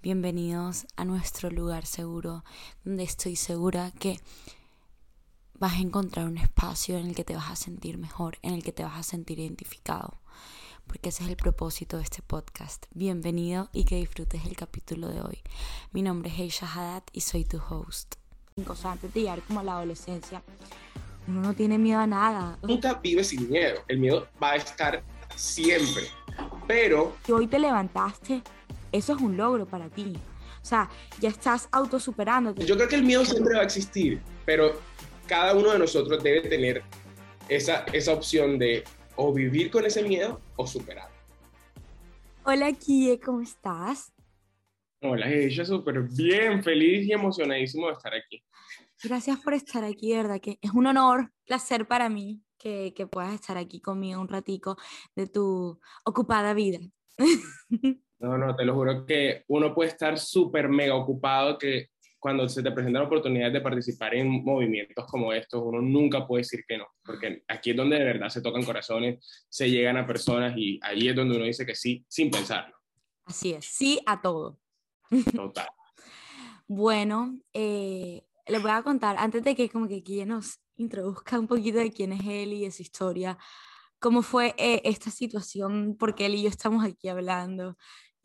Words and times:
Bienvenidos 0.00 0.86
a 0.96 1.04
nuestro 1.04 1.50
lugar 1.50 1.84
seguro, 1.84 2.44
donde 2.84 3.02
estoy 3.02 3.36
segura 3.36 3.90
que 3.98 4.20
vas 5.54 5.74
a 5.74 5.80
encontrar 5.80 6.26
un 6.26 6.38
espacio 6.38 6.96
en 6.98 7.08
el 7.08 7.14
que 7.16 7.24
te 7.24 7.34
vas 7.34 7.50
a 7.50 7.56
sentir 7.56 7.98
mejor, 7.98 8.38
en 8.42 8.54
el 8.54 8.62
que 8.62 8.72
te 8.72 8.84
vas 8.84 8.96
a 8.96 9.02
sentir 9.02 9.40
identificado, 9.40 10.20
porque 10.86 11.08
ese 11.08 11.24
es 11.24 11.30
el 11.30 11.36
propósito 11.36 11.96
de 11.96 12.04
este 12.04 12.22
podcast. 12.22 12.86
Bienvenido 12.94 13.68
y 13.72 13.84
que 13.84 13.96
disfrutes 13.96 14.44
el 14.46 14.56
capítulo 14.56 15.08
de 15.08 15.20
hoy. 15.20 15.42
Mi 15.90 16.02
nombre 16.02 16.30
es 16.30 16.38
Heisha 16.38 16.72
Haddad 16.72 17.02
y 17.12 17.22
soy 17.22 17.44
tu 17.44 17.58
host. 17.58 18.14
Cosas 18.64 18.86
antes 18.86 19.12
de 19.12 19.20
llegar 19.20 19.42
como 19.42 19.60
a 19.60 19.64
la 19.64 19.72
adolescencia, 19.72 20.42
uno 21.26 21.40
no 21.40 21.54
tiene 21.54 21.76
miedo 21.76 21.98
a 21.98 22.06
nada. 22.06 22.56
Nunca 22.62 22.94
vive 22.94 23.24
sin 23.24 23.50
miedo, 23.50 23.80
el 23.88 23.98
miedo 23.98 24.28
va 24.40 24.52
a 24.52 24.56
estar 24.56 25.02
siempre, 25.34 26.04
pero... 26.68 27.16
hoy 27.28 27.48
te 27.48 27.58
levantaste 27.58 28.42
eso 28.92 29.14
es 29.14 29.20
un 29.20 29.36
logro 29.36 29.66
para 29.66 29.88
ti. 29.88 30.14
O 30.62 30.64
sea, 30.64 30.88
ya 31.20 31.28
estás 31.28 31.68
autosuperándote. 31.72 32.64
Yo 32.66 32.76
creo 32.76 32.88
que 32.88 32.96
el 32.96 33.04
miedo 33.04 33.24
siempre 33.24 33.54
va 33.54 33.60
a 33.60 33.64
existir, 33.64 34.20
pero 34.44 34.80
cada 35.26 35.54
uno 35.54 35.72
de 35.72 35.78
nosotros 35.78 36.22
debe 36.22 36.48
tener 36.48 36.82
esa, 37.48 37.84
esa 37.92 38.12
opción 38.12 38.58
de 38.58 38.84
o 39.16 39.32
vivir 39.32 39.70
con 39.70 39.84
ese 39.84 40.02
miedo 40.02 40.40
o 40.56 40.66
superarlo. 40.66 41.16
Hola, 42.44 42.72
Kie, 42.72 43.18
¿cómo 43.20 43.40
estás? 43.40 44.12
Hola, 45.00 45.30
ella 45.30 45.64
súper 45.64 46.02
bien, 46.02 46.62
feliz 46.62 47.06
y 47.06 47.12
emocionadísimo 47.12 47.86
de 47.86 47.92
estar 47.92 48.14
aquí. 48.14 48.42
Gracias 49.02 49.38
por 49.40 49.54
estar 49.54 49.84
aquí, 49.84 50.12
verdad 50.12 50.40
que 50.40 50.58
es 50.60 50.72
un 50.72 50.86
honor, 50.86 51.32
placer 51.46 51.86
para 51.86 52.08
mí 52.08 52.42
que, 52.58 52.92
que 52.96 53.06
puedas 53.06 53.32
estar 53.32 53.56
aquí 53.56 53.80
conmigo 53.80 54.20
un 54.20 54.28
ratico 54.28 54.76
de 55.14 55.26
tu 55.28 55.78
ocupada 56.04 56.54
vida. 56.54 56.80
No, 58.20 58.36
no, 58.36 58.56
te 58.56 58.64
lo 58.64 58.74
juro 58.74 59.06
que 59.06 59.44
uno 59.48 59.74
puede 59.74 59.90
estar 59.90 60.18
súper 60.18 60.68
mega 60.68 60.94
ocupado 60.94 61.56
que 61.56 61.90
cuando 62.18 62.48
se 62.48 62.62
te 62.62 62.72
presenta 62.72 62.98
la 62.98 63.06
oportunidad 63.06 63.52
de 63.52 63.60
participar 63.60 64.14
en 64.14 64.44
movimientos 64.44 65.06
como 65.06 65.32
estos, 65.32 65.62
uno 65.64 65.80
nunca 65.80 66.26
puede 66.26 66.40
decir 66.40 66.64
que 66.66 66.78
no, 66.78 66.86
porque 67.04 67.44
aquí 67.46 67.70
es 67.70 67.76
donde 67.76 67.96
de 67.96 68.04
verdad 68.04 68.28
se 68.28 68.42
tocan 68.42 68.64
corazones, 68.64 69.24
se 69.48 69.70
llegan 69.70 69.96
a 69.96 70.06
personas 70.06 70.54
y 70.56 70.80
ahí 70.82 71.08
es 71.08 71.14
donde 71.14 71.36
uno 71.36 71.44
dice 71.44 71.64
que 71.64 71.76
sí, 71.76 72.04
sin 72.08 72.30
pensarlo. 72.30 72.76
Así 73.24 73.52
es, 73.52 73.64
sí 73.64 74.00
a 74.06 74.20
todo. 74.20 74.58
Total. 75.34 75.68
bueno, 76.66 77.38
eh, 77.52 78.24
les 78.46 78.62
voy 78.62 78.70
a 78.72 78.82
contar, 78.82 79.16
antes 79.18 79.44
de 79.44 79.54
que 79.54 79.68
como 79.68 79.86
que 79.86 79.98
aquí 79.98 80.24
nos 80.24 80.58
introduzca 80.76 81.38
un 81.38 81.46
poquito 81.46 81.78
de 81.78 81.92
quién 81.92 82.12
es 82.12 82.26
él 82.26 82.52
y 82.52 82.64
de 82.64 82.70
su 82.70 82.82
historia, 82.82 83.38
cómo 83.98 84.22
fue 84.22 84.54
eh, 84.58 84.80
esta 84.84 85.10
situación, 85.10 85.96
porque 85.98 86.26
él 86.26 86.34
y 86.34 86.42
yo 86.42 86.48
estamos 86.48 86.84
aquí 86.84 87.08
hablando. 87.08 87.76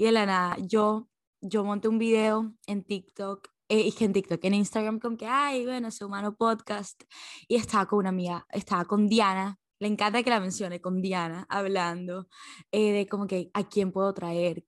Y 0.04 0.08
de 0.08 0.12
la 0.12 0.26
nada, 0.26 0.58
yo, 0.60 1.08
yo 1.40 1.64
monté 1.64 1.88
un 1.88 1.98
video 1.98 2.54
en 2.68 2.84
TikTok, 2.84 3.48
eh, 3.70 3.90
en 3.98 4.12
TikTok, 4.12 4.44
en 4.44 4.56
Instagram, 4.56 5.00
con 5.00 5.16
que, 5.16 5.28
ay, 5.28 5.64
bueno, 5.64 5.88
ese 5.88 6.04
humano 6.04 6.36
podcast. 6.36 7.04
Y 7.48 7.56
estaba 7.56 7.86
con 7.86 8.00
una 8.00 8.10
amiga, 8.10 8.46
estaba 8.52 8.84
con 8.84 9.08
Diana, 9.08 9.62
le 9.80 9.88
encanta 9.88 10.22
que 10.22 10.30
la 10.30 10.42
mencione 10.42 10.82
con 10.82 11.02
Diana, 11.02 11.46
hablando 11.48 12.28
eh, 12.74 12.92
de 12.92 13.08
como 13.08 13.28
que 13.28 13.50
a 13.54 13.64
quién 13.70 13.94
puedo 13.94 14.14
traer, 14.14 14.66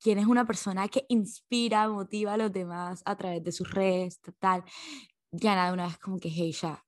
quién 0.00 0.20
es 0.20 0.26
una 0.26 0.46
persona 0.46 0.86
que 0.86 1.04
inspira, 1.08 1.88
motiva 1.88 2.34
a 2.34 2.36
los 2.36 2.52
demás 2.52 3.02
a 3.06 3.16
través 3.16 3.42
de 3.42 3.50
sus 3.50 3.68
redes, 3.68 4.20
tal. 4.38 4.62
Diana 5.32 5.66
de 5.66 5.72
una 5.72 5.88
vez 5.88 5.98
como 5.98 6.20
que, 6.20 6.28
hey, 6.28 6.52
ya, 6.52 6.85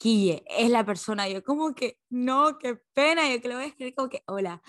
Quille 0.00 0.44
es 0.46 0.70
la 0.70 0.84
persona. 0.84 1.28
Yo 1.28 1.42
como 1.42 1.74
que, 1.74 1.98
no, 2.10 2.58
qué 2.58 2.76
pena. 2.94 3.28
Yo 3.32 3.40
que 3.40 3.48
le 3.48 3.54
voy 3.54 3.64
a 3.64 3.66
escribir 3.68 3.94
como 3.94 4.08
que, 4.10 4.22
hola. 4.26 4.62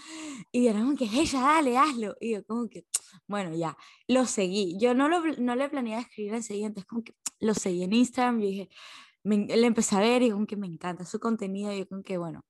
Y 0.51 0.65
yo 0.65 0.73
como 0.73 0.95
que, 0.95 1.05
ella, 1.05 1.41
dale, 1.41 1.77
hazlo. 1.77 2.15
Y 2.21 2.33
yo 2.33 2.45
como 2.45 2.69
que, 2.69 2.85
bueno, 3.27 3.53
ya, 3.55 3.77
lo 4.07 4.25
seguí. 4.25 4.77
Yo 4.79 4.93
no, 4.93 5.09
lo, 5.09 5.21
no 5.37 5.55
le 5.55 5.69
planeaba 5.69 6.01
escribir 6.01 6.33
enseguida, 6.33 6.67
entonces 6.67 6.87
como 6.87 7.03
que 7.03 7.13
lo 7.39 7.53
seguí 7.53 7.83
en 7.83 7.93
Instagram. 7.93 8.41
Y 8.41 8.47
dije, 8.47 8.69
le 9.23 9.67
empecé 9.67 9.95
a 9.97 9.99
ver 9.99 10.23
y 10.23 10.31
como 10.31 10.47
que 10.47 10.57
me 10.57 10.67
encanta 10.67 11.05
su 11.05 11.19
contenido. 11.19 11.73
Y 11.73 11.79
yo 11.79 11.87
como 11.89 12.03
que, 12.03 12.17
bueno. 12.17 12.43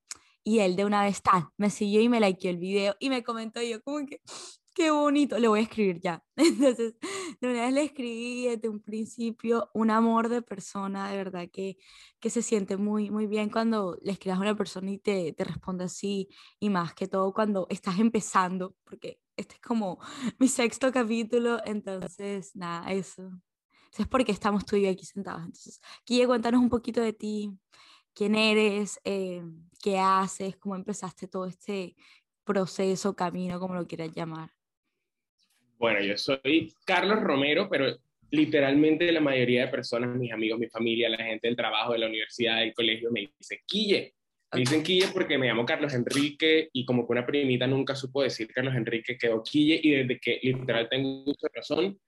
Y 0.43 0.59
él 0.59 0.75
de 0.77 0.85
una 0.85 1.03
vez, 1.03 1.21
tal, 1.23 1.47
me 1.57 1.69
siguió 1.69 2.01
y 2.01 2.09
me 2.09 2.19
likeó 2.21 2.49
el 2.49 2.57
video 2.57 2.95
y 2.99 3.09
me 3.09 3.23
comentó. 3.23 3.61
Y 3.61 3.69
yo 3.71 3.81
como 3.81 4.05
que, 4.07 4.21
qué 4.77 4.91
bonito, 4.91 5.39
le 5.39 5.47
voy 5.47 5.61
a 5.61 5.63
escribir 5.63 5.99
ya. 5.99 6.23
Entonces, 6.35 6.93
de 7.41 7.47
una 7.49 7.65
vez 7.65 7.73
le 7.73 7.83
escribí 7.83 8.45
desde 8.45 8.69
un 8.69 8.79
principio 8.79 9.71
un 9.73 9.89
amor 9.89 10.29
de 10.29 10.43
persona, 10.43 11.09
de 11.09 11.17
verdad 11.17 11.49
que, 11.51 11.77
que 12.19 12.29
se 12.29 12.43
siente 12.43 12.77
muy, 12.77 13.09
muy 13.09 13.25
bien 13.25 13.49
cuando 13.49 13.97
le 14.03 14.11
escribas 14.11 14.37
a 14.37 14.41
una 14.43 14.55
persona 14.55 14.91
y 14.91 14.99
te, 14.99 15.33
te 15.33 15.43
responde 15.43 15.85
así, 15.85 16.29
y 16.59 16.69
más 16.69 16.93
que 16.93 17.07
todo 17.07 17.33
cuando 17.33 17.65
estás 17.71 17.97
empezando, 17.97 18.75
porque 18.83 19.19
este 19.35 19.55
es 19.55 19.61
como 19.61 19.97
mi 20.39 20.47
sexto 20.47 20.91
capítulo, 20.91 21.59
entonces, 21.65 22.55
nada, 22.55 22.91
eso. 22.91 23.23
Eso 23.91 24.03
es 24.03 24.07
porque 24.07 24.31
estamos 24.31 24.63
tú 24.63 24.75
y 24.75 24.83
yo 24.83 24.91
aquí 24.91 25.05
sentados. 25.05 25.41
Entonces, 25.41 25.81
Guille, 26.05 26.27
cuéntanos 26.27 26.61
un 26.61 26.69
poquito 26.69 27.01
de 27.01 27.13
ti, 27.13 27.51
quién 28.13 28.35
eres, 28.35 28.99
eh, 29.05 29.41
qué 29.81 29.97
haces, 29.97 30.55
cómo 30.57 30.75
empezaste 30.75 31.27
todo 31.27 31.47
este 31.47 31.95
proceso, 32.43 33.15
camino, 33.15 33.59
como 33.59 33.73
lo 33.73 33.87
quieras 33.87 34.11
llamar. 34.13 34.56
Bueno, 35.77 36.01
yo 36.01 36.17
soy 36.17 36.73
Carlos 36.85 37.21
Romero, 37.21 37.69
pero 37.69 37.95
literalmente 38.31 39.11
la 39.11 39.21
mayoría 39.21 39.65
de 39.65 39.71
personas, 39.71 40.15
mis 40.15 40.31
amigos, 40.31 40.59
mi 40.59 40.67
familia, 40.67 41.09
la 41.09 41.23
gente 41.23 41.47
del 41.47 41.55
trabajo, 41.55 41.93
de 41.93 41.99
la 41.99 42.07
universidad, 42.07 42.59
del 42.59 42.73
colegio, 42.73 43.11
me 43.11 43.31
dice 43.37 43.61
Quille. 43.65 44.13
Me 44.53 44.61
dicen 44.61 44.81
Quille 44.81 45.07
porque 45.13 45.37
me 45.37 45.47
llamo 45.47 45.65
Carlos 45.65 45.93
Enrique 45.93 46.69
y 46.73 46.85
como 46.85 47.05
que 47.05 47.11
una 47.11 47.25
primita 47.25 47.67
nunca 47.67 47.95
supo 47.95 48.23
decir 48.23 48.47
Carlos 48.47 48.75
Enrique, 48.75 49.17
quedó 49.17 49.43
Quille 49.43 49.79
y 49.83 49.91
desde 49.91 50.19
que 50.19 50.39
literal 50.41 50.87
tengo 50.89 51.25
mucha 51.25 51.47
razón, 51.53 51.99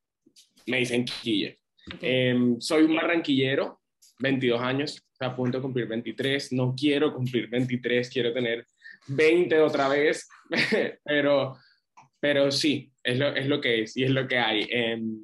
me 0.66 0.78
dicen 0.78 1.06
Quille. 1.06 1.60
Em, 2.02 2.60
soy 2.60 2.84
un 2.84 2.96
barranquillero, 2.96 3.82
22 4.20 4.62
años, 4.62 5.04
a 5.20 5.36
punto 5.36 5.58
de 5.58 5.62
cumplir 5.62 5.88
23, 5.88 6.54
no 6.54 6.74
quiero 6.76 7.14
cumplir 7.14 7.50
23, 7.50 8.10
quiero 8.10 8.34
tener 8.34 8.66
20 9.08 9.60
otra 9.60 9.90
vez, 9.90 10.28
pero 11.04 11.58
pero 12.20 12.52
sí, 12.52 12.89
es 13.04 13.18
lo, 13.18 13.28
es 13.36 13.48
lo 13.48 13.62
que 13.62 13.84
es 13.84 13.98
y 13.98 14.04
es 14.04 14.12
lo 14.12 14.28
que 14.28 14.38
hay. 14.38 14.68
Em, 14.70 15.24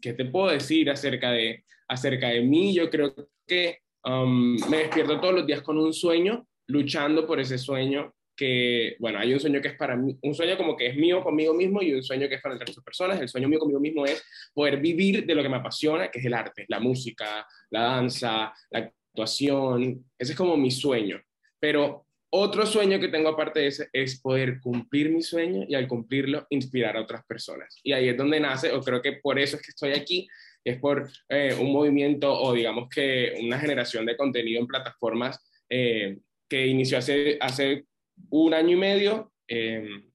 ¿Qué 0.00 0.12
te 0.14 0.24
puedo 0.24 0.48
decir 0.48 0.90
acerca 0.90 1.30
de, 1.32 1.64
acerca 1.88 2.28
de 2.28 2.40
mí? 2.42 2.74
Yo 2.74 2.88
creo 2.88 3.14
que 3.46 3.78
um, 4.04 4.56
me 4.68 4.78
despierto 4.78 5.20
todos 5.20 5.34
los 5.34 5.46
días 5.46 5.62
con 5.62 5.78
un 5.78 5.92
sueño, 5.92 6.46
luchando 6.68 7.26
por 7.26 7.40
ese 7.40 7.58
sueño 7.58 8.14
que, 8.40 8.96
bueno, 8.98 9.18
hay 9.18 9.34
un 9.34 9.40
sueño 9.40 9.60
que 9.60 9.68
es 9.68 9.76
para 9.76 9.96
mí, 9.96 10.16
un 10.22 10.34
sueño 10.34 10.56
como 10.56 10.74
que 10.74 10.86
es 10.86 10.96
mío 10.96 11.22
conmigo 11.22 11.52
mismo 11.52 11.82
y 11.82 11.92
un 11.92 12.02
sueño 12.02 12.26
que 12.26 12.36
es 12.36 12.40
para 12.40 12.54
otras 12.54 12.74
personas. 12.82 13.20
El 13.20 13.28
sueño 13.28 13.48
mío 13.48 13.58
conmigo 13.58 13.80
mismo 13.80 14.06
es 14.06 14.24
poder 14.54 14.80
vivir 14.80 15.26
de 15.26 15.34
lo 15.34 15.42
que 15.42 15.50
me 15.50 15.58
apasiona, 15.58 16.10
que 16.10 16.20
es 16.20 16.24
el 16.24 16.32
arte, 16.32 16.64
la 16.68 16.80
música, 16.80 17.46
la 17.68 17.82
danza, 17.82 18.54
la 18.70 18.78
actuación. 18.78 20.06
Ese 20.18 20.32
es 20.32 20.38
como 20.38 20.56
mi 20.56 20.70
sueño. 20.70 21.20
Pero 21.58 22.06
otro 22.32 22.64
sueño 22.64 23.00
que 23.00 23.08
tengo 23.08 23.28
aparte 23.28 23.60
de 23.60 23.66
ese 23.66 23.88
es 23.92 24.20
poder 24.20 24.60
cumplir 24.60 25.10
mi 25.10 25.22
sueño 25.22 25.64
y 25.68 25.74
al 25.74 25.88
cumplirlo 25.88 26.46
inspirar 26.50 26.96
a 26.96 27.02
otras 27.02 27.24
personas. 27.24 27.76
Y 27.82 27.92
ahí 27.92 28.08
es 28.08 28.16
donde 28.16 28.38
nace, 28.38 28.72
o 28.72 28.80
creo 28.80 29.02
que 29.02 29.14
por 29.14 29.38
eso 29.38 29.56
es 29.56 29.62
que 29.62 29.70
estoy 29.70 29.92
aquí, 29.92 30.28
es 30.64 30.78
por 30.78 31.10
eh, 31.28 31.56
un 31.58 31.72
movimiento 31.72 32.32
o 32.32 32.52
digamos 32.52 32.88
que 32.88 33.34
una 33.42 33.58
generación 33.58 34.06
de 34.06 34.16
contenido 34.16 34.60
en 34.60 34.66
plataformas 34.66 35.44
eh, 35.68 36.18
que 36.48 36.66
inició 36.66 36.98
hace, 36.98 37.36
hace 37.40 37.86
un 38.28 38.54
año 38.54 38.76
y 38.76 38.80
medio, 38.80 39.32
em, 39.48 40.10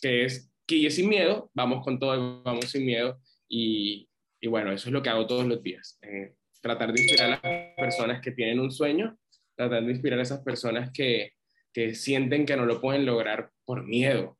que 0.00 0.24
es 0.24 0.50
Quille 0.66 0.90
sin 0.90 1.08
miedo, 1.08 1.50
vamos 1.52 1.82
con 1.82 1.98
todo, 1.98 2.42
vamos 2.44 2.70
sin 2.70 2.86
miedo. 2.86 3.20
Y, 3.48 4.08
y 4.40 4.46
bueno, 4.46 4.70
eso 4.70 4.88
es 4.88 4.92
lo 4.92 5.02
que 5.02 5.08
hago 5.08 5.26
todos 5.26 5.46
los 5.46 5.62
días, 5.62 5.98
eh, 6.02 6.34
tratar 6.60 6.92
de 6.92 7.02
inspirar 7.02 7.26
a 7.26 7.30
las 7.30 7.74
personas 7.76 8.20
que 8.20 8.30
tienen 8.30 8.60
un 8.60 8.70
sueño, 8.70 9.18
tratar 9.56 9.84
de 9.84 9.90
inspirar 9.90 10.20
a 10.20 10.22
esas 10.22 10.40
personas 10.44 10.90
que, 10.92 11.32
que 11.72 11.94
sienten 11.94 12.46
que 12.46 12.56
no 12.56 12.66
lo 12.66 12.80
pueden 12.80 13.06
lograr 13.06 13.50
por 13.64 13.84
miedo, 13.84 14.38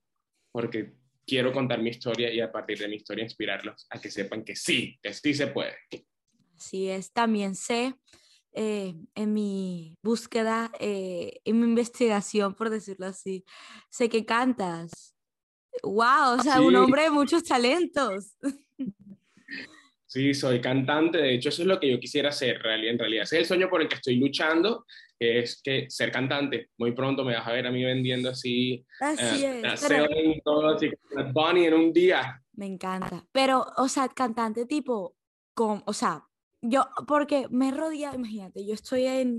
porque 0.53 0.95
quiero 1.27 1.53
contar 1.53 1.81
mi 1.81 1.91
historia 1.91 2.33
y 2.33 2.41
a 2.41 2.51
partir 2.51 2.79
de 2.79 2.89
mi 2.89 2.97
historia 2.97 3.25
inspirarlos 3.25 3.87
a 3.91 4.01
que 4.01 4.11
sepan 4.11 4.45
que 4.45 4.57
sí, 4.57 4.99
que 5.03 5.15
sí 5.15 5.35
se 5.35 5.47
puede. 5.47 5.77
Así 6.57 6.89
es, 6.89 7.13
también 7.13 7.55
sé 7.55 7.95
eh, 8.53 8.95
en 9.15 9.33
mi 9.33 9.97
búsqueda, 10.03 10.73
eh, 10.81 11.41
en 11.45 11.61
mi 11.61 11.67
investigación, 11.67 12.55
por 12.55 12.69
decirlo 12.71 13.07
así, 13.07 13.45
sé 13.91 14.09
que 14.09 14.25
cantas. 14.25 15.15
¡Wow! 15.85 16.39
O 16.39 16.43
sea, 16.43 16.61
un 16.61 16.75
hombre 16.75 17.05
de 17.05 17.11
muchos 17.11 17.45
talentos. 17.45 18.37
Sí, 20.11 20.35
soy 20.35 20.61
cantante, 20.61 21.19
de 21.19 21.35
hecho 21.35 21.51
eso 21.51 21.63
es 21.63 21.69
lo 21.69 21.79
que 21.79 21.89
yo 21.89 22.01
quisiera 22.01 22.31
hacer, 22.31 22.61
en 22.67 22.99
realidad. 22.99 23.23
Ese 23.23 23.37
es 23.37 23.43
el 23.43 23.47
sueño 23.47 23.71
por 23.71 23.81
el 23.81 23.87
que 23.87 23.95
estoy 23.95 24.17
luchando, 24.17 24.85
es 25.17 25.63
que 25.63 25.89
ser 25.89 26.11
cantante. 26.11 26.71
Muy 26.79 26.91
pronto 26.91 27.25
me 27.25 27.35
vas 27.35 27.47
a 27.47 27.53
ver 27.53 27.69
a 27.69 27.71
mí 27.71 27.85
vendiendo 27.85 28.31
así, 28.31 28.85
así 28.99 29.45
uh, 29.45 29.67
es, 29.67 30.43
todo 30.43 30.71
así, 30.71 30.91
Bunny 31.33 31.67
en 31.67 31.75
un 31.75 31.93
día. 31.93 32.43
Me 32.55 32.67
encanta, 32.67 33.25
pero, 33.31 33.65
o 33.77 33.87
sea, 33.87 34.09
cantante 34.09 34.67
tipo, 34.67 35.15
con, 35.55 35.85
o 35.87 35.93
sea, 35.93 36.25
yo, 36.61 36.89
porque 37.07 37.47
me 37.49 37.69
he 37.69 37.71
rodeado, 37.71 38.17
imagínate, 38.17 38.67
yo 38.67 38.75
estoy 38.75 39.07
en 39.07 39.39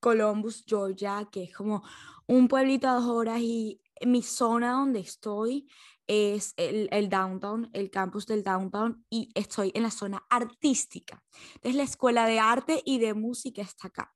Columbus, 0.00 0.64
Georgia, 0.66 1.28
que 1.30 1.44
es 1.44 1.54
como 1.54 1.84
un 2.26 2.48
pueblito 2.48 2.88
a 2.88 2.94
dos 2.94 3.06
horas 3.06 3.38
y 3.40 3.80
mi 4.04 4.22
zona 4.22 4.72
donde 4.72 4.98
estoy 4.98 5.68
es 6.08 6.54
el, 6.56 6.88
el, 6.90 7.08
downtown, 7.08 7.70
el 7.72 7.90
campus 7.90 8.26
del 8.26 8.42
downtown, 8.42 9.04
y 9.10 9.28
estoy 9.34 9.70
en 9.74 9.84
la 9.84 9.90
zona 9.90 10.24
artística. 10.28 11.22
Entonces, 11.54 11.76
la 11.76 11.82
escuela 11.84 12.26
de 12.26 12.40
arte 12.40 12.82
y 12.84 12.98
de 12.98 13.14
música 13.14 13.62
está 13.62 13.88
acá. 13.88 14.14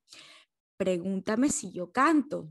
Pregúntame 0.77 1.49
si 1.49 1.71
yo 1.71 1.91
canto. 1.91 2.49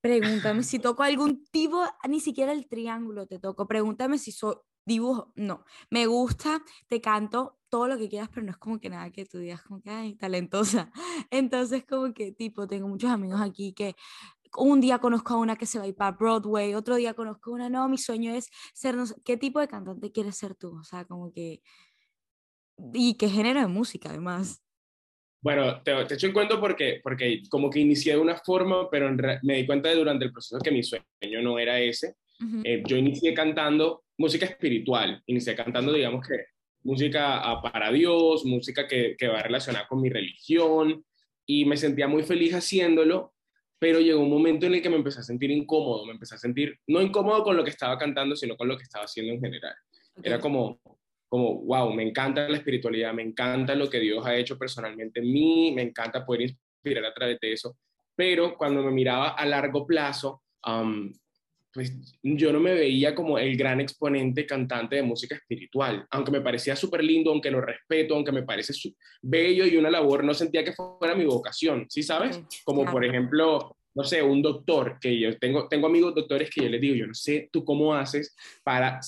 Pregúntame 0.00 0.62
si 0.62 0.78
toco 0.78 1.02
algún 1.02 1.44
tipo, 1.50 1.82
ni 2.08 2.20
siquiera 2.20 2.52
el 2.52 2.68
triángulo 2.68 3.26
te 3.26 3.38
toco. 3.38 3.66
Pregúntame 3.66 4.18
si 4.18 4.30
soy 4.30 4.56
dibujo. 4.84 5.32
No, 5.36 5.64
me 5.90 6.06
gusta, 6.06 6.62
te 6.88 7.00
canto 7.00 7.58
todo 7.68 7.88
lo 7.88 7.96
que 7.96 8.08
quieras, 8.08 8.28
pero 8.28 8.44
no 8.44 8.50
es 8.50 8.58
como 8.58 8.78
que 8.78 8.90
nada 8.90 9.10
que 9.10 9.24
tú 9.24 9.38
digas 9.38 9.62
como 9.62 9.80
que, 9.80 9.90
ay, 9.90 10.14
talentosa. 10.16 10.90
Entonces, 11.30 11.84
como 11.88 12.12
que, 12.12 12.32
tipo, 12.32 12.66
tengo 12.66 12.88
muchos 12.88 13.10
amigos 13.10 13.40
aquí 13.40 13.72
que 13.72 13.96
un 14.56 14.80
día 14.80 14.98
conozco 14.98 15.34
a 15.34 15.38
una 15.38 15.56
que 15.56 15.66
se 15.66 15.78
va 15.78 15.84
a 15.84 15.88
ir 15.88 15.94
para 15.94 16.16
Broadway, 16.16 16.74
otro 16.74 16.96
día 16.96 17.14
conozco 17.14 17.50
a 17.50 17.54
una, 17.54 17.70
no, 17.70 17.88
mi 17.88 17.98
sueño 17.98 18.34
es 18.34 18.50
ser, 18.74 18.96
no 18.96 19.06
sé, 19.06 19.14
¿qué 19.24 19.36
tipo 19.36 19.60
de 19.60 19.68
cantante 19.68 20.12
quieres 20.12 20.36
ser 20.36 20.54
tú? 20.54 20.76
O 20.78 20.84
sea, 20.84 21.04
como 21.04 21.32
que, 21.32 21.62
y 22.92 23.14
qué 23.14 23.28
género 23.28 23.60
de 23.60 23.66
música 23.66 24.10
además. 24.10 24.62
Bueno, 25.40 25.82
te, 25.82 26.04
te 26.04 26.14
echo 26.14 26.28
en 26.28 26.32
cuenta 26.32 26.60
porque, 26.60 27.00
porque 27.02 27.42
como 27.50 27.68
que 27.68 27.80
inicié 27.80 28.12
de 28.12 28.20
una 28.20 28.36
forma, 28.36 28.88
pero 28.90 29.10
me 29.42 29.56
di 29.56 29.66
cuenta 29.66 29.88
de 29.88 29.96
durante 29.96 30.24
el 30.24 30.32
proceso 30.32 30.60
que 30.60 30.70
mi 30.70 30.82
sueño 30.82 31.42
no 31.42 31.58
era 31.58 31.80
ese. 31.80 32.16
Eh, 32.64 32.82
yo 32.86 32.96
inicié 32.96 33.34
cantando 33.34 34.04
música 34.18 34.46
espiritual, 34.46 35.22
inicié 35.26 35.54
cantando, 35.54 35.92
digamos 35.92 36.26
que 36.26 36.46
música 36.82 37.38
ah, 37.38 37.62
para 37.62 37.92
Dios, 37.92 38.44
música 38.44 38.88
que, 38.88 39.14
que 39.16 39.28
va 39.28 39.42
relacionada 39.42 39.86
con 39.86 40.00
mi 40.00 40.10
religión, 40.10 41.04
y 41.46 41.64
me 41.64 41.76
sentía 41.76 42.08
muy 42.08 42.22
feliz 42.22 42.54
haciéndolo, 42.54 43.34
pero 43.82 43.98
llegó 43.98 44.20
un 44.20 44.30
momento 44.30 44.66
en 44.66 44.74
el 44.74 44.80
que 44.80 44.88
me 44.88 44.94
empecé 44.94 45.18
a 45.18 45.22
sentir 45.24 45.50
incómodo, 45.50 46.06
me 46.06 46.12
empecé 46.12 46.36
a 46.36 46.38
sentir 46.38 46.78
no 46.86 47.02
incómodo 47.02 47.42
con 47.42 47.56
lo 47.56 47.64
que 47.64 47.70
estaba 47.70 47.98
cantando, 47.98 48.36
sino 48.36 48.56
con 48.56 48.68
lo 48.68 48.76
que 48.76 48.84
estaba 48.84 49.06
haciendo 49.06 49.32
en 49.32 49.40
general. 49.40 49.74
Era 50.22 50.38
como, 50.38 50.78
como, 51.28 51.62
wow, 51.64 51.92
me 51.92 52.04
encanta 52.04 52.48
la 52.48 52.58
espiritualidad, 52.58 53.12
me 53.12 53.24
encanta 53.24 53.74
lo 53.74 53.90
que 53.90 53.98
Dios 53.98 54.24
ha 54.24 54.36
hecho 54.36 54.56
personalmente 54.56 55.18
en 55.18 55.32
mí, 55.32 55.72
me 55.74 55.82
encanta 55.82 56.24
poder 56.24 56.42
inspirar 56.42 57.06
a 57.06 57.12
través 57.12 57.40
de 57.40 57.54
eso, 57.54 57.76
pero 58.14 58.56
cuando 58.56 58.84
me 58.84 58.92
miraba 58.92 59.30
a 59.30 59.44
largo 59.46 59.84
plazo, 59.84 60.44
pues 61.72 61.96
yo 62.22 62.52
no 62.52 62.60
me 62.60 62.74
veía 62.74 63.14
como 63.14 63.38
el 63.38 63.56
gran 63.56 63.80
exponente 63.80 64.44
cantante 64.44 64.96
de 64.96 65.02
música 65.02 65.36
espiritual, 65.36 66.06
aunque 66.10 66.30
me 66.30 66.40
parecía 66.40 66.76
súper 66.76 67.02
lindo, 67.02 67.30
aunque 67.30 67.50
lo 67.50 67.60
respeto, 67.60 68.14
aunque 68.14 68.32
me 68.32 68.42
parece 68.42 68.72
bello 69.22 69.64
y 69.66 69.76
una 69.76 69.90
labor, 69.90 70.22
no 70.22 70.34
sentía 70.34 70.64
que 70.64 70.72
fuera 70.72 71.14
mi 71.14 71.24
vocación, 71.24 71.86
¿sí 71.88 72.02
sabes? 72.02 72.40
Como 72.64 72.84
por 72.84 73.04
ejemplo, 73.04 73.76
no 73.94 74.04
sé, 74.04 74.22
un 74.22 74.42
doctor, 74.42 74.98
que 75.00 75.18
yo 75.18 75.38
tengo, 75.38 75.68
tengo 75.68 75.86
amigos 75.86 76.14
doctores 76.14 76.50
que 76.50 76.62
yo 76.62 76.68
les 76.68 76.80
digo, 76.80 76.94
yo 76.94 77.06
no 77.06 77.14
sé 77.14 77.48
tú 77.50 77.64
cómo 77.64 77.94
haces 77.94 78.36
para, 78.62 79.00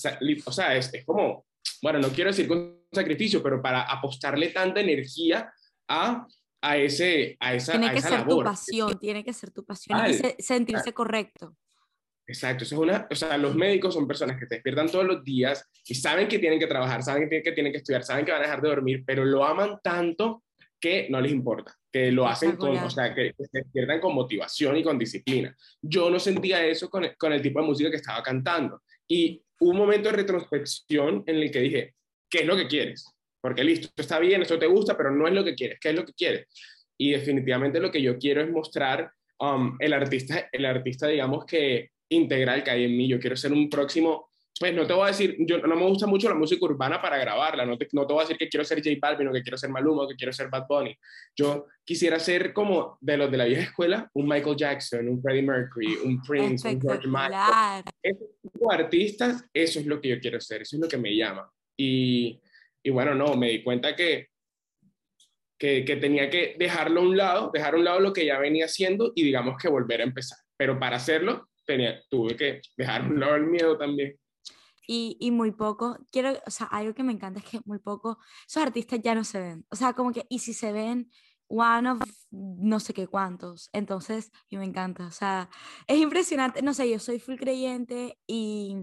o 0.45 0.51
sea, 0.51 0.75
es, 0.75 0.93
es 0.93 1.05
como, 1.05 1.45
bueno, 1.81 1.99
no 1.99 2.09
quiero 2.09 2.31
decir 2.31 2.47
con 2.47 2.79
sacrificio, 2.91 3.43
pero 3.43 3.61
para 3.61 3.83
apostarle 3.83 4.49
tanta 4.49 4.81
energía 4.81 5.51
a 5.87 6.25
a 6.61 6.77
ese 6.77 7.37
a 7.39 7.53
esa 7.53 7.73
tiene 7.73 7.93
que 7.93 8.01
ser 8.01 8.27
tu 8.27 8.43
pasión 8.43 8.99
tiene 8.99 9.23
que 9.23 9.33
ser 9.33 9.51
tu 9.51 9.63
pasión 9.63 9.99
sentirse 10.39 10.93
correcto 10.93 11.55
Exacto, 12.27 12.63
eso 12.63 12.75
es 12.75 12.81
una, 12.81 13.07
o 13.09 13.15
sea, 13.15 13.37
los 13.37 13.55
médicos 13.55 13.93
son 13.93 14.07
personas 14.07 14.39
que 14.39 14.47
te 14.47 14.55
despiertan 14.55 14.89
todos 14.89 15.05
los 15.05 15.23
días 15.23 15.69
y 15.87 15.93
saben 15.93 16.27
que 16.27 16.39
tienen 16.39 16.59
que 16.59 16.65
trabajar, 16.65 17.03
saben 17.03 17.29
que 17.29 17.51
tienen 17.51 17.71
que 17.71 17.77
estudiar, 17.77 18.03
saben 18.03 18.25
que 18.25 18.31
van 18.31 18.41
a 18.41 18.45
dejar 18.45 18.61
de 18.61 18.69
dormir, 18.69 19.03
pero 19.05 19.23
lo 19.23 19.45
aman 19.45 19.79
tanto 19.83 20.43
que 20.79 21.07
no 21.09 21.21
les 21.21 21.31
importa, 21.31 21.75
que 21.91 22.11
lo 22.11 22.27
hacen 22.27 22.55
con, 22.55 22.75
o 22.77 22.89
sea, 22.89 23.13
que, 23.13 23.33
se 23.37 23.59
despiertan 23.59 23.99
con 23.99 24.15
motivación 24.15 24.75
y 24.77 24.83
con 24.83 24.97
disciplina. 24.97 25.55
Yo 25.81 26.09
no 26.09 26.19
sentía 26.19 26.65
eso 26.65 26.89
con 26.89 27.05
con 27.17 27.31
el 27.31 27.41
tipo 27.41 27.61
de 27.61 27.67
música 27.67 27.91
que 27.91 27.97
estaba 27.97 28.23
cantando 28.23 28.81
y 29.07 29.43
hubo 29.59 29.71
un 29.71 29.77
momento 29.77 30.09
de 30.09 30.15
retrospección 30.15 31.23
en 31.27 31.35
el 31.35 31.51
que 31.51 31.59
dije, 31.59 31.95
¿qué 32.29 32.39
es 32.39 32.45
lo 32.45 32.57
que 32.57 32.67
quieres? 32.67 33.07
Porque 33.39 33.63
listo, 33.63 33.89
está 33.95 34.17
bien, 34.19 34.41
esto 34.41 34.57
te 34.57 34.65
gusta, 34.65 34.97
pero 34.97 35.11
no 35.11 35.27
es 35.27 35.33
lo 35.33 35.43
que 35.43 35.53
quieres, 35.53 35.79
¿qué 35.79 35.89
es 35.89 35.95
lo 35.95 36.03
que 36.05 36.13
quieres? 36.13 36.47
Y 36.97 37.11
definitivamente 37.11 37.79
lo 37.79 37.91
que 37.91 38.01
yo 38.01 38.17
quiero 38.17 38.41
es 38.41 38.49
mostrar 38.49 39.11
um, 39.39 39.77
el 39.79 39.93
artista, 39.93 40.49
el 40.51 40.65
artista, 40.65 41.07
digamos 41.07 41.45
que 41.45 41.91
integral 42.09 42.63
que 42.63 42.71
hay 42.71 42.85
en 42.85 42.97
mí. 42.97 43.07
Yo 43.07 43.19
quiero 43.19 43.35
ser 43.35 43.51
un 43.51 43.69
próximo, 43.69 44.29
pues 44.59 44.73
no 44.73 44.85
te 44.85 44.93
voy 44.93 45.05
a 45.05 45.07
decir, 45.07 45.35
yo 45.39 45.59
no 45.59 45.75
me 45.75 45.85
gusta 45.85 46.07
mucho 46.07 46.29
la 46.29 46.35
música 46.35 46.63
urbana 46.65 47.01
para 47.01 47.17
grabarla, 47.17 47.65
no 47.65 47.77
te, 47.77 47.87
no 47.91 48.05
te 48.05 48.13
voy 48.13 48.21
a 48.21 48.23
decir 48.23 48.37
que 48.37 48.47
quiero 48.47 48.63
ser 48.63 48.83
J 48.83 48.97
Balvin 49.01 49.27
o 49.27 49.33
que 49.33 49.41
quiero 49.41 49.57
ser 49.57 49.69
Maluma 49.69 50.03
o 50.03 50.07
que 50.07 50.15
quiero 50.15 50.31
ser 50.31 50.49
Bad 50.49 50.65
Bunny. 50.67 50.97
Yo 51.35 51.67
quisiera 51.83 52.19
ser 52.19 52.53
como 52.53 52.97
de 53.01 53.17
los 53.17 53.31
de 53.31 53.37
la 53.37 53.45
vieja 53.45 53.63
escuela, 53.63 54.09
un 54.13 54.27
Michael 54.27 54.55
Jackson, 54.55 55.07
un 55.07 55.21
Freddie 55.21 55.41
Mercury, 55.41 55.97
un 56.03 56.21
Prince, 56.21 56.67
un 56.67 56.81
George 56.81 57.07
Michael. 57.07 57.83
De 58.01 58.15
artistas, 58.69 59.43
eso 59.53 59.79
es 59.79 59.85
lo 59.85 59.99
que 59.99 60.09
yo 60.09 60.19
quiero 60.19 60.39
ser, 60.39 60.61
eso 60.61 60.75
es 60.77 60.81
lo 60.81 60.87
que 60.87 60.97
me 60.97 61.15
llama. 61.15 61.49
Y, 61.77 62.39
y 62.81 62.89
bueno, 62.89 63.13
no, 63.13 63.35
me 63.35 63.49
di 63.49 63.63
cuenta 63.63 63.95
que 63.95 64.29
que, 65.57 65.85
que, 65.85 65.95
tenía 65.95 66.29
que 66.29 66.55
dejarlo 66.59 67.01
a 67.01 67.03
un 67.03 67.17
lado, 67.17 67.51
dejar 67.53 67.75
a 67.75 67.77
un 67.77 67.85
lado 67.85 67.99
lo 67.99 68.13
que 68.13 68.25
ya 68.25 68.37
venía 68.39 68.65
haciendo 68.65 69.13
y 69.15 69.23
digamos 69.23 69.55
que 69.57 69.69
volver 69.69 70.01
a 70.01 70.03
empezar. 70.03 70.37
Pero 70.57 70.79
para 70.79 70.97
hacerlo 70.97 71.47
tenía, 71.65 72.01
tuve 72.09 72.35
que 72.35 72.61
dejar 72.77 73.03
un 73.09 73.19
lado 73.19 73.35
el 73.35 73.45
miedo 73.45 73.77
también. 73.77 74.17
Y, 74.87 75.17
y, 75.19 75.31
muy 75.31 75.51
poco, 75.51 75.97
quiero, 76.11 76.33
o 76.45 76.51
sea, 76.51 76.67
algo 76.67 76.93
que 76.93 77.01
me 77.03 77.11
encanta 77.11 77.39
es 77.39 77.45
que 77.45 77.59
muy 77.65 77.79
poco, 77.79 78.19
esos 78.47 78.61
artistas 78.61 78.99
ya 79.01 79.15
no 79.15 79.23
se 79.23 79.39
ven, 79.39 79.65
o 79.69 79.75
sea, 79.75 79.93
como 79.93 80.11
que, 80.11 80.27
y 80.29 80.39
si 80.39 80.53
se 80.53 80.71
ven, 80.71 81.09
one 81.47 81.89
of 81.89 82.01
no 82.31 82.79
sé 82.79 82.93
qué 82.93 83.07
cuántos, 83.07 83.69
entonces, 83.73 84.31
y 84.47 84.57
me 84.57 84.65
encanta, 84.65 85.07
o 85.07 85.11
sea, 85.11 85.49
es 85.87 85.97
impresionante, 85.97 86.61
no 86.61 86.73
sé, 86.73 86.89
yo 86.89 86.99
soy 86.99 87.19
full 87.19 87.35
creyente 87.35 88.19
y, 88.27 88.77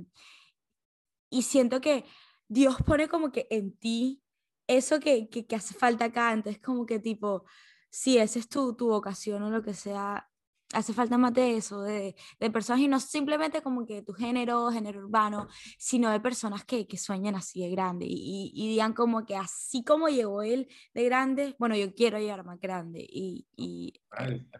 y 1.31 1.43
siento 1.43 1.81
que 1.81 2.05
Dios 2.49 2.76
pone 2.84 3.08
como 3.08 3.31
que 3.31 3.46
en 3.50 3.76
ti 3.76 4.23
eso 4.67 5.00
que, 5.00 5.29
que, 5.29 5.46
que 5.46 5.56
hace 5.56 5.75
falta 5.75 6.06
acá, 6.06 6.32
entonces 6.32 6.61
como 6.61 6.87
que 6.87 6.99
tipo, 6.99 7.44
si 7.90 8.19
esa 8.19 8.39
es 8.39 8.48
tu, 8.48 8.74
tu 8.74 8.89
vocación 8.89 9.43
o 9.43 9.51
lo 9.51 9.62
que 9.62 9.74
sea, 9.74 10.29
hace 10.72 10.93
falta 10.93 11.19
más 11.19 11.32
de 11.34 11.56
eso, 11.56 11.82
de, 11.82 12.14
de, 12.41 12.50
personas 12.50 12.81
y 12.81 12.88
no 12.88 13.00
simplemente 13.00 13.62
como 13.62 13.86
que 13.86 14.02
tu 14.02 14.12
género, 14.12 14.70
género 14.70 15.00
urbano, 15.00 15.48
sino 15.79 16.10
de 16.10 16.20
personas 16.20 16.64
que, 16.64 16.86
que 16.86 16.96
sueñan 16.96 17.34
así 17.34 17.60
de 17.60 17.70
grande 17.70 18.06
y, 18.08 18.52
y, 18.55 18.69
digan 18.69 18.93
como 18.93 19.24
que 19.24 19.36
así 19.36 19.84
como 19.84 20.08
llegó 20.08 20.43
él 20.43 20.69
de 20.94 21.05
grande, 21.05 21.55
bueno, 21.58 21.76
yo 21.76 21.94
quiero 21.94 22.19
llegar 22.19 22.44
más 22.44 22.60
grande 22.60 23.06
y, 23.08 23.46
y 23.56 24.00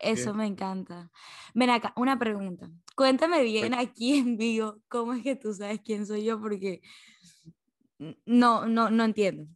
eso 0.01 0.35
me 0.35 0.47
encanta. 0.47 1.11
Ven 1.55 1.71
acá, 1.71 1.93
una 1.97 2.19
pregunta. 2.19 2.71
Cuéntame 2.97 3.43
bien 3.43 3.75
aquí 3.75 4.19
en 4.19 4.37
vivo 4.37 4.81
cómo 4.89 5.15
es 5.15 5.23
que 5.23 5.37
tú 5.37 5.53
sabes 5.53 5.81
quién 5.85 6.07
soy 6.07 6.25
yo 6.25 6.41
porque 6.41 6.81
no, 8.27 8.67
no, 8.67 8.91
no 8.91 9.05
entiendo. 9.05 9.47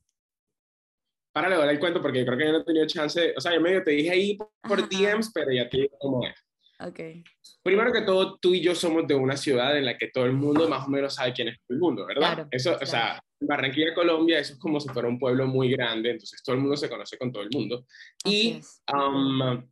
Para 1.36 1.50
le 1.50 1.70
el 1.70 1.78
cuento 1.78 2.00
porque 2.00 2.25
creo 2.25 2.38
que 2.38 2.46
yo 2.46 2.52
no 2.52 2.58
he 2.60 2.64
tenido 2.64 2.86
chance, 2.86 3.34
o 3.36 3.40
sea, 3.42 3.52
yo 3.52 3.60
medio 3.60 3.84
te 3.84 3.90
dije 3.90 4.10
ahí 4.10 4.38
por 4.62 4.88
DMs, 4.88 5.30
pero 5.34 5.52
ya 5.52 5.68
te 5.68 5.82
digo 5.82 5.94
cómo 6.00 6.26
es. 6.26 6.45
Okay. 6.78 7.25
Primero 7.62 7.90
que 7.90 8.02
todo, 8.02 8.38
tú 8.38 8.52
y 8.52 8.61
yo 8.61 8.75
somos 8.75 9.06
de 9.06 9.14
una 9.14 9.37
ciudad 9.37 9.78
en 9.78 9.87
la 9.87 9.97
que 9.97 10.09
todo 10.09 10.26
el 10.26 10.33
mundo 10.33 10.68
más 10.68 10.87
o 10.87 10.90
menos 10.90 11.14
sabe 11.14 11.33
quién 11.33 11.49
es 11.49 11.59
el 11.68 11.78
mundo, 11.78 12.04
¿verdad? 12.04 12.47
eso, 12.50 12.76
o 12.80 12.87
sea, 12.87 13.18
Barranquilla, 13.40 13.95
Colombia, 13.95 14.38
eso 14.38 14.54
es 14.54 14.59
como 14.59 14.78
si 14.78 14.88
fuera 14.90 15.09
un 15.09 15.18
pueblo 15.18 15.47
muy 15.47 15.71
grande, 15.71 16.11
entonces 16.11 16.42
todo 16.42 16.54
el 16.54 16.61
mundo 16.61 16.76
se 16.76 16.88
conoce 16.88 17.16
con 17.16 17.33
todo 17.33 17.42
el 17.42 17.50
mundo. 17.50 17.87
y 18.25 18.61
um, 18.92 19.66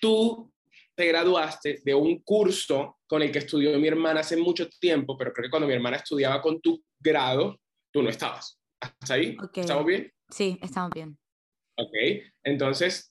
tú 0.00 0.52
te 0.94 1.06
graduaste 1.06 1.80
de 1.82 1.94
un 1.94 2.20
curso 2.22 2.98
con 3.06 3.22
el 3.22 3.32
que 3.32 3.38
estudió 3.38 3.78
mi 3.78 3.88
hermana 3.88 4.20
hace 4.20 4.36
mucho 4.36 4.68
tiempo, 4.68 5.16
pero 5.16 5.32
creo 5.32 5.44
que 5.44 5.50
cuando 5.50 5.66
mi 5.66 5.72
hermana 5.72 5.96
estudiaba 5.96 6.42
con 6.42 6.60
tu 6.60 6.82
grado, 6.98 7.58
tú 7.90 8.02
no 8.02 8.10
estabas. 8.10 8.60
¿Hasta 8.80 9.14
ahí? 9.14 9.36
¿Estamos 9.54 9.86
bien? 9.86 10.12
Sí, 10.28 10.58
estamos 10.60 10.90
bien. 10.94 11.18
Ok, 11.76 11.94
entonces 12.44 13.09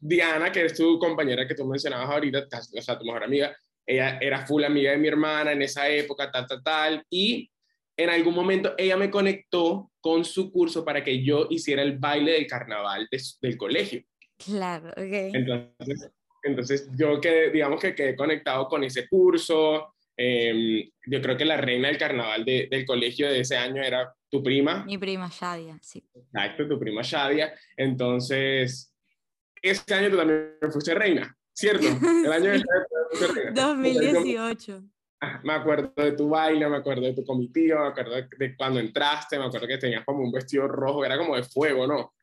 Diana, 0.00 0.50
que 0.50 0.64
es 0.64 0.74
tu 0.74 0.98
compañera 0.98 1.46
que 1.46 1.54
tú 1.54 1.66
mencionabas 1.66 2.08
ahorita, 2.08 2.46
o 2.76 2.82
sea, 2.82 2.98
tu 2.98 3.04
mejor 3.04 3.24
amiga, 3.24 3.54
ella 3.86 4.18
era 4.20 4.46
full 4.46 4.64
amiga 4.64 4.92
de 4.92 4.98
mi 4.98 5.08
hermana 5.08 5.52
en 5.52 5.62
esa 5.62 5.88
época, 5.88 6.30
tal, 6.30 6.46
tal, 6.46 6.62
tal, 6.62 7.04
y 7.10 7.50
en 7.96 8.10
algún 8.10 8.34
momento 8.34 8.74
ella 8.78 8.96
me 8.96 9.10
conectó 9.10 9.90
con 10.00 10.24
su 10.24 10.50
curso 10.50 10.84
para 10.84 11.04
que 11.04 11.22
yo 11.22 11.46
hiciera 11.50 11.82
el 11.82 11.98
baile 11.98 12.32
del 12.32 12.46
carnaval 12.46 13.08
del 13.40 13.56
colegio. 13.58 14.02
Claro, 14.42 14.88
ok. 14.90 15.34
Entonces, 15.34 16.10
entonces 16.42 16.90
yo 16.96 17.20
quedé, 17.20 17.50
digamos 17.50 17.80
que 17.80 17.94
quedé 17.94 18.16
conectado 18.16 18.68
con 18.68 18.82
ese 18.84 19.06
curso, 19.06 19.92
Em, 20.22 20.86
yo 21.06 21.22
creo 21.22 21.34
que 21.34 21.46
la 21.46 21.56
reina 21.56 21.88
del 21.88 21.96
carnaval 21.96 22.44
del 22.44 22.84
colegio 22.84 23.26
de 23.30 23.40
ese 23.40 23.56
año 23.56 23.82
era 23.82 24.14
tu 24.28 24.42
prima. 24.42 24.84
Mi 24.84 24.98
prima 24.98 25.30
Shadia, 25.32 25.78
sí. 25.80 26.04
Exacto, 26.14 26.68
tu 26.68 26.78
prima 26.78 27.00
Shadia. 27.02 27.54
Entonces, 27.74 28.89
ese 29.62 29.94
año 29.94 30.10
tú 30.10 30.16
también 30.16 30.56
fuiste 30.70 30.94
reina, 30.94 31.36
¿cierto? 31.52 31.86
El 32.24 32.32
año 32.32 32.52
sí. 32.56 32.64
de 33.34 33.50
2018. 33.52 34.82
Me 35.42 35.52
acuerdo 35.52 35.92
de 35.96 36.12
tu 36.12 36.30
baile, 36.30 36.66
me 36.68 36.78
acuerdo 36.78 37.02
de 37.02 37.12
tu 37.12 37.24
comitiva, 37.24 37.82
me 37.82 37.88
acuerdo 37.88 38.14
de 38.38 38.56
cuando 38.56 38.80
entraste, 38.80 39.38
me 39.38 39.44
acuerdo 39.44 39.66
que 39.66 39.76
tenías 39.76 40.04
como 40.04 40.24
un 40.24 40.32
vestido 40.32 40.66
rojo, 40.66 41.04
era 41.04 41.18
como 41.18 41.36
de 41.36 41.42
fuego, 41.42 41.86
¿no? 41.86 42.14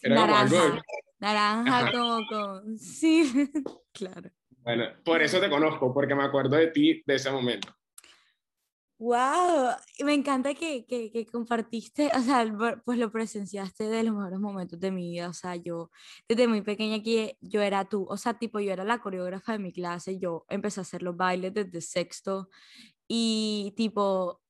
Era 0.00 0.14
naranja, 0.14 0.48
como 0.48 0.62
algo 0.62 0.82
naranja 1.18 1.92
como, 1.92 2.26
como, 2.26 2.78
sí, 2.78 3.50
claro. 3.92 4.30
Bueno, 4.62 4.84
por 5.04 5.22
eso 5.22 5.40
te 5.40 5.50
conozco, 5.50 5.92
porque 5.92 6.14
me 6.14 6.24
acuerdo 6.24 6.56
de 6.56 6.68
ti 6.68 7.02
de 7.04 7.14
ese 7.14 7.30
momento. 7.30 7.68
¡Wow! 9.00 9.76
Me 10.04 10.12
encanta 10.12 10.54
que, 10.54 10.84
que, 10.84 11.12
que, 11.12 11.24
compartiste, 11.26 12.10
o 12.16 12.20
sea, 12.20 12.44
pues 12.84 12.98
lo 12.98 13.12
presenciaste 13.12 13.84
de 13.84 14.02
los 14.02 14.12
mejores 14.14 14.40
momentos 14.40 14.80
de 14.80 14.90
mi 14.90 15.10
vida. 15.10 15.28
O 15.28 15.32
sea, 15.32 15.54
yo 15.54 15.90
desde 16.28 16.48
muy 16.48 16.62
pequeña 16.62 16.96
aquí, 16.96 17.36
yo 17.40 17.62
era 17.62 17.84
tú, 17.88 18.06
o 18.08 18.16
sea, 18.16 18.34
tipo, 18.38 18.58
yo 18.58 18.72
era 18.72 18.82
la 18.82 18.98
coreógrafa 19.00 19.52
de 19.52 19.60
mi 19.60 19.72
clase, 19.72 20.18
yo 20.18 20.44
empecé 20.48 20.80
a 20.80 20.82
hacer 20.82 21.02
los 21.04 21.16
bailes 21.16 21.54
desde 21.54 21.80
sexto 21.80 22.48
y 23.06 23.72
tipo, 23.76 24.40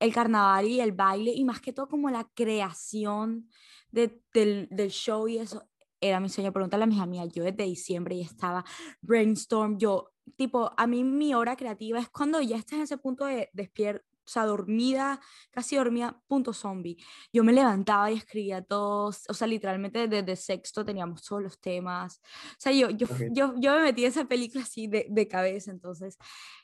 el 0.00 0.12
carnaval 0.12 0.66
y 0.66 0.80
el 0.80 0.92
baile 0.92 1.32
y 1.32 1.44
más 1.44 1.60
que 1.60 1.72
todo 1.72 1.88
como 1.88 2.10
la 2.10 2.24
creación 2.34 3.48
de, 3.92 4.20
del, 4.32 4.68
del 4.70 4.90
show 4.90 5.28
y 5.28 5.38
eso, 5.38 5.68
era 6.00 6.20
mi 6.20 6.28
sueño. 6.28 6.52
Pregúntale 6.52 6.84
a 6.84 6.86
mis 6.86 7.00
amigas, 7.00 7.28
yo 7.32 7.44
desde 7.44 7.64
diciembre 7.64 8.18
ya 8.18 8.24
estaba 8.24 8.64
brainstorm, 9.02 9.78
yo 9.78 10.13
tipo, 10.36 10.72
a 10.76 10.86
mí 10.86 11.04
mi 11.04 11.34
hora 11.34 11.56
creativa 11.56 11.98
es 11.98 12.08
cuando 12.08 12.40
ya 12.40 12.56
estás 12.56 12.74
en 12.74 12.82
ese 12.82 12.98
punto 12.98 13.24
de 13.26 13.50
despierto, 13.52 14.04
o 14.26 14.28
sea, 14.28 14.46
dormida, 14.46 15.20
casi 15.50 15.76
dormida, 15.76 16.18
punto 16.26 16.54
zombie. 16.54 16.96
Yo 17.32 17.44
me 17.44 17.52
levantaba 17.52 18.10
y 18.10 18.16
escribía 18.16 18.62
todos, 18.62 19.24
o 19.28 19.34
sea, 19.34 19.46
literalmente 19.46 20.08
desde 20.08 20.36
sexto 20.36 20.84
teníamos 20.84 21.22
todos 21.22 21.42
los 21.42 21.60
temas. 21.60 22.20
O 22.52 22.56
sea, 22.58 22.72
yo, 22.72 22.88
yo, 22.90 23.06
yo, 23.30 23.54
yo 23.58 23.74
me 23.74 23.82
metí 23.82 24.04
en 24.04 24.10
esa 24.10 24.24
película 24.24 24.64
así 24.64 24.86
de, 24.86 25.06
de 25.10 25.28
cabeza, 25.28 25.70
entonces 25.70 26.16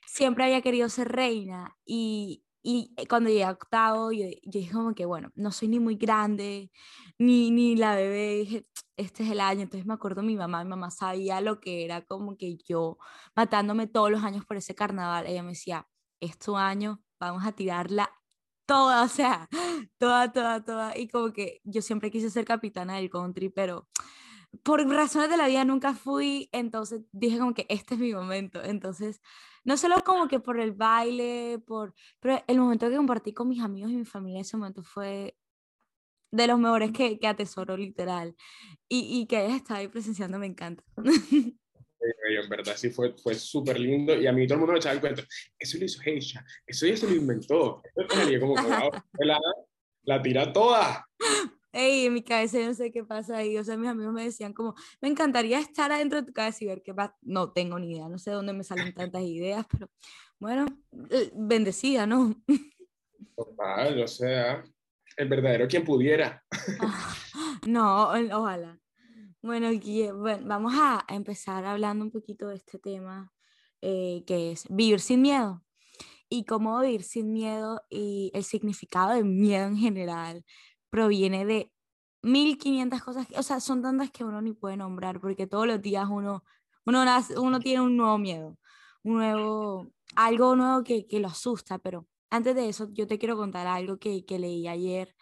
siempre 0.06 0.44
había 0.44 0.62
querido 0.62 0.88
ser 0.88 1.08
reina 1.08 1.76
y, 1.84 2.44
y 2.62 2.94
cuando 3.08 3.30
llegué 3.30 3.44
a 3.44 3.52
octavo, 3.52 4.12
yo, 4.12 4.26
yo, 4.26 4.60
dije 4.60 4.72
como 4.72 4.94
que, 4.94 5.06
bueno, 5.06 5.30
no 5.34 5.50
soy 5.52 5.68
ni 5.68 5.80
muy 5.80 5.96
grande, 5.96 6.70
ni, 7.18 7.50
ni 7.50 7.76
la 7.76 7.94
bebé, 7.94 8.36
dije, 8.36 8.66
este 8.96 9.22
es 9.24 9.30
el 9.30 9.40
año. 9.40 9.62
Entonces 9.62 9.86
me 9.86 9.94
acuerdo 9.94 10.22
mi 10.22 10.36
mamá, 10.36 10.62
mi 10.64 10.70
mamá 10.70 10.90
sabía 10.90 11.40
lo 11.40 11.60
que 11.60 11.84
era 11.84 12.02
como 12.02 12.36
que 12.36 12.58
yo 12.58 12.98
matándome 13.34 13.86
todos 13.86 14.10
los 14.10 14.22
años 14.24 14.44
por 14.44 14.56
ese 14.56 14.74
carnaval. 14.74 15.26
Ella 15.26 15.42
me 15.42 15.50
decía, 15.50 15.88
es 16.20 16.38
tu 16.38 16.56
año, 16.56 17.02
vamos 17.18 17.44
a 17.46 17.52
tirarla 17.52 18.10
toda, 18.66 19.02
o 19.04 19.08
sea, 19.08 19.48
toda, 19.98 20.32
toda, 20.32 20.64
toda. 20.64 20.98
Y 20.98 21.08
como 21.08 21.32
que 21.32 21.60
yo 21.64 21.82
siempre 21.82 22.10
quise 22.10 22.30
ser 22.30 22.44
capitana 22.44 22.96
del 22.96 23.10
country, 23.10 23.48
pero 23.48 23.88
por 24.62 24.86
razones 24.88 25.30
de 25.30 25.36
la 25.36 25.48
vida 25.48 25.64
nunca 25.64 25.94
fui, 25.94 26.48
entonces 26.52 27.02
dije 27.12 27.38
como 27.38 27.54
que 27.54 27.66
este 27.68 27.94
es 27.94 28.00
mi 28.00 28.12
momento. 28.14 28.62
Entonces, 28.62 29.20
no 29.64 29.76
solo 29.76 29.96
como 30.04 30.28
que 30.28 30.40
por 30.40 30.60
el 30.60 30.72
baile, 30.72 31.58
por, 31.66 31.94
pero 32.20 32.42
el 32.46 32.58
momento 32.58 32.88
que 32.88 32.96
compartí 32.96 33.32
con 33.32 33.48
mis 33.48 33.62
amigos 33.62 33.90
y 33.90 33.96
mi 33.96 34.04
familia, 34.04 34.40
ese 34.40 34.56
momento 34.56 34.82
fue 34.82 35.36
de 36.32 36.46
los 36.46 36.58
mejores 36.58 36.92
que, 36.92 37.18
que 37.18 37.26
atesoro 37.26 37.76
literal. 37.76 38.36
Y, 38.88 39.20
y 39.20 39.26
que 39.26 39.38
hayas 39.38 39.56
estado 39.56 39.80
ahí 39.80 39.88
presenciando 39.88 40.38
me 40.38 40.46
encanta. 40.46 40.84
en 42.00 42.48
verdad 42.48 42.74
sí 42.76 42.90
fue, 42.90 43.14
fue 43.16 43.34
súper 43.34 43.78
lindo 43.78 44.18
y 44.18 44.26
a 44.26 44.32
mí 44.32 44.46
todo 44.46 44.54
el 44.54 44.60
mundo 44.60 44.72
me 44.72 44.78
echaba 44.78 44.94
el 44.94 45.00
cuento, 45.00 45.22
eso 45.58 45.78
lo 45.78 45.84
hizo 45.84 46.00
Heisha, 46.02 46.44
eso 46.66 46.86
ya 46.86 46.96
se 46.96 47.08
lo 47.08 47.14
inventó. 47.14 47.82
Y 48.30 48.38
como, 48.38 48.54
la, 49.18 49.40
la 50.04 50.22
tira 50.22 50.52
toda. 50.52 51.06
Ey, 51.72 52.06
en 52.06 52.14
mi 52.14 52.22
cabeza 52.22 52.58
no 52.58 52.74
sé 52.74 52.90
qué 52.90 53.04
pasa 53.04 53.36
ahí, 53.36 53.56
o 53.56 53.64
sea, 53.64 53.76
mis 53.76 53.88
amigos 53.88 54.12
me 54.12 54.24
decían 54.24 54.52
como, 54.52 54.74
me 55.00 55.08
encantaría 55.08 55.60
estar 55.60 55.92
adentro 55.92 56.20
de 56.20 56.26
tu 56.26 56.32
cabeza 56.32 56.64
y 56.64 56.66
ver 56.66 56.82
qué 56.82 56.92
pasa, 56.92 57.16
no 57.22 57.52
tengo 57.52 57.78
ni 57.78 57.92
idea, 57.92 58.08
no 58.08 58.18
sé 58.18 58.32
dónde 58.32 58.52
me 58.52 58.64
salen 58.64 58.92
tantas 58.94 59.22
ideas, 59.22 59.66
pero 59.70 59.88
bueno, 60.38 60.66
eh, 61.10 61.30
bendecida, 61.34 62.06
¿no? 62.06 62.34
Total, 63.36 64.02
o 64.02 64.08
sea, 64.08 64.64
el 65.16 65.28
verdadero 65.28 65.68
quien 65.68 65.84
pudiera. 65.84 66.42
no, 67.66 68.10
ojalá. 68.10 68.80
Bueno, 69.42 69.68
bueno, 70.16 70.46
vamos 70.46 70.74
a 70.76 71.04
empezar 71.08 71.64
hablando 71.64 72.04
un 72.04 72.10
poquito 72.10 72.48
de 72.48 72.56
este 72.56 72.78
tema 72.78 73.32
eh, 73.80 74.22
que 74.26 74.52
es 74.52 74.66
vivir 74.68 75.00
sin 75.00 75.22
miedo 75.22 75.64
y 76.28 76.44
cómo 76.44 76.80
vivir 76.80 77.02
sin 77.02 77.32
miedo 77.32 77.82
y 77.88 78.30
el 78.34 78.44
significado 78.44 79.14
de 79.14 79.24
miedo 79.24 79.66
en 79.66 79.76
general 79.76 80.44
proviene 80.90 81.46
de 81.46 81.72
1500 82.22 83.02
cosas, 83.02 83.26
o 83.36 83.42
sea, 83.42 83.60
son 83.60 83.82
tantas 83.82 84.10
que 84.10 84.24
uno 84.24 84.42
ni 84.42 84.52
puede 84.52 84.76
nombrar 84.76 85.20
porque 85.20 85.46
todos 85.46 85.66
los 85.66 85.80
días 85.80 86.06
uno, 86.10 86.44
uno, 86.84 87.04
uno 87.38 87.60
tiene 87.60 87.80
un 87.80 87.96
nuevo 87.96 88.18
miedo, 88.18 88.58
un 89.02 89.14
nuevo, 89.14 89.92
algo 90.16 90.56
nuevo 90.56 90.84
que, 90.84 91.06
que 91.06 91.20
lo 91.20 91.28
asusta, 91.28 91.78
pero 91.78 92.06
antes 92.30 92.54
de 92.54 92.68
eso, 92.68 92.88
yo 92.92 93.06
te 93.06 93.18
quiero 93.18 93.36
contar 93.36 93.66
algo 93.66 93.98
que, 93.98 94.24
que 94.24 94.38
leí 94.38 94.68
ayer 94.68 95.14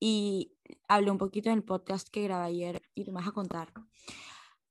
y 0.00 0.52
hablé 0.88 1.10
un 1.10 1.18
poquito 1.18 1.50
en 1.50 1.56
el 1.56 1.64
podcast 1.64 2.08
que 2.08 2.22
grabé 2.24 2.46
ayer 2.46 2.82
y 2.94 3.04
te 3.04 3.10
vas 3.10 3.26
a 3.26 3.32
contar. 3.32 3.72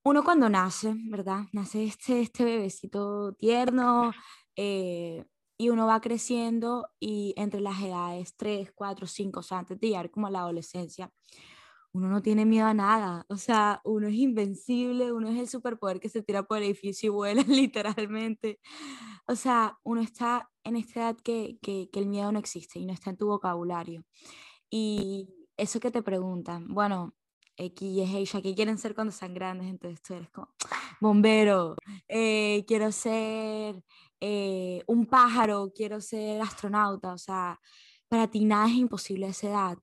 Uno 0.03 0.23
cuando 0.23 0.49
nace, 0.49 0.93
¿verdad? 1.09 1.45
Nace 1.51 1.85
este, 1.85 2.21
este 2.21 2.45
bebecito 2.45 3.33
tierno 3.33 4.13
eh, 4.55 5.25
y 5.57 5.69
uno 5.69 5.87
va 5.87 6.01
creciendo 6.01 6.87
y 6.99 7.33
entre 7.37 7.61
las 7.61 7.81
edades 7.81 8.35
3, 8.35 8.71
4, 8.73 9.07
5, 9.07 9.39
o 9.39 9.43
sea, 9.43 9.59
antes 9.59 9.79
de 9.79 9.87
llegar 9.87 10.11
como 10.11 10.27
a 10.27 10.31
la 10.31 10.39
adolescencia, 10.39 11.11
uno 11.93 12.09
no 12.09 12.21
tiene 12.21 12.45
miedo 12.45 12.67
a 12.67 12.73
nada, 12.73 13.25
o 13.29 13.37
sea, 13.37 13.79
uno 13.85 14.07
es 14.09 14.15
invencible, 14.15 15.13
uno 15.13 15.29
es 15.29 15.39
el 15.39 15.47
superpoder 15.47 16.01
que 16.01 16.09
se 16.09 16.21
tira 16.21 16.43
por 16.43 16.57
el 16.57 16.65
edificio 16.65 17.07
y 17.07 17.09
vuela 17.09 17.41
literalmente. 17.47 18.59
O 19.27 19.35
sea, 19.35 19.77
uno 19.83 20.01
está 20.01 20.49
en 20.65 20.75
esta 20.75 21.01
edad 21.01 21.17
que, 21.23 21.57
que, 21.61 21.89
que 21.91 21.99
el 21.99 22.07
miedo 22.07 22.31
no 22.33 22.39
existe 22.39 22.79
y 22.79 22.85
no 22.85 22.93
está 22.93 23.11
en 23.11 23.17
tu 23.17 23.27
vocabulario. 23.27 24.03
Y 24.69 25.29
eso 25.57 25.79
que 25.79 25.91
te 25.91 26.03
preguntan, 26.03 26.67
bueno, 26.67 27.15
X 27.57 27.81
y 27.87 28.01
Asia, 28.23 28.41
¿qué 28.41 28.53
quieren 28.55 28.77
ser 28.77 28.95
cuando 28.95 29.11
sean 29.13 29.33
grandes? 29.33 29.67
Entonces 29.67 30.01
tú 30.01 30.13
eres 30.13 30.29
como, 30.29 30.49
bombero, 30.99 31.75
eh, 32.07 32.65
quiero 32.67 32.91
ser 32.91 33.81
eh, 34.21 34.83
un 34.87 35.05
pájaro, 35.05 35.71
quiero 35.75 36.01
ser 36.01 36.41
astronauta, 36.41 37.13
o 37.13 37.17
sea, 37.17 37.59
para 38.07 38.27
ti 38.27 38.45
nada 38.45 38.67
es 38.67 38.75
imposible 38.75 39.27
a 39.27 39.29
esa 39.29 39.47
edad. 39.47 39.77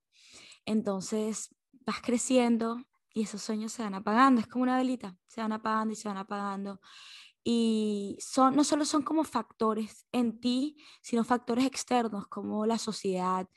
Entonces 0.65 1.55
vas 1.85 2.01
creciendo 2.01 2.79
y 3.15 3.23
esos 3.23 3.43
sueños 3.43 3.73
se 3.73 3.83
van 3.83 3.95
apagando, 3.95 4.41
es 4.41 4.47
como 4.47 4.63
una 4.63 4.77
velita, 4.77 5.17
se 5.27 5.41
van 5.41 5.53
apagando 5.53 5.93
y 5.93 5.97
se 5.97 6.09
van 6.09 6.17
apagando. 6.19 6.81
Y 7.45 8.17
son, 8.21 8.55
no 8.55 8.65
solo 8.65 8.85
son 8.85 9.03
como 9.03 9.25
factores 9.25 10.07
en 10.13 10.41
ti, 10.41 10.77
sino 11.03 11.25
factores 11.25 11.67
externos 11.67 12.27
como 12.29 12.67
la 12.67 12.79
sociedad 12.79 13.49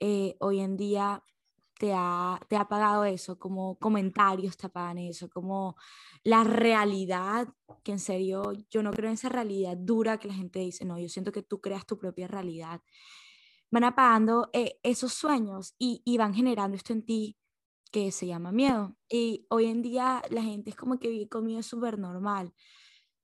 eh, 0.00 0.36
hoy 0.40 0.60
en 0.60 0.76
día 0.76 1.22
te 1.78 1.92
ha, 1.94 2.40
te 2.48 2.56
ha 2.56 2.62
apagado 2.62 3.04
eso, 3.04 3.38
como 3.38 3.78
comentarios 3.78 4.56
te 4.56 4.66
apagan 4.66 4.98
eso, 4.98 5.28
como 5.28 5.76
la 6.24 6.44
realidad, 6.44 7.48
que 7.82 7.92
en 7.92 7.98
serio 7.98 8.52
yo 8.70 8.82
no 8.82 8.90
creo 8.92 9.08
en 9.08 9.14
esa 9.14 9.28
realidad 9.28 9.76
dura 9.76 10.18
que 10.18 10.28
la 10.28 10.34
gente 10.34 10.60
dice, 10.60 10.84
no, 10.84 10.98
yo 10.98 11.08
siento 11.08 11.32
que 11.32 11.42
tú 11.42 11.60
creas 11.60 11.86
tu 11.86 11.98
propia 11.98 12.26
realidad. 12.28 12.80
Van 13.70 13.84
apagando 13.84 14.48
eh, 14.52 14.78
esos 14.82 15.12
sueños 15.12 15.74
y, 15.78 16.02
y 16.04 16.18
van 16.18 16.34
generando 16.34 16.76
esto 16.76 16.92
en 16.92 17.04
ti 17.04 17.36
que 17.90 18.12
se 18.12 18.26
llama 18.26 18.52
miedo. 18.52 18.96
Y 19.08 19.46
hoy 19.50 19.66
en 19.66 19.82
día 19.82 20.22
la 20.30 20.42
gente 20.42 20.70
es 20.70 20.76
como 20.76 20.98
que 20.98 21.08
vive 21.08 21.28
con 21.28 21.44
miedo 21.44 21.62
súper 21.62 21.98
normal. 21.98 22.52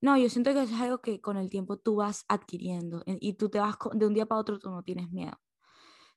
No, 0.00 0.16
yo 0.16 0.28
siento 0.28 0.52
que 0.52 0.62
es 0.62 0.72
algo 0.72 1.00
que 1.00 1.20
con 1.20 1.36
el 1.36 1.48
tiempo 1.48 1.76
tú 1.76 1.96
vas 1.96 2.24
adquiriendo 2.28 3.04
y 3.06 3.34
tú 3.34 3.48
te 3.50 3.60
vas 3.60 3.76
de 3.94 4.06
un 4.06 4.14
día 4.14 4.26
para 4.26 4.40
otro, 4.40 4.58
tú 4.58 4.70
no 4.70 4.82
tienes 4.82 5.10
miedo, 5.12 5.38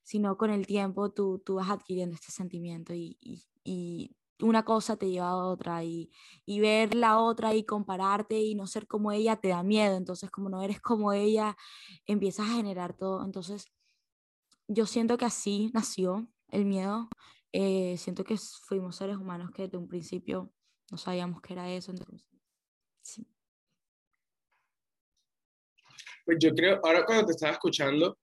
sino 0.06 0.36
con 0.38 0.50
el 0.50 0.68
tiempo 0.68 1.10
tú, 1.10 1.42
tú 1.44 1.56
vas 1.56 1.68
adquiriendo 1.68 2.14
este 2.14 2.30
sentimiento 2.30 2.94
y, 2.94 3.18
y, 3.20 3.42
y 3.64 4.16
una 4.40 4.64
cosa 4.64 4.96
te 4.96 5.10
lleva 5.10 5.30
a 5.30 5.36
otra 5.36 5.82
y, 5.82 6.12
y, 6.44 6.60
ver 6.60 6.94
la 6.94 7.18
otra 7.18 7.56
y 7.56 7.64
compararte 7.64 8.38
y 8.38 8.54
no 8.54 8.68
ser 8.68 8.86
como 8.86 9.10
ella 9.10 9.34
te 9.34 9.48
da 9.48 9.64
miedo, 9.64 9.96
entonces 9.96 10.30
como 10.30 10.48
no 10.48 10.62
eres 10.62 10.80
como 10.80 11.12
ella, 11.12 11.56
empiezas 12.06 12.48
a 12.48 12.54
generar 12.54 12.96
todo, 12.96 13.24
entonces 13.24 13.66
yo 14.68 14.86
siento 14.86 15.18
que 15.18 15.24
así 15.24 15.72
nació 15.74 16.28
el 16.50 16.66
miedo, 16.66 17.08
eh, 17.50 17.96
siento 17.98 18.22
que 18.22 18.36
fuimos 18.36 18.94
seres 18.94 19.16
humanos 19.16 19.50
que 19.50 19.62
desde 19.62 19.76
un 19.76 19.88
principio 19.88 20.52
no 20.92 20.98
sabíamos 20.98 21.42
que 21.42 21.52
era 21.52 21.68
eso, 21.68 21.90
entonces 21.90 22.28
sí. 23.02 23.26
Pues 26.24 26.38
yo 26.38 26.54
creo, 26.54 26.80
ahora 26.84 27.04
cuando 27.04 27.26
te 27.26 27.32
estaba 27.32 27.54
escuchando, 27.54 28.16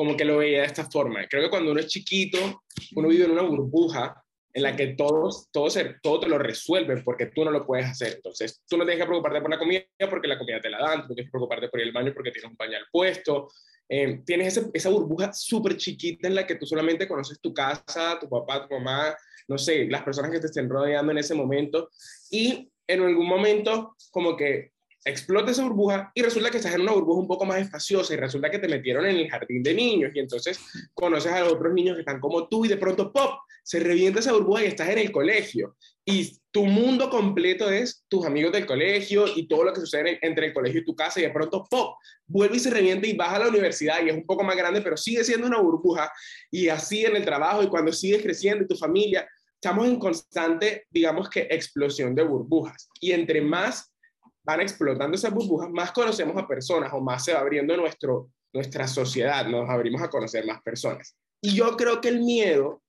como 0.00 0.16
que 0.16 0.24
lo 0.24 0.38
veía 0.38 0.60
de 0.60 0.66
esta 0.66 0.90
forma. 0.90 1.26
Creo 1.28 1.42
que 1.42 1.50
cuando 1.50 1.72
uno 1.72 1.80
es 1.80 1.86
chiquito, 1.86 2.62
uno 2.96 3.06
vive 3.06 3.26
en 3.26 3.32
una 3.32 3.42
burbuja 3.42 4.24
en 4.50 4.62
la 4.62 4.74
que 4.74 4.94
todos, 4.94 5.50
todos, 5.52 5.78
todo 6.02 6.20
te 6.20 6.26
lo 6.26 6.38
resuelven 6.38 7.04
porque 7.04 7.26
tú 7.26 7.44
no 7.44 7.50
lo 7.50 7.66
puedes 7.66 7.84
hacer. 7.84 8.14
Entonces, 8.14 8.62
tú 8.66 8.78
no 8.78 8.86
tienes 8.86 9.02
que 9.02 9.06
preocuparte 9.06 9.42
por 9.42 9.50
la 9.50 9.58
comida 9.58 9.82
porque 10.08 10.26
la 10.26 10.38
comida 10.38 10.58
te 10.58 10.70
la 10.70 10.78
dan, 10.78 11.02
tú 11.02 11.08
no 11.08 11.14
tienes 11.16 11.26
que 11.26 11.32
preocuparte 11.32 11.68
por 11.68 11.82
el 11.82 11.92
baño 11.92 12.14
porque 12.14 12.30
tienes 12.30 12.50
un 12.50 12.56
pañal 12.56 12.82
puesto. 12.90 13.50
Eh, 13.90 14.22
tienes 14.24 14.70
esa 14.72 14.88
burbuja 14.88 15.34
súper 15.34 15.76
chiquita 15.76 16.28
en 16.28 16.34
la 16.34 16.46
que 16.46 16.54
tú 16.54 16.64
solamente 16.64 17.06
conoces 17.06 17.38
tu 17.38 17.52
casa, 17.52 18.18
tu 18.18 18.26
papá, 18.26 18.66
tu 18.66 18.76
mamá, 18.76 19.14
no 19.48 19.58
sé, 19.58 19.84
las 19.84 20.02
personas 20.02 20.30
que 20.30 20.40
te 20.40 20.46
estén 20.46 20.70
rodeando 20.70 21.12
en 21.12 21.18
ese 21.18 21.34
momento. 21.34 21.90
Y 22.30 22.72
en 22.86 23.02
algún 23.02 23.28
momento, 23.28 23.96
como 24.10 24.34
que 24.34 24.70
explota 25.04 25.50
esa 25.50 25.64
burbuja 25.64 26.12
y 26.14 26.22
resulta 26.22 26.50
que 26.50 26.58
estás 26.58 26.74
en 26.74 26.82
una 26.82 26.92
burbuja 26.92 27.20
un 27.20 27.28
poco 27.28 27.46
más 27.46 27.58
espaciosa 27.58 28.12
y 28.12 28.16
resulta 28.16 28.50
que 28.50 28.58
te 28.58 28.68
metieron 28.68 29.06
en 29.06 29.16
el 29.16 29.30
jardín 29.30 29.62
de 29.62 29.74
niños 29.74 30.12
y 30.14 30.18
entonces 30.18 30.60
conoces 30.94 31.32
a 31.32 31.44
otros 31.44 31.72
niños 31.72 31.96
que 31.96 32.00
están 32.00 32.20
como 32.20 32.48
tú 32.48 32.64
y 32.64 32.68
de 32.68 32.76
pronto, 32.76 33.12
¡pop!, 33.12 33.40
se 33.62 33.80
revienta 33.80 34.20
esa 34.20 34.32
burbuja 34.32 34.64
y 34.64 34.68
estás 34.68 34.88
en 34.88 34.98
el 34.98 35.12
colegio. 35.12 35.76
Y 36.04 36.38
tu 36.50 36.64
mundo 36.64 37.08
completo 37.08 37.70
es 37.70 38.04
tus 38.08 38.26
amigos 38.26 38.52
del 38.52 38.66
colegio 38.66 39.26
y 39.34 39.46
todo 39.46 39.64
lo 39.64 39.72
que 39.72 39.80
sucede 39.80 40.18
entre 40.22 40.46
el 40.46 40.52
colegio 40.52 40.80
y 40.80 40.84
tu 40.84 40.94
casa 40.94 41.20
y 41.20 41.24
de 41.24 41.30
pronto, 41.30 41.66
¡pop!, 41.70 41.96
vuelve 42.26 42.56
y 42.56 42.60
se 42.60 42.70
revienta 42.70 43.06
y 43.06 43.16
vas 43.16 43.32
a 43.32 43.38
la 43.38 43.48
universidad 43.48 44.04
y 44.04 44.10
es 44.10 44.16
un 44.16 44.26
poco 44.26 44.42
más 44.42 44.56
grande, 44.56 44.82
pero 44.82 44.96
sigue 44.96 45.24
siendo 45.24 45.46
una 45.46 45.60
burbuja 45.60 46.12
y 46.50 46.68
así 46.68 47.04
en 47.04 47.16
el 47.16 47.24
trabajo 47.24 47.62
y 47.62 47.68
cuando 47.68 47.92
sigues 47.92 48.22
creciendo 48.22 48.64
y 48.64 48.68
tu 48.68 48.76
familia, 48.76 49.28
estamos 49.54 49.86
en 49.86 49.98
constante, 49.98 50.86
digamos 50.90 51.28
que, 51.28 51.42
explosión 51.50 52.14
de 52.14 52.22
burbujas. 52.22 52.88
Y 53.00 53.12
entre 53.12 53.40
más 53.42 53.89
van 54.50 54.60
explotando 54.60 55.16
esas 55.16 55.32
burbujas, 55.32 55.70
más 55.70 55.92
conocemos 55.92 56.36
a 56.36 56.46
personas 56.46 56.92
o 56.92 57.00
más 57.00 57.24
se 57.24 57.32
va 57.32 57.40
abriendo 57.40 57.76
nuestro, 57.76 58.30
nuestra 58.52 58.88
sociedad, 58.88 59.46
nos 59.46 59.70
abrimos 59.70 60.02
a 60.02 60.10
conocer 60.10 60.44
más 60.44 60.60
personas. 60.62 61.16
Y 61.40 61.54
yo 61.54 61.76
creo 61.76 62.00
que 62.00 62.08
el 62.08 62.20
miedo 62.20 62.82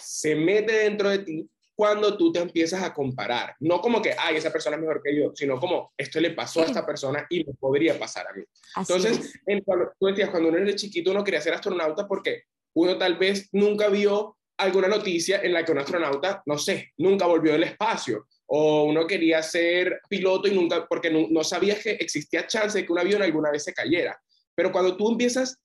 se 0.00 0.34
mete 0.34 0.72
dentro 0.72 1.10
de 1.10 1.18
ti 1.18 1.50
cuando 1.76 2.16
tú 2.16 2.32
te 2.32 2.38
empiezas 2.38 2.82
a 2.82 2.94
comparar. 2.94 3.54
No 3.60 3.82
como 3.82 4.00
que, 4.00 4.14
ay, 4.18 4.36
esa 4.36 4.50
persona 4.50 4.76
es 4.76 4.82
mejor 4.82 5.02
que 5.02 5.14
yo, 5.14 5.32
sino 5.34 5.60
como, 5.60 5.92
esto 5.98 6.20
le 6.20 6.30
pasó 6.30 6.62
a 6.62 6.64
esta 6.64 6.86
persona 6.86 7.26
y 7.28 7.44
me 7.44 7.52
podría 7.52 7.98
pasar 7.98 8.26
a 8.28 8.32
mí. 8.32 8.44
Entonces, 8.76 9.38
en, 9.46 9.60
cuando, 9.60 9.92
tú 9.98 10.06
decías, 10.06 10.30
cuando 10.30 10.48
uno 10.48 10.58
era 10.58 10.74
chiquito, 10.74 11.10
uno 11.10 11.22
quería 11.22 11.40
ser 11.42 11.52
astronauta 11.52 12.08
porque 12.08 12.44
uno 12.74 12.96
tal 12.96 13.18
vez 13.18 13.48
nunca 13.52 13.88
vio 13.88 14.38
alguna 14.56 14.88
noticia 14.88 15.42
en 15.42 15.52
la 15.52 15.64
que 15.64 15.72
un 15.72 15.78
astronauta, 15.78 16.42
no 16.46 16.56
sé, 16.56 16.92
nunca 16.96 17.26
volvió 17.26 17.52
del 17.52 17.64
espacio 17.64 18.26
o 18.46 18.84
uno 18.84 19.06
quería 19.06 19.42
ser 19.42 20.00
piloto 20.08 20.48
y 20.48 20.54
nunca, 20.54 20.86
porque 20.86 21.10
no, 21.10 21.26
no 21.30 21.42
sabías 21.44 21.82
que 21.82 21.92
existía 21.92 22.46
chance 22.46 22.78
de 22.78 22.86
que 22.86 22.92
un 22.92 22.98
avión 22.98 23.22
alguna 23.22 23.50
vez 23.50 23.64
se 23.64 23.72
cayera. 23.72 24.18
Pero 24.54 24.70
cuando 24.70 24.96
tú 24.96 25.10
empiezas, 25.10 25.58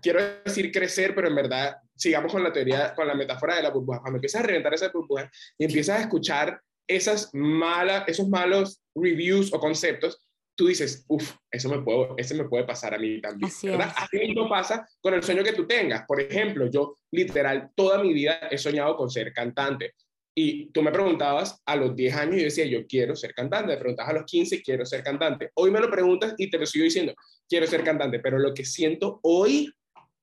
quiero 0.00 0.20
decir 0.44 0.72
crecer, 0.72 1.14
pero 1.14 1.28
en 1.28 1.34
verdad, 1.34 1.76
sigamos 1.94 2.32
con 2.32 2.42
la 2.42 2.52
teoría, 2.52 2.94
con 2.94 3.06
la 3.06 3.14
metáfora 3.14 3.56
de 3.56 3.62
la 3.62 3.70
burbuja, 3.70 4.00
cuando 4.00 4.16
empiezas 4.16 4.42
a 4.42 4.46
reventar 4.46 4.74
esa 4.74 4.88
burbuja 4.88 5.30
y 5.58 5.64
empiezas 5.64 5.98
a 5.98 6.02
escuchar 6.02 6.60
esas 6.86 7.30
malas, 7.32 8.04
esos 8.06 8.28
malos 8.28 8.80
reviews 8.94 9.52
o 9.52 9.60
conceptos, 9.60 10.26
tú 10.54 10.66
dices, 10.66 11.04
uff, 11.08 11.36
eso 11.50 11.68
me 11.68 11.80
puede, 11.80 12.08
ese 12.18 12.34
me 12.34 12.44
puede 12.44 12.64
pasar 12.64 12.94
a 12.94 12.98
mí 12.98 13.20
también. 13.20 13.50
Así, 13.50 13.68
¿verdad? 13.68 13.92
Así 13.96 14.18
mismo 14.18 14.48
pasa 14.48 14.86
con 15.00 15.14
el 15.14 15.22
sueño 15.22 15.42
que 15.42 15.52
tú 15.52 15.66
tengas. 15.66 16.04
Por 16.06 16.20
ejemplo, 16.20 16.68
yo 16.70 16.96
literal 17.10 17.70
toda 17.74 18.02
mi 18.02 18.12
vida 18.12 18.48
he 18.50 18.58
soñado 18.58 18.96
con 18.96 19.10
ser 19.10 19.32
cantante. 19.32 19.94
Y 20.34 20.70
tú 20.72 20.82
me 20.82 20.90
preguntabas 20.90 21.60
a 21.66 21.76
los 21.76 21.94
10 21.94 22.14
años 22.16 22.36
yo 22.36 22.44
decía, 22.44 22.64
yo 22.64 22.86
quiero 22.86 23.14
ser 23.14 23.34
cantante. 23.34 23.74
Me 23.74 23.78
preguntabas 23.78 24.14
a 24.14 24.18
los 24.18 24.24
15, 24.24 24.62
quiero 24.62 24.86
ser 24.86 25.02
cantante. 25.02 25.50
Hoy 25.54 25.70
me 25.70 25.80
lo 25.80 25.90
preguntas 25.90 26.34
y 26.38 26.50
te 26.50 26.58
lo 26.58 26.64
sigo 26.64 26.84
diciendo, 26.84 27.14
quiero 27.48 27.66
ser 27.66 27.84
cantante. 27.84 28.18
Pero 28.18 28.38
lo 28.38 28.54
que 28.54 28.64
siento 28.64 29.20
hoy 29.22 29.70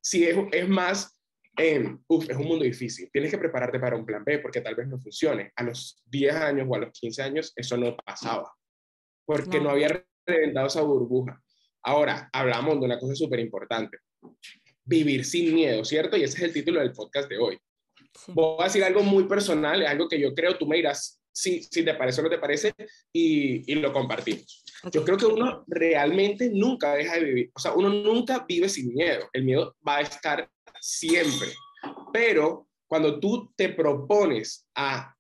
sí 0.02 0.26
es, 0.26 0.36
es 0.52 0.68
más, 0.68 1.22
eh, 1.58 1.96
es 2.08 2.36
un 2.36 2.46
mundo 2.46 2.66
difícil. 2.66 3.10
Tienes 3.12 3.30
que 3.30 3.38
prepararte 3.38 3.80
para 3.80 3.96
un 3.96 4.06
plan 4.06 4.24
B 4.24 4.40
porque 4.40 4.62
tal 4.62 4.76
vez 4.76 4.88
no 4.88 5.00
funcione. 5.00 5.52
A 5.56 5.64
los 5.64 6.02
10 6.06 6.36
años 6.36 6.68
o 6.70 6.76
a 6.76 6.80
los 6.80 6.92
15 6.92 7.22
años 7.22 7.54
eso 7.56 7.78
no 7.78 7.96
pasaba. 7.96 8.52
Porque 9.26 9.60
no, 9.60 9.70
había 9.70 10.04
reventado 10.26 10.68
esa 10.68 10.82
burbuja. 10.82 11.40
Ahora, 11.84 12.30
hablamos 12.34 12.80
de 12.80 12.86
una 12.86 13.00
cosa 13.00 13.14
súper 13.14 13.40
importante. 13.40 14.00
Vivir 14.84 15.24
sin 15.24 15.54
miedo, 15.54 15.86
¿cierto? 15.86 16.18
Y 16.18 16.24
ese 16.24 16.38
es 16.38 16.44
el 16.46 16.54
título 16.54 16.80
del 16.80 16.94
podcast 16.94 17.30
de 17.30 17.38
hoy 17.38 17.60
Voy 18.28 18.58
a 18.60 18.66
decir 18.66 18.84
algo 18.84 19.04
muy 19.04 19.26
personal, 19.26 19.86
algo 19.86 20.08
que 20.08 20.20
yo 20.20 20.34
creo, 20.34 20.58
tú 20.58 20.66
me 20.68 20.78
dirás 20.78 21.20
si, 21.32 21.64
si 21.64 21.84
te 21.84 21.94
parece 21.94 22.22
o 22.22 22.24
no 22.24 22.30
te 22.30 22.38
parece 22.38 22.74
y, 23.14 23.72
y 23.72 23.76
lo 23.76 23.94
compartimos. 23.94 24.64
Yo 24.92 25.04
creo 25.04 25.18
que 25.18 25.26
uno 25.26 25.64
realmente 25.68 26.50
nunca 26.54 26.94
deja 26.94 27.16
de 27.16 27.24
vivir, 27.24 27.52
o 27.54 27.60
sea, 27.60 27.74
uno 27.74 27.90
nunca 27.90 28.46
vive 28.48 28.70
sin 28.70 28.94
miedo, 28.94 29.30
el 29.34 29.44
miedo 29.44 29.76
va 29.86 29.98
a 29.98 30.02
estar 30.02 30.50
siempre, 30.80 31.50
pero 32.14 32.68
cuando 32.88 33.20
tú 33.20 33.52
te 33.56 33.70
propones 33.70 34.66
a 34.76 35.14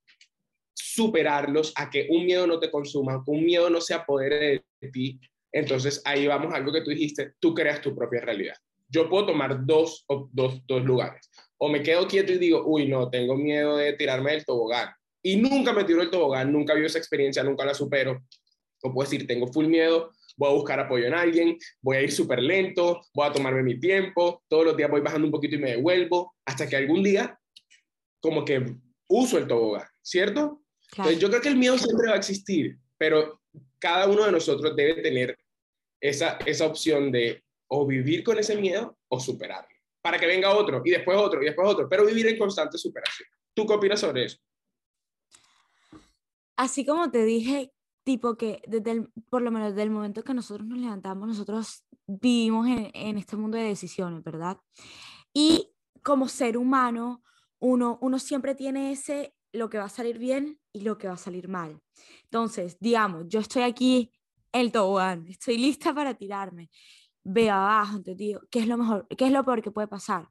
superarlos, 0.73 1.73
a 1.75 1.89
que 1.89 2.07
un 2.09 2.25
miedo 2.25 2.47
no 2.47 2.59
te 2.59 2.71
consuma, 2.71 3.21
que 3.23 3.31
un 3.31 3.43
miedo 3.43 3.69
no 3.69 3.81
se 3.81 3.93
apodere 3.93 4.63
de 4.81 4.89
ti, 4.89 5.19
entonces 5.51 6.01
ahí 6.05 6.27
vamos 6.27 6.53
a 6.53 6.57
algo 6.57 6.71
que 6.71 6.81
tú 6.81 6.89
dijiste, 6.89 7.33
tú 7.39 7.53
creas 7.53 7.81
tu 7.81 7.95
propia 7.95 8.21
realidad. 8.21 8.55
Yo 8.87 9.09
puedo 9.09 9.27
tomar 9.27 9.65
dos, 9.65 10.05
dos, 10.31 10.65
dos 10.65 10.83
lugares 10.83 11.29
o 11.59 11.69
me 11.69 11.83
quedo 11.83 12.07
quieto 12.07 12.31
y 12.31 12.37
digo, 12.37 12.63
uy, 12.65 12.87
no, 12.87 13.09
tengo 13.09 13.35
miedo 13.35 13.77
de 13.77 13.93
tirarme 13.93 14.31
del 14.31 14.45
tobogán. 14.45 14.89
Y 15.21 15.35
nunca 15.35 15.73
me 15.73 15.83
tiro 15.83 16.01
el 16.01 16.09
tobogán, 16.09 16.51
nunca 16.51 16.73
vivo 16.73 16.87
esa 16.87 16.97
experiencia, 16.97 17.43
nunca 17.43 17.65
la 17.65 17.73
supero. 17.73 18.23
O 18.81 18.93
puedo 18.93 19.09
decir, 19.09 19.27
tengo 19.27 19.45
full 19.47 19.67
miedo, 19.67 20.11
voy 20.37 20.49
a 20.49 20.53
buscar 20.53 20.79
apoyo 20.79 21.05
en 21.05 21.13
alguien, 21.13 21.57
voy 21.81 21.97
a 21.97 22.01
ir 22.01 22.11
súper 22.13 22.41
lento, 22.41 23.01
voy 23.13 23.27
a 23.27 23.33
tomarme 23.33 23.61
mi 23.61 23.77
tiempo, 23.77 24.41
todos 24.47 24.65
los 24.65 24.77
días 24.77 24.89
voy 24.89 25.01
bajando 25.01 25.27
un 25.27 25.31
poquito 25.31 25.55
y 25.55 25.59
me 25.59 25.71
devuelvo, 25.71 26.33
hasta 26.45 26.67
que 26.67 26.77
algún 26.77 27.03
día 27.03 27.37
como 28.21 28.45
que 28.45 28.75
uso 29.07 29.37
el 29.37 29.47
tobogán, 29.47 29.87
¿cierto? 30.01 30.61
Entonces 30.91 31.19
yo 31.19 31.29
creo 31.29 31.41
que 31.41 31.49
el 31.49 31.57
miedo 31.57 31.77
siempre 31.77 32.07
va 32.07 32.13
a 32.13 32.17
existir, 32.19 32.77
pero 32.97 33.41
cada 33.79 34.07
uno 34.07 34.25
de 34.25 34.31
nosotros 34.31 34.75
debe 34.77 35.01
tener 35.01 35.37
esa, 35.99 36.39
esa 36.45 36.65
opción 36.65 37.11
de 37.11 37.43
o 37.67 37.85
vivir 37.85 38.23
con 38.23 38.39
ese 38.39 38.55
miedo 38.55 38.97
o 39.09 39.19
superarlo 39.19 39.68
para 40.01 40.19
que 40.19 40.25
venga 40.25 40.53
otro 40.53 40.81
y 40.83 40.91
después 40.91 41.17
otro 41.17 41.41
y 41.41 41.45
después 41.45 41.67
otro, 41.67 41.87
pero 41.89 42.05
vivir 42.05 42.27
en 42.27 42.37
constante 42.37 42.77
superación. 42.77 43.29
¿Tú 43.53 43.65
qué 43.65 43.73
opinas 43.73 43.99
sobre 43.99 44.25
eso? 44.25 44.37
Así 46.55 46.85
como 46.85 47.09
te 47.09 47.23
dije, 47.23 47.71
tipo 48.03 48.35
que 48.35 48.61
desde 48.67 48.91
el, 48.91 49.09
por 49.29 49.41
lo 49.41 49.51
menos 49.51 49.69
desde 49.69 49.83
el 49.83 49.91
momento 49.91 50.23
que 50.23 50.33
nosotros 50.33 50.67
nos 50.67 50.77
levantamos, 50.77 51.27
nosotros 51.27 51.85
vivimos 52.05 52.67
en, 52.67 52.91
en 52.93 53.17
este 53.17 53.35
mundo 53.35 53.57
de 53.57 53.63
decisiones, 53.63 54.23
¿verdad? 54.23 54.57
Y 55.33 55.71
como 56.03 56.27
ser 56.27 56.57
humano, 56.57 57.23
uno, 57.59 57.97
uno 58.01 58.19
siempre 58.19 58.55
tiene 58.55 58.91
ese 58.91 59.33
lo 59.51 59.69
que 59.69 59.77
va 59.77 59.85
a 59.85 59.89
salir 59.89 60.17
bien 60.17 60.59
y 60.73 60.81
lo 60.81 60.97
que 60.97 61.07
va 61.07 61.13
a 61.13 61.17
salir 61.17 61.47
mal. 61.47 61.79
Entonces, 62.23 62.77
digamos, 62.79 63.25
yo 63.27 63.39
estoy 63.39 63.63
aquí 63.63 64.11
el 64.51 64.71
tobogán, 64.71 65.27
estoy 65.27 65.57
lista 65.57 65.93
para 65.93 66.13
tirarme 66.13 66.69
veo 67.23 67.53
abajo, 67.53 67.97
entonces 67.97 68.17
digo, 68.17 68.41
¿qué 68.49 68.59
es 68.59 68.67
lo 68.67 68.77
mejor? 68.77 69.07
¿Qué 69.17 69.25
es 69.25 69.31
lo 69.31 69.43
peor 69.43 69.61
que 69.61 69.71
puede 69.71 69.87
pasar? 69.87 70.29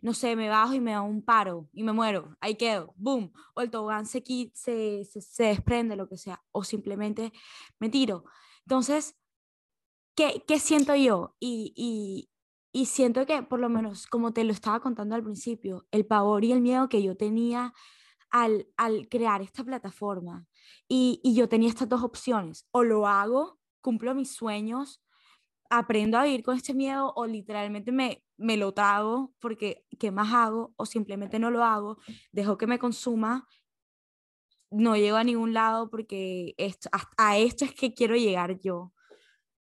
No 0.00 0.14
sé, 0.14 0.36
me 0.36 0.48
bajo 0.48 0.74
y 0.74 0.80
me 0.80 0.92
da 0.92 1.02
un 1.02 1.22
paro 1.22 1.68
y 1.72 1.82
me 1.82 1.92
muero, 1.92 2.36
ahí 2.40 2.56
quedo, 2.56 2.94
boom, 2.96 3.32
o 3.54 3.60
el 3.60 3.70
tobogán 3.70 4.06
se, 4.06 4.22
se, 4.54 5.04
se, 5.04 5.44
desprende, 5.44 5.96
lo 5.96 6.08
que 6.08 6.16
sea, 6.16 6.42
o 6.52 6.64
simplemente 6.64 7.32
me 7.78 7.88
tiro. 7.88 8.24
Entonces, 8.64 9.16
¿qué, 10.14 10.44
qué 10.46 10.58
siento 10.58 10.94
yo? 10.94 11.36
Y, 11.40 11.72
y, 11.76 12.30
y 12.72 12.86
siento 12.86 13.26
que, 13.26 13.42
por 13.42 13.60
lo 13.60 13.68
menos, 13.68 14.06
como 14.06 14.32
te 14.32 14.44
lo 14.44 14.52
estaba 14.52 14.80
contando 14.80 15.14
al 15.14 15.22
principio, 15.24 15.86
el 15.90 16.06
pavor 16.06 16.44
y 16.44 16.52
el 16.52 16.60
miedo 16.60 16.88
que 16.88 17.02
yo 17.02 17.16
tenía 17.16 17.74
al, 18.30 18.68
al 18.76 19.08
crear 19.08 19.42
esta 19.42 19.64
plataforma, 19.64 20.46
y, 20.88 21.20
y 21.22 21.34
yo 21.34 21.48
tenía 21.48 21.68
estas 21.68 21.88
dos 21.88 22.02
opciones, 22.02 22.66
o 22.70 22.82
lo 22.82 23.06
hago, 23.06 23.58
cumplo 23.80 24.14
mis 24.14 24.32
sueños, 24.32 25.02
aprendo 25.70 26.18
a 26.18 26.24
vivir 26.24 26.42
con 26.42 26.56
este 26.56 26.74
miedo 26.74 27.12
o 27.14 27.26
literalmente 27.26 27.92
me, 27.92 28.22
me 28.36 28.56
lo 28.56 28.72
trago 28.72 29.34
porque 29.38 29.84
¿qué 29.98 30.10
más 30.10 30.32
hago? 30.32 30.72
O 30.76 30.86
simplemente 30.86 31.38
no 31.38 31.50
lo 31.50 31.64
hago, 31.64 31.98
dejo 32.32 32.56
que 32.58 32.66
me 32.66 32.78
consuma, 32.78 33.46
no 34.70 34.96
llego 34.96 35.16
a 35.16 35.24
ningún 35.24 35.52
lado 35.54 35.90
porque 35.90 36.54
esto, 36.58 36.88
a 37.16 37.38
esto 37.38 37.64
es 37.64 37.74
que 37.74 37.94
quiero 37.94 38.16
llegar 38.16 38.58
yo. 38.60 38.92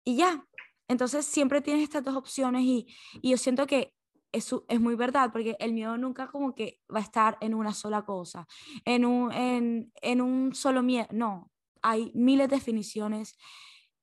Y 0.05 0.17
ya, 0.17 0.47
entonces 0.89 1.27
siempre 1.27 1.61
tienes 1.61 1.85
estas 1.85 2.05
dos 2.05 2.17
opciones 2.17 2.63
y, 2.63 2.87
y 3.21 3.31
yo 3.31 3.37
siento 3.37 3.67
que 3.67 3.95
eso 4.33 4.65
es 4.69 4.81
muy 4.81 4.95
verdad, 4.95 5.31
porque 5.33 5.57
el 5.59 5.73
miedo 5.73 5.97
nunca 5.97 6.29
como 6.29 6.55
que 6.55 6.81
va 6.95 7.01
a 7.01 7.03
estar 7.03 7.39
en 7.41 7.55
una 7.55 7.73
sola 7.73 8.05
cosa, 8.05 8.47
en 8.85 9.05
un, 9.05 9.33
en, 9.33 9.93
en 10.03 10.21
un 10.21 10.55
solo 10.55 10.83
miedo, 10.83 11.09
no, 11.13 11.51
hay 11.83 12.13
miles 12.15 12.49
de 12.49 12.57
definiciones 12.57 13.37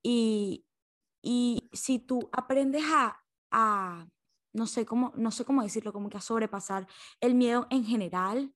y, 0.01 0.64
y 1.26 1.72
si 1.74 1.98
tú 1.98 2.30
aprendes 2.32 2.84
a, 2.86 3.20
a 3.50 4.08
no, 4.54 4.68
sé 4.68 4.86
cómo, 4.86 5.12
no 5.18 5.32
sé 5.32 5.44
cómo 5.44 5.64
decirlo, 5.64 5.92
como 5.92 6.08
que 6.08 6.18
a 6.18 6.22
sobrepasar 6.22 6.88
el 7.20 7.34
miedo 7.34 7.66
en 7.72 7.84
general, 7.84 8.54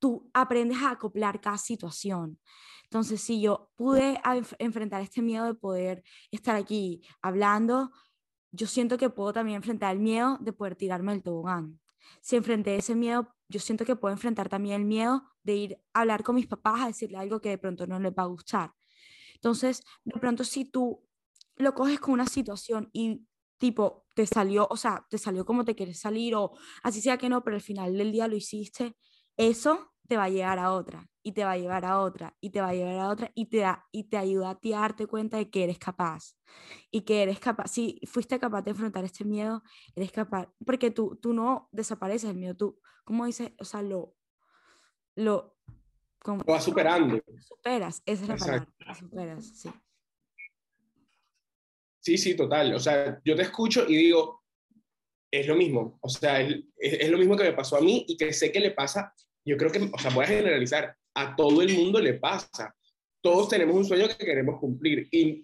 tú 0.00 0.28
aprendes 0.34 0.78
a 0.78 0.90
acoplar 0.90 1.40
cada 1.40 1.56
situación. 1.56 2.40
Entonces, 2.82 3.20
si 3.20 3.40
yo 3.40 3.70
pude 3.76 4.20
enfrentar 4.58 5.02
este 5.02 5.22
miedo 5.22 5.46
de 5.46 5.54
poder 5.54 6.02
estar 6.32 6.56
aquí 6.56 7.00
hablando, 7.22 7.92
yo 8.50 8.66
siento 8.66 8.98
que 8.98 9.08
puedo 9.08 9.32
también 9.32 9.56
enfrentar 9.56 9.94
el 9.94 10.02
miedo 10.02 10.38
de 10.40 10.52
poder 10.52 10.74
tirarme 10.74 11.12
el 11.12 11.22
tobogán. 11.22 11.80
si 12.20 12.34
enfrenté 12.36 12.76
ese 12.76 12.96
miedo, 12.96 13.34
yo 13.48 13.60
siento 13.60 13.84
que 13.84 13.94
puedo 13.94 14.12
enfrentar 14.12 14.48
también 14.48 14.80
el 14.80 14.86
miedo 14.86 15.22
de 15.44 15.54
ir 15.54 15.80
a 15.92 16.00
hablar 16.00 16.24
con 16.24 16.34
mis 16.34 16.48
papás 16.48 16.80
a 16.80 16.86
decirle 16.88 17.18
algo 17.18 17.40
que 17.40 17.50
de 17.50 17.58
pronto 17.58 17.86
no 17.86 18.00
les 18.00 18.12
va 18.12 18.24
a 18.24 18.26
gustar. 18.26 18.74
Entonces, 19.34 19.82
de 20.04 20.18
pronto 20.18 20.42
si 20.42 20.64
tú 20.64 21.04
lo 21.56 21.74
coges 21.74 22.00
con 22.00 22.14
una 22.14 22.26
situación 22.26 22.90
y 22.92 23.26
tipo, 23.58 24.04
te 24.14 24.26
salió, 24.26 24.66
o 24.70 24.76
sea, 24.76 25.06
te 25.08 25.18
salió 25.18 25.44
como 25.44 25.64
te 25.64 25.74
quieres 25.74 26.00
salir 26.00 26.34
o 26.34 26.52
así 26.82 27.00
sea 27.00 27.18
que 27.18 27.28
no, 27.28 27.42
pero 27.42 27.56
al 27.56 27.62
final 27.62 27.96
del 27.96 28.12
día 28.12 28.28
lo 28.28 28.36
hiciste, 28.36 28.96
eso 29.36 29.92
te 30.06 30.16
va 30.16 30.24
a 30.24 30.28
llegar 30.28 30.58
a 30.58 30.72
otra 30.72 31.08
y 31.22 31.32
te 31.32 31.44
va 31.44 31.52
a 31.52 31.56
llevar 31.56 31.84
a 31.84 32.00
otra 32.00 32.36
y 32.40 32.50
te 32.50 32.60
va 32.60 32.68
a 32.68 32.74
llevar 32.74 32.98
a 32.98 33.08
otra 33.08 33.30
y 33.34 33.46
te, 33.46 33.58
da, 33.58 33.86
y 33.90 34.04
te 34.04 34.18
ayuda 34.18 34.50
a 34.50 34.60
ti 34.60 34.72
a 34.74 34.80
darte 34.80 35.06
cuenta 35.06 35.38
de 35.38 35.48
que 35.48 35.64
eres 35.64 35.78
capaz 35.78 36.36
y 36.90 37.02
que 37.02 37.22
eres 37.22 37.40
capaz, 37.40 37.68
si 37.68 38.00
fuiste 38.06 38.38
capaz 38.38 38.62
de 38.62 38.72
enfrentar 38.72 39.04
este 39.04 39.24
miedo, 39.24 39.62
eres 39.94 40.12
capaz, 40.12 40.48
porque 40.66 40.90
tú, 40.90 41.18
tú 41.22 41.32
no 41.32 41.68
desapareces 41.72 42.30
el 42.30 42.36
miedo, 42.36 42.54
tú, 42.54 42.80
¿cómo 43.04 43.26
dices? 43.26 43.52
O 43.58 43.64
sea, 43.64 43.82
lo... 43.82 44.14
Lo, 45.16 45.56
como, 46.18 46.42
lo 46.44 46.52
vas 46.54 46.64
superando. 46.64 47.22
Superas, 47.38 48.02
esa 48.04 48.22
es 48.24 48.28
la 48.28 48.36
palabra, 48.36 48.68
lo 48.78 48.94
superas, 48.94 49.44
sí. 49.44 49.70
Sí, 52.04 52.18
sí, 52.18 52.34
total. 52.34 52.74
O 52.74 52.78
sea, 52.78 53.18
yo 53.24 53.34
te 53.34 53.42
escucho 53.42 53.86
y 53.88 53.96
digo, 53.96 54.42
es 55.30 55.46
lo 55.46 55.56
mismo. 55.56 55.98
O 56.02 56.08
sea, 56.10 56.38
es, 56.42 57.08
lo 57.08 57.16
mismo 57.16 57.34
que 57.34 57.44
me 57.44 57.54
pasó 57.54 57.78
a 57.78 57.80
mí 57.80 58.04
y 58.06 58.18
que 58.18 58.30
sé 58.34 58.52
que 58.52 58.60
le 58.60 58.72
pasa, 58.72 59.14
yo 59.42 59.56
creo 59.56 59.72
que, 59.72 59.88
o 59.90 59.98
sea, 59.98 60.10
voy 60.10 60.24
a 60.24 60.28
generalizar, 60.28 60.94
a 61.14 61.34
todo 61.34 61.62
el 61.62 61.74
mundo 61.74 61.98
le 62.00 62.14
pasa. 62.14 62.74
Todos 63.22 63.48
tenemos 63.48 63.74
un 63.74 63.86
sueño 63.86 64.06
que 64.06 64.26
queremos 64.26 64.60
cumplir 64.60 65.08
y, 65.10 65.40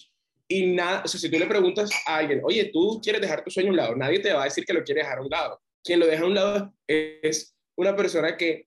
y 0.49 0.67
nada, 0.67 1.03
o 1.03 1.09
sea, 1.09 1.19
si 1.19 1.31
tú 1.31 1.39
le 1.39 1.47
preguntas 1.47 1.91
a 2.07 2.17
alguien, 2.17 2.43
oye, 2.45 2.67
tú 2.67 3.01
quieres 3.03 3.23
dejar 3.23 3.43
tu 3.43 3.51
sueño 3.51 3.69
a 3.69 3.71
un 3.71 3.77
lado, 3.79 3.97
nadie 3.97 4.19
te 4.19 4.35
va 4.35 4.43
a 4.43 4.45
decir 4.45 4.67
que 4.67 4.75
lo 4.75 4.85
quiere 4.85 5.01
dejar 5.01 5.19
a 5.19 5.23
un 5.23 5.31
lado. 5.31 5.63
Quien 5.83 5.99
lo 5.99 6.07
deja 6.07 6.25
a 6.25 6.27
un 6.27 6.35
lado 6.35 6.75
es 6.87 7.57
una 7.75 7.97
persona 7.97 8.37
que 8.37 8.67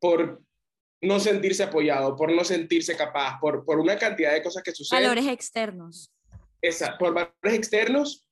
por 0.00 0.42
no 1.00 1.20
sentirse 1.20 1.62
apoyado, 1.62 2.16
por 2.16 2.32
no 2.32 2.42
sentirse 2.42 2.96
capaz, 2.96 3.38
por, 3.40 3.64
por 3.64 3.78
una 3.78 3.96
cantidad 3.96 4.32
de 4.32 4.42
cosas 4.42 4.64
que 4.64 4.72
suceden. 4.72 5.04
Valores 5.04 5.28
externos 5.28 6.10
esa, 6.62 6.96
por 6.98 7.14
valores 7.14 7.54
externos, 7.54 8.26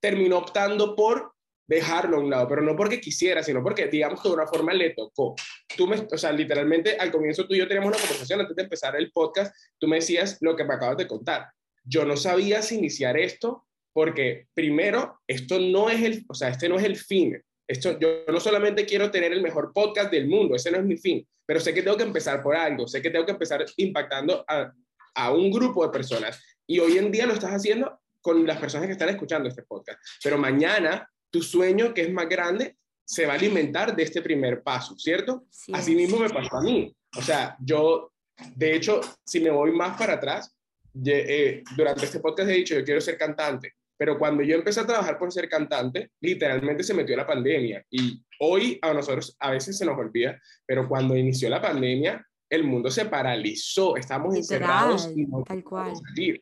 terminó 0.00 0.38
optando 0.38 0.96
por 0.96 1.32
dejarlo 1.70 2.16
a 2.16 2.20
un 2.20 2.30
lado, 2.30 2.48
pero 2.48 2.62
no 2.62 2.74
porque 2.74 3.00
quisiera, 3.00 3.44
sino 3.44 3.62
porque, 3.62 3.86
digamos 3.86 4.20
que 4.20 4.28
de 4.28 4.34
una 4.34 4.46
forma 4.46 4.72
le 4.72 4.90
tocó. 4.90 5.36
Tú 5.76 5.86
me, 5.86 5.96
o 5.96 6.18
sea, 6.18 6.32
literalmente 6.32 6.96
al 6.96 7.12
comienzo 7.12 7.46
tú 7.46 7.54
y 7.54 7.58
yo 7.58 7.68
teníamos 7.68 7.90
una 7.90 7.98
conversación 7.98 8.40
antes 8.40 8.56
de 8.56 8.62
empezar 8.64 8.96
el 8.96 9.12
podcast, 9.12 9.54
tú 9.78 9.86
me 9.86 9.96
decías 9.96 10.36
lo 10.40 10.56
que 10.56 10.64
me 10.64 10.74
acabas 10.74 10.96
de 10.96 11.06
contar. 11.06 11.46
Yo 11.84 12.04
no 12.04 12.16
sabía 12.16 12.60
si 12.62 12.76
iniciar 12.76 13.16
esto 13.16 13.66
porque 13.92 14.48
primero, 14.52 15.20
esto 15.28 15.60
no 15.60 15.90
es 15.90 16.02
el, 16.02 16.24
o 16.28 16.34
sea, 16.34 16.48
este 16.48 16.68
no 16.68 16.76
es 16.76 16.84
el 16.84 16.96
fin. 16.96 17.40
Esto, 17.68 17.96
yo 18.00 18.24
no 18.26 18.40
solamente 18.40 18.84
quiero 18.84 19.12
tener 19.12 19.32
el 19.32 19.42
mejor 19.42 19.72
podcast 19.72 20.10
del 20.10 20.26
mundo, 20.26 20.56
ese 20.56 20.72
no 20.72 20.78
es 20.78 20.84
mi 20.84 20.96
fin, 20.96 21.24
pero 21.46 21.60
sé 21.60 21.72
que 21.72 21.82
tengo 21.82 21.96
que 21.96 22.02
empezar 22.02 22.42
por 22.42 22.56
algo, 22.56 22.88
sé 22.88 23.00
que 23.00 23.10
tengo 23.10 23.24
que 23.24 23.32
empezar 23.32 23.64
impactando 23.76 24.44
a, 24.48 24.72
a 25.14 25.32
un 25.32 25.52
grupo 25.52 25.86
de 25.86 25.92
personas 25.92 26.42
y 26.70 26.78
hoy 26.78 26.98
en 26.98 27.10
día 27.10 27.26
lo 27.26 27.32
estás 27.32 27.50
haciendo 27.50 28.00
con 28.20 28.46
las 28.46 28.58
personas 28.58 28.86
que 28.86 28.92
están 28.92 29.08
escuchando 29.08 29.48
este 29.48 29.64
podcast. 29.64 29.98
Pero 30.22 30.38
mañana 30.38 31.10
tu 31.28 31.42
sueño, 31.42 31.92
que 31.92 32.02
es 32.02 32.12
más 32.12 32.28
grande, 32.28 32.76
se 33.04 33.26
va 33.26 33.32
a 33.32 33.36
alimentar 33.36 33.96
de 33.96 34.04
este 34.04 34.22
primer 34.22 34.62
paso, 34.62 34.96
¿cierto? 34.96 35.46
Así 35.72 35.96
mismo 35.96 36.20
me 36.20 36.30
pasó 36.30 36.58
a 36.58 36.62
mí. 36.62 36.94
O 37.18 37.22
sea, 37.22 37.56
yo, 37.60 38.12
de 38.54 38.76
hecho, 38.76 39.00
si 39.24 39.40
me 39.40 39.50
voy 39.50 39.72
más 39.72 39.98
para 39.98 40.12
atrás, 40.12 40.56
eh, 41.04 41.64
durante 41.76 42.04
este 42.04 42.20
podcast 42.20 42.48
he 42.48 42.54
dicho, 42.54 42.76
yo 42.76 42.84
quiero 42.84 43.00
ser 43.00 43.18
cantante. 43.18 43.74
Pero 43.96 44.16
cuando 44.16 44.44
yo 44.44 44.54
empecé 44.54 44.78
a 44.78 44.86
trabajar 44.86 45.18
por 45.18 45.32
ser 45.32 45.48
cantante, 45.48 46.12
literalmente 46.20 46.84
se 46.84 46.94
metió 46.94 47.16
la 47.16 47.26
pandemia. 47.26 47.84
Y 47.90 48.24
hoy 48.38 48.78
a 48.80 48.94
nosotros 48.94 49.36
a 49.40 49.50
veces 49.50 49.76
se 49.76 49.84
nos 49.84 49.98
olvida, 49.98 50.40
pero 50.64 50.88
cuando 50.88 51.16
inició 51.16 51.50
la 51.50 51.60
pandemia, 51.60 52.24
el 52.48 52.62
mundo 52.62 52.92
se 52.92 53.06
paralizó, 53.06 53.96
estamos 53.96 54.36
encerrados 54.36 55.10
y 55.16 55.26
no 55.26 55.42
tal 55.42 55.64
cual. 55.64 55.96
salir. 55.96 56.40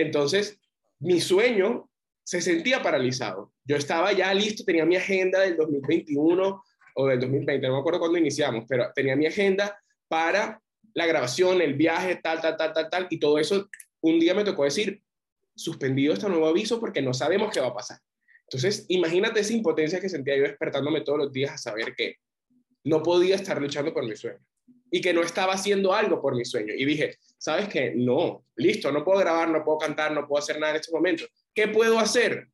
Entonces, 0.00 0.58
mi 0.98 1.20
sueño 1.20 1.90
se 2.24 2.40
sentía 2.40 2.82
paralizado. 2.82 3.52
Yo 3.64 3.76
estaba 3.76 4.12
ya 4.12 4.32
listo, 4.32 4.64
tenía 4.64 4.86
mi 4.86 4.96
agenda 4.96 5.40
del 5.40 5.56
2021 5.56 6.62
o 6.94 7.06
del 7.06 7.20
2020, 7.20 7.66
no 7.66 7.74
me 7.74 7.80
acuerdo 7.80 8.00
cuándo 8.00 8.18
iniciamos, 8.18 8.64
pero 8.68 8.90
tenía 8.94 9.14
mi 9.14 9.26
agenda 9.26 9.78
para 10.08 10.60
la 10.94 11.06
grabación, 11.06 11.60
el 11.60 11.74
viaje, 11.74 12.16
tal, 12.16 12.40
tal, 12.40 12.56
tal, 12.56 12.72
tal, 12.72 12.90
tal, 12.90 13.06
y 13.10 13.18
todo 13.18 13.38
eso, 13.38 13.68
un 14.00 14.18
día 14.18 14.34
me 14.34 14.44
tocó 14.44 14.64
decir, 14.64 15.02
suspendido 15.54 16.14
este 16.14 16.28
nuevo 16.28 16.46
aviso 16.46 16.80
porque 16.80 17.02
no 17.02 17.12
sabemos 17.12 17.52
qué 17.52 17.60
va 17.60 17.68
a 17.68 17.74
pasar. 17.74 17.98
Entonces, 18.44 18.86
imagínate 18.88 19.40
esa 19.40 19.52
impotencia 19.52 20.00
que 20.00 20.08
sentía 20.08 20.36
yo 20.36 20.42
despertándome 20.44 21.02
todos 21.02 21.18
los 21.18 21.32
días 21.32 21.52
a 21.52 21.58
saber 21.58 21.94
que 21.94 22.16
no 22.84 23.02
podía 23.02 23.36
estar 23.36 23.60
luchando 23.60 23.92
por 23.92 24.04
mi 24.06 24.16
sueño 24.16 24.40
y 24.90 25.00
que 25.00 25.12
no 25.12 25.22
estaba 25.22 25.54
haciendo 25.54 25.92
algo 25.94 26.20
por 26.20 26.34
mi 26.34 26.44
sueño. 26.44 26.74
Y 26.76 26.84
dije, 26.84 27.16
¿sabes 27.38 27.68
qué? 27.68 27.92
No, 27.94 28.44
listo, 28.56 28.90
no 28.90 29.04
puedo 29.04 29.20
grabar, 29.20 29.48
no 29.48 29.64
puedo 29.64 29.78
cantar, 29.78 30.12
no 30.12 30.26
puedo 30.26 30.42
hacer 30.42 30.58
nada 30.58 30.72
en 30.72 30.80
este 30.80 30.92
momento. 30.92 31.24
¿Qué 31.54 31.68
puedo 31.68 31.98
hacer? 31.98 32.48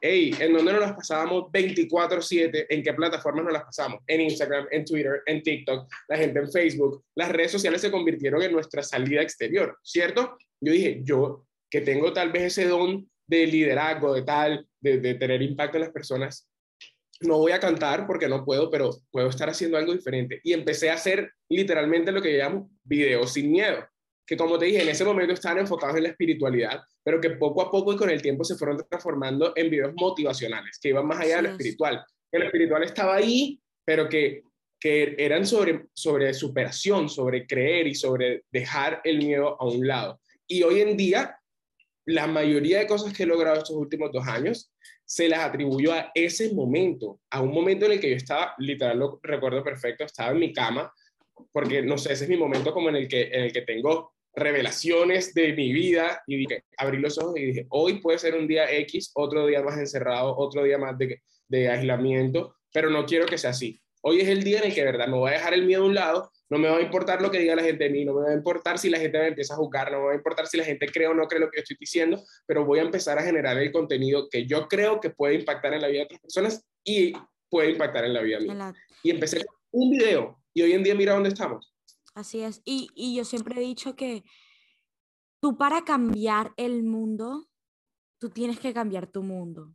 Hey, 0.00 0.34
¿en 0.38 0.54
dónde 0.54 0.72
nos 0.72 0.80
las 0.80 0.92
pasábamos 0.94 1.50
24/7? 1.52 2.66
¿En 2.70 2.82
qué 2.82 2.94
plataformas 2.94 3.44
nos 3.44 3.52
las 3.52 3.64
pasamos? 3.64 4.00
En 4.06 4.20
Instagram, 4.22 4.66
en 4.70 4.84
Twitter, 4.84 5.22
en 5.26 5.42
TikTok, 5.42 5.86
la 6.08 6.16
gente 6.16 6.40
en 6.40 6.50
Facebook. 6.50 7.04
Las 7.14 7.30
redes 7.30 7.52
sociales 7.52 7.80
se 7.80 7.90
convirtieron 7.90 8.42
en 8.42 8.52
nuestra 8.52 8.82
salida 8.82 9.20
exterior, 9.20 9.78
¿cierto? 9.82 10.36
Yo 10.60 10.72
dije, 10.72 11.00
yo 11.02 11.46
que 11.68 11.82
tengo 11.82 12.12
tal 12.12 12.32
vez 12.32 12.44
ese 12.58 12.66
don 12.66 13.10
de 13.26 13.46
liderazgo, 13.46 14.14
de 14.14 14.22
tal, 14.22 14.66
de 14.80 15.14
tener 15.14 15.42
impacto 15.42 15.76
en 15.76 15.82
las 15.82 15.92
personas, 15.92 16.48
no 17.20 17.38
voy 17.38 17.52
a 17.52 17.60
cantar 17.60 18.06
porque 18.06 18.28
no 18.28 18.44
puedo, 18.44 18.70
pero 18.70 18.90
puedo 19.10 19.28
estar 19.28 19.48
haciendo 19.48 19.76
algo 19.76 19.92
diferente. 19.92 20.40
Y 20.42 20.52
empecé 20.52 20.90
a 20.90 20.94
hacer 20.94 21.32
literalmente 21.48 22.12
lo 22.12 22.20
que 22.20 22.36
llamo 22.36 22.70
videos 22.82 23.32
sin 23.32 23.50
miedo, 23.50 23.86
que 24.26 24.36
como 24.36 24.58
te 24.58 24.66
dije, 24.66 24.82
en 24.82 24.88
ese 24.88 25.04
momento 25.04 25.32
estaban 25.32 25.58
enfocados 25.58 25.96
en 25.96 26.04
la 26.04 26.08
espiritualidad, 26.10 26.80
pero 27.02 27.20
que 27.20 27.30
poco 27.30 27.62
a 27.62 27.70
poco 27.70 27.92
y 27.92 27.96
con 27.96 28.10
el 28.10 28.22
tiempo 28.22 28.44
se 28.44 28.56
fueron 28.56 28.78
transformando 28.88 29.52
en 29.56 29.70
videos 29.70 29.92
motivacionales, 29.96 30.78
que 30.80 30.88
iban 30.90 31.06
más 31.06 31.20
allá 31.20 31.36
de 31.36 31.42
lo 31.42 31.48
espiritual. 31.50 32.04
Que 32.30 32.38
lo 32.38 32.46
espiritual 32.46 32.82
estaba 32.82 33.16
ahí, 33.16 33.60
pero 33.84 34.08
que, 34.08 34.42
que 34.80 35.14
eran 35.18 35.46
sobre, 35.46 35.86
sobre 35.94 36.32
superación, 36.34 37.08
sobre 37.08 37.46
creer 37.46 37.86
y 37.86 37.94
sobre 37.94 38.44
dejar 38.50 39.00
el 39.04 39.18
miedo 39.18 39.60
a 39.60 39.66
un 39.66 39.86
lado. 39.86 40.20
Y 40.46 40.62
hoy 40.62 40.80
en 40.80 40.96
día, 40.96 41.38
la 42.06 42.26
mayoría 42.26 42.80
de 42.80 42.86
cosas 42.86 43.12
que 43.12 43.22
he 43.22 43.26
logrado 43.26 43.58
estos 43.58 43.76
últimos 43.76 44.10
dos 44.12 44.26
años 44.26 44.70
se 45.04 45.28
las 45.28 45.40
atribuyó 45.40 45.92
a 45.92 46.10
ese 46.14 46.52
momento, 46.54 47.20
a 47.30 47.40
un 47.42 47.52
momento 47.52 47.86
en 47.86 47.92
el 47.92 48.00
que 48.00 48.10
yo 48.10 48.16
estaba, 48.16 48.54
literal 48.58 48.98
lo 48.98 49.20
recuerdo 49.22 49.62
perfecto, 49.62 50.04
estaba 50.04 50.32
en 50.32 50.38
mi 50.38 50.52
cama, 50.52 50.92
porque 51.52 51.82
no 51.82 51.98
sé, 51.98 52.12
ese 52.12 52.24
es 52.24 52.30
mi 52.30 52.36
momento 52.36 52.72
como 52.72 52.88
en 52.88 52.96
el 52.96 53.08
que, 53.08 53.22
en 53.24 53.44
el 53.44 53.52
que 53.52 53.62
tengo 53.62 54.14
revelaciones 54.34 55.32
de 55.34 55.52
mi 55.52 55.72
vida 55.72 56.22
y 56.26 56.36
dije, 56.38 56.64
abrí 56.76 56.98
los 56.98 57.18
ojos 57.18 57.36
y 57.36 57.44
dije, 57.44 57.66
hoy 57.70 58.00
puede 58.00 58.18
ser 58.18 58.34
un 58.34 58.48
día 58.48 58.70
X, 58.70 59.12
otro 59.14 59.46
día 59.46 59.62
más 59.62 59.78
encerrado, 59.78 60.36
otro 60.36 60.64
día 60.64 60.78
más 60.78 60.98
de, 60.98 61.22
de 61.48 61.68
aislamiento, 61.68 62.56
pero 62.72 62.90
no 62.90 63.06
quiero 63.06 63.26
que 63.26 63.38
sea 63.38 63.50
así. 63.50 63.80
Hoy 64.02 64.20
es 64.20 64.28
el 64.28 64.42
día 64.42 64.58
en 64.58 64.66
el 64.66 64.74
que, 64.74 64.84
verdad, 64.84 65.06
me 65.06 65.16
voy 65.16 65.30
a 65.30 65.34
dejar 65.34 65.54
el 65.54 65.66
miedo 65.66 65.82
a 65.82 65.86
un 65.86 65.94
lado 65.94 66.30
no 66.50 66.58
me 66.58 66.68
va 66.68 66.76
a 66.76 66.82
importar 66.82 67.22
lo 67.22 67.30
que 67.30 67.38
diga 67.38 67.56
la 67.56 67.62
gente 67.62 67.84
de 67.84 67.90
mí, 67.90 68.04
no 68.04 68.14
me 68.14 68.22
va 68.22 68.30
a 68.30 68.34
importar 68.34 68.78
si 68.78 68.90
la 68.90 68.98
gente 68.98 69.18
me 69.18 69.28
empieza 69.28 69.54
a 69.54 69.56
juzgar, 69.56 69.90
no 69.90 69.98
me 69.98 70.04
va 70.06 70.12
a 70.12 70.16
importar 70.16 70.46
si 70.46 70.56
la 70.56 70.64
gente 70.64 70.86
cree 70.86 71.06
o 71.06 71.14
no 71.14 71.26
cree 71.26 71.40
lo 71.40 71.50
que 71.50 71.58
yo 71.58 71.62
estoy 71.62 71.76
diciendo, 71.80 72.22
pero 72.46 72.64
voy 72.64 72.78
a 72.80 72.82
empezar 72.82 73.18
a 73.18 73.22
generar 73.22 73.56
el 73.58 73.72
contenido 73.72 74.28
que 74.28 74.46
yo 74.46 74.68
creo 74.68 75.00
que 75.00 75.10
puede 75.10 75.34
impactar 75.34 75.74
en 75.74 75.82
la 75.82 75.88
vida 75.88 76.00
de 76.00 76.04
otras 76.04 76.20
personas 76.20 76.64
y 76.84 77.12
puede 77.48 77.70
impactar 77.70 78.04
en 78.04 78.14
la 78.14 78.22
vida 78.22 78.40
mía. 78.40 78.74
Y 79.02 79.10
empecé 79.10 79.44
con 79.44 79.56
un 79.72 79.90
video 79.90 80.38
y 80.52 80.62
hoy 80.62 80.72
en 80.72 80.82
día 80.82 80.94
mira 80.94 81.14
dónde 81.14 81.30
estamos. 81.30 81.72
Así 82.14 82.40
es. 82.40 82.60
Y, 82.64 82.88
y 82.94 83.16
yo 83.16 83.24
siempre 83.24 83.56
he 83.56 83.64
dicho 83.64 83.96
que 83.96 84.22
tú 85.40 85.56
para 85.56 85.84
cambiar 85.84 86.52
el 86.56 86.82
mundo, 86.84 87.48
tú 88.18 88.30
tienes 88.30 88.60
que 88.60 88.72
cambiar 88.72 89.06
tu 89.06 89.22
mundo. 89.22 89.74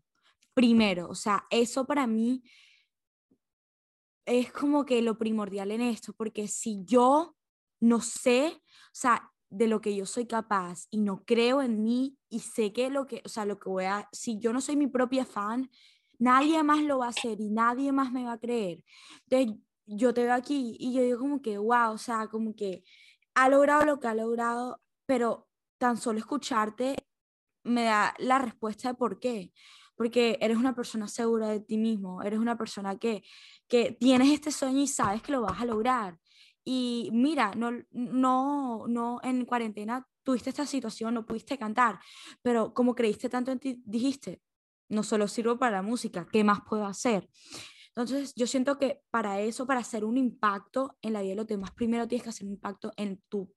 Primero, 0.54 1.10
o 1.10 1.16
sea, 1.16 1.46
eso 1.50 1.86
para 1.86 2.08
mí 2.08 2.44
es 4.30 4.52
como 4.52 4.86
que 4.86 5.02
lo 5.02 5.18
primordial 5.18 5.72
en 5.72 5.82
esto, 5.82 6.14
porque 6.14 6.48
si 6.48 6.84
yo 6.86 7.36
no 7.82 8.00
sé, 8.00 8.54
o 8.54 8.94
sea, 8.94 9.32
de 9.50 9.68
lo 9.68 9.82
que 9.82 9.96
yo 9.96 10.06
soy 10.06 10.28
capaz 10.28 10.86
y 10.92 11.00
no 11.00 11.24
creo 11.26 11.62
en 11.64 11.84
mí 11.84 12.16
y 12.30 12.42
sé 12.42 12.72
que 12.72 12.92
lo 12.92 13.08
que, 13.08 13.24
o 13.26 13.30
sea, 13.30 13.46
lo 13.46 13.60
que 13.60 13.70
voy 13.70 13.86
a, 13.86 14.08
si 14.12 14.40
yo 14.40 14.54
no 14.54 14.62
soy 14.62 14.76
mi 14.76 14.86
propia 14.88 15.26
fan, 15.26 15.72
nadie 16.20 16.62
más 16.62 16.84
lo 16.84 17.00
va 17.00 17.08
a 17.08 17.10
hacer 17.10 17.42
y 17.42 17.50
nadie 17.50 17.92
más 17.92 18.12
me 18.12 18.26
va 18.26 18.34
a 18.34 18.40
creer. 18.40 18.84
Entonces, 19.28 19.64
yo 19.88 20.14
te 20.14 20.24
veo 20.24 20.34
aquí 20.36 20.76
y 20.80 20.94
yo 20.94 21.02
digo 21.02 21.20
como 21.20 21.42
que, 21.42 21.58
wow, 21.58 21.94
o 21.94 21.98
sea, 21.98 22.28
como 22.28 22.56
que 22.56 22.84
ha 23.34 23.50
logrado 23.50 23.86
lo 23.86 24.00
que 24.00 24.08
ha 24.08 24.14
logrado, 24.14 24.80
pero 25.08 25.48
tan 25.80 25.98
solo 25.98 26.20
escucharte 26.20 26.96
me 27.64 27.86
da 27.86 28.14
la 28.20 28.38
respuesta 28.38 28.90
de 28.90 28.96
por 28.96 29.20
qué 29.20 29.52
porque 30.00 30.38
eres 30.40 30.56
una 30.56 30.74
persona 30.74 31.10
segura 31.10 31.50
de 31.50 31.60
ti 31.60 31.78
mismo, 31.78 32.24
eres 32.24 32.40
una 32.40 32.58
persona 32.58 32.98
que, 32.98 33.22
que 33.68 33.92
tienes 33.92 34.32
este 34.32 34.50
sueño 34.50 34.80
y 34.80 34.88
sabes 34.88 35.22
que 35.22 35.34
lo 35.34 35.42
vas 35.42 35.60
a 35.60 35.66
lograr. 35.66 36.18
Y 36.64 37.10
mira, 37.12 37.52
no, 37.58 37.72
no, 37.92 38.86
no, 38.88 39.20
en 39.24 39.44
cuarentena 39.44 40.08
tuviste 40.24 40.52
esta 40.52 40.66
situación, 40.66 41.16
no 41.16 41.26
pudiste 41.26 41.58
cantar, 41.58 42.00
pero 42.42 42.74
como 42.74 42.96
creíste 42.96 43.28
tanto 43.28 43.52
en 43.52 43.60
ti, 43.60 43.84
dijiste, 43.86 44.42
no 44.88 45.04
solo 45.04 45.28
sirvo 45.28 45.60
para 45.60 45.74
la 45.74 45.82
música, 45.82 46.26
¿qué 46.32 46.46
más 46.46 46.62
puedo 46.66 46.86
hacer? 46.86 47.30
Entonces, 47.90 48.34
yo 48.38 48.48
siento 48.48 48.78
que 48.78 49.02
para 49.12 49.42
eso, 49.42 49.68
para 49.68 49.82
hacer 49.82 50.06
un 50.06 50.16
impacto 50.16 50.98
en 51.02 51.12
la 51.12 51.20
vida 51.20 51.32
de 51.32 51.36
los 51.36 51.48
demás, 51.48 51.72
primero 51.72 52.08
tienes 52.08 52.24
que 52.24 52.30
hacer 52.30 52.48
un 52.48 52.54
impacto 52.54 52.94
en 52.96 53.22
tu, 53.28 53.54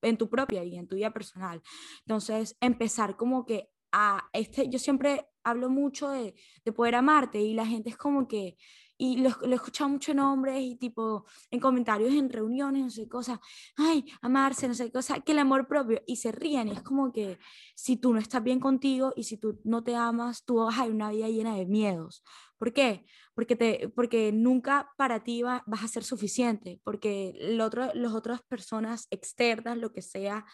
en 0.00 0.16
tu 0.16 0.30
propia 0.30 0.62
vida, 0.62 0.78
en 0.78 0.88
tu 0.88 0.96
vida 0.96 1.12
personal. 1.12 1.60
Entonces, 2.06 2.56
empezar 2.62 3.14
como 3.18 3.44
que 3.44 3.68
a 3.92 4.28
este, 4.32 4.68
yo 4.68 4.78
siempre 4.78 5.26
hablo 5.46 5.70
mucho 5.70 6.10
de, 6.10 6.34
de 6.64 6.72
poder 6.72 6.96
amarte 6.96 7.40
y 7.40 7.54
la 7.54 7.66
gente 7.66 7.90
es 7.90 7.96
como 7.96 8.26
que 8.28 8.56
y 8.98 9.18
lo, 9.18 9.30
lo 9.42 9.52
he 9.52 9.54
escuchado 9.54 9.90
mucho 9.90 10.12
en 10.12 10.20
hombres 10.20 10.60
y 10.60 10.76
tipo 10.76 11.26
en 11.50 11.60
comentarios 11.60 12.14
en 12.14 12.30
reuniones, 12.30 12.82
no 12.82 12.90
sé 12.90 13.02
qué 13.02 13.08
cosa, 13.08 13.40
ay, 13.76 14.04
amarse, 14.22 14.68
no 14.68 14.74
sé 14.74 14.86
qué 14.86 14.92
cosa, 14.92 15.20
que 15.20 15.32
el 15.32 15.38
amor 15.38 15.68
propio, 15.68 16.02
y 16.06 16.16
se 16.16 16.32
ríen, 16.32 16.68
y 16.68 16.72
es 16.72 16.82
como 16.82 17.12
que 17.12 17.38
si 17.74 17.96
tú 17.96 18.12
no 18.12 18.18
estás 18.18 18.42
bien 18.42 18.60
contigo 18.60 19.12
y 19.16 19.24
si 19.24 19.36
tú 19.36 19.60
no 19.64 19.84
te 19.84 19.94
amas, 19.94 20.44
tú 20.44 20.56
vas 20.56 20.78
a 20.78 20.84
una 20.84 21.10
vida 21.10 21.28
llena 21.28 21.54
de 21.56 21.66
miedos. 21.66 22.22
¿Por 22.58 22.72
qué? 22.72 23.04
Porque, 23.34 23.54
te, 23.54 23.88
porque 23.90 24.32
nunca 24.32 24.90
para 24.96 25.22
ti 25.22 25.42
va, 25.42 25.62
vas 25.66 25.84
a 25.84 25.88
ser 25.88 26.04
suficiente, 26.04 26.80
porque 26.84 27.34
el 27.38 27.60
otro, 27.60 27.92
las 27.94 28.14
otras 28.14 28.42
personas 28.42 29.08
externas, 29.10 29.76
lo 29.76 29.92
que 29.92 30.00
sea, 30.00 30.46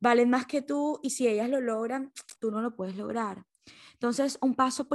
valen 0.00 0.28
más 0.28 0.46
que 0.46 0.60
tú 0.60 1.00
y 1.02 1.10
si 1.10 1.26
ellas 1.26 1.48
lo 1.48 1.62
logran, 1.62 2.12
tú 2.40 2.50
no 2.50 2.60
lo 2.60 2.76
puedes 2.76 2.96
lograr. 2.96 3.44
Entonces, 3.94 4.38
un 4.40 4.54
paso 4.54 4.88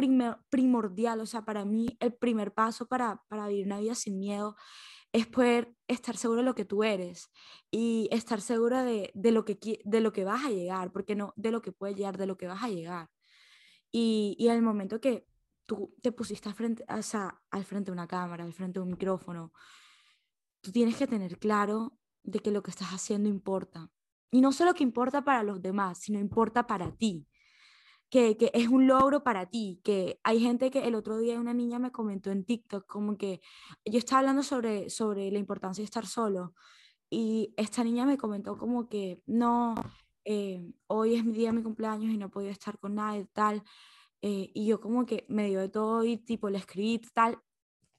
primordial, 0.49 1.19
o 1.21 1.25
sea, 1.25 1.43
para 1.43 1.65
mí 1.65 1.97
el 1.99 2.13
primer 2.13 2.53
paso 2.53 2.87
para, 2.87 3.23
para 3.27 3.47
vivir 3.47 3.65
una 3.65 3.79
vida 3.79 3.95
sin 3.95 4.19
miedo 4.19 4.55
es 5.11 5.25
poder 5.25 5.73
estar 5.87 6.17
seguro 6.17 6.41
de 6.41 6.45
lo 6.45 6.55
que 6.55 6.65
tú 6.65 6.83
eres 6.83 7.31
y 7.71 8.07
estar 8.11 8.41
segura 8.41 8.83
de, 8.83 9.11
de, 9.15 9.31
lo, 9.31 9.45
que, 9.45 9.57
de 9.83 10.01
lo 10.01 10.11
que 10.11 10.23
vas 10.23 10.45
a 10.45 10.49
llegar, 10.49 10.91
porque 10.91 11.15
no 11.15 11.33
de 11.35 11.51
lo 11.51 11.61
que 11.61 11.71
puedes 11.71 11.97
llegar, 11.97 12.17
de 12.17 12.27
lo 12.27 12.37
que 12.37 12.47
vas 12.47 12.63
a 12.63 12.69
llegar. 12.69 13.09
Y, 13.91 14.35
y 14.37 14.49
el 14.49 14.61
momento 14.61 15.01
que 15.01 15.25
tú 15.65 15.95
te 16.01 16.11
pusiste 16.11 16.49
al 16.49 16.55
frente, 16.55 16.85
o 16.87 17.01
sea, 17.01 17.41
al 17.49 17.65
frente 17.65 17.89
de 17.89 17.93
una 17.93 18.07
cámara, 18.07 18.43
al 18.43 18.53
frente 18.53 18.79
de 18.79 18.83
un 18.83 18.91
micrófono, 18.91 19.51
tú 20.61 20.71
tienes 20.71 20.95
que 20.95 21.07
tener 21.07 21.39
claro 21.39 21.97
de 22.23 22.39
que 22.39 22.51
lo 22.51 22.61
que 22.61 22.71
estás 22.71 22.89
haciendo 22.89 23.29
importa. 23.29 23.89
Y 24.31 24.41
no 24.41 24.51
solo 24.51 24.75
que 24.75 24.83
importa 24.83 25.23
para 25.23 25.41
los 25.41 25.61
demás, 25.61 25.99
sino 25.99 26.19
importa 26.19 26.67
para 26.67 26.91
ti 26.95 27.27
que, 28.09 28.37
que, 28.37 28.51
es 28.53 28.67
un 28.67 28.87
logro 28.87 29.23
para 29.23 29.47
ti, 29.47 29.79
que 29.83 30.19
hay 30.23 30.39
gente 30.39 30.71
que 30.71 30.87
el 30.87 30.95
otro 30.95 31.17
día 31.17 31.39
una 31.39 31.53
niña 31.53 31.79
me 31.79 31.91
comentó 31.91 32.31
en 32.31 32.43
TikTok 32.43 32.85
como 32.87 33.17
que 33.17 33.41
yo 33.85 33.99
estaba 33.99 34.19
hablando 34.19 34.43
sobre, 34.43 34.89
sobre 34.89 35.31
la 35.31 35.39
importancia 35.39 35.81
de 35.81 35.85
estar 35.85 36.05
solo 36.05 36.53
y 37.09 37.53
esta 37.57 37.83
niña 37.83 38.05
me 38.05 38.17
comentó 38.17 38.57
como 38.57 38.87
que 38.87 39.21
no, 39.25 39.75
eh, 40.25 40.71
hoy 40.87 41.15
es 41.15 41.25
mi 41.25 41.33
día 41.33 41.49
de 41.49 41.57
mi 41.57 41.63
cumpleaños 41.63 42.11
y 42.11 42.17
no 42.17 42.27
he 42.27 42.29
podido 42.29 42.51
estar 42.51 42.77
con 42.79 42.95
nadie, 42.95 43.25
tal, 43.33 43.63
eh, 44.21 44.51
y 44.53 44.65
yo 44.67 44.79
como 44.79 45.05
que 45.05 45.25
me 45.29 45.47
dio 45.47 45.59
de 45.59 45.69
todo 45.69 46.03
y 46.03 46.17
tipo 46.17 46.49
le 46.49 46.57
escribí, 46.57 47.01
tal, 47.13 47.39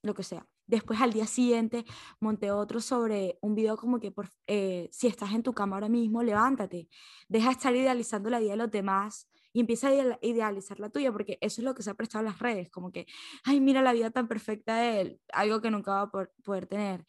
lo 0.03 0.14
que 0.14 0.23
sea. 0.23 0.46
Después 0.66 1.01
al 1.01 1.12
día 1.12 1.27
siguiente 1.27 1.85
monté 2.20 2.53
otro 2.53 2.81
sobre 2.81 3.38
un 3.42 3.57
video 3.57 3.77
como 3.77 3.99
que 3.99 4.12
por, 4.12 4.29
eh, 4.46 4.88
si 4.92 5.09
estás 5.09 5.33
en 5.33 5.42
tu 5.42 5.53
cama 5.53 5.77
ahora 5.77 5.88
mismo, 5.88 6.23
levántate, 6.23 6.88
deja 7.29 7.46
de 7.49 7.53
estar 7.53 7.75
idealizando 7.75 8.31
la 8.31 8.38
vida 8.38 8.53
de 8.53 8.57
los 8.59 8.70
demás 8.70 9.29
y 9.52 9.60
empieza 9.60 9.88
a 9.88 10.18
idealizar 10.22 10.80
la 10.80 10.90
tuya, 10.90 11.12
porque 11.12 11.38
eso 11.40 11.60
es 11.60 11.64
lo 11.64 11.74
que 11.74 11.82
se 11.82 11.90
ha 11.90 11.94
prestado 11.94 12.20
en 12.24 12.30
las 12.30 12.38
redes, 12.38 12.70
como 12.70 12.92
que, 12.92 13.06
ay, 13.44 13.60
mira 13.60 13.82
la 13.82 13.92
vida 13.92 14.10
tan 14.10 14.28
perfecta 14.28 14.76
de 14.76 15.00
él, 15.00 15.20
algo 15.32 15.60
que 15.60 15.70
nunca 15.70 15.92
va 15.92 16.02
a 16.02 16.10
poder, 16.10 16.66
tener. 16.66 17.04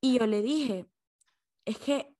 Y 0.00 0.18
yo 0.18 0.26
le 0.26 0.42
dije, 0.42 0.86
es 1.64 1.78
que 1.78 2.14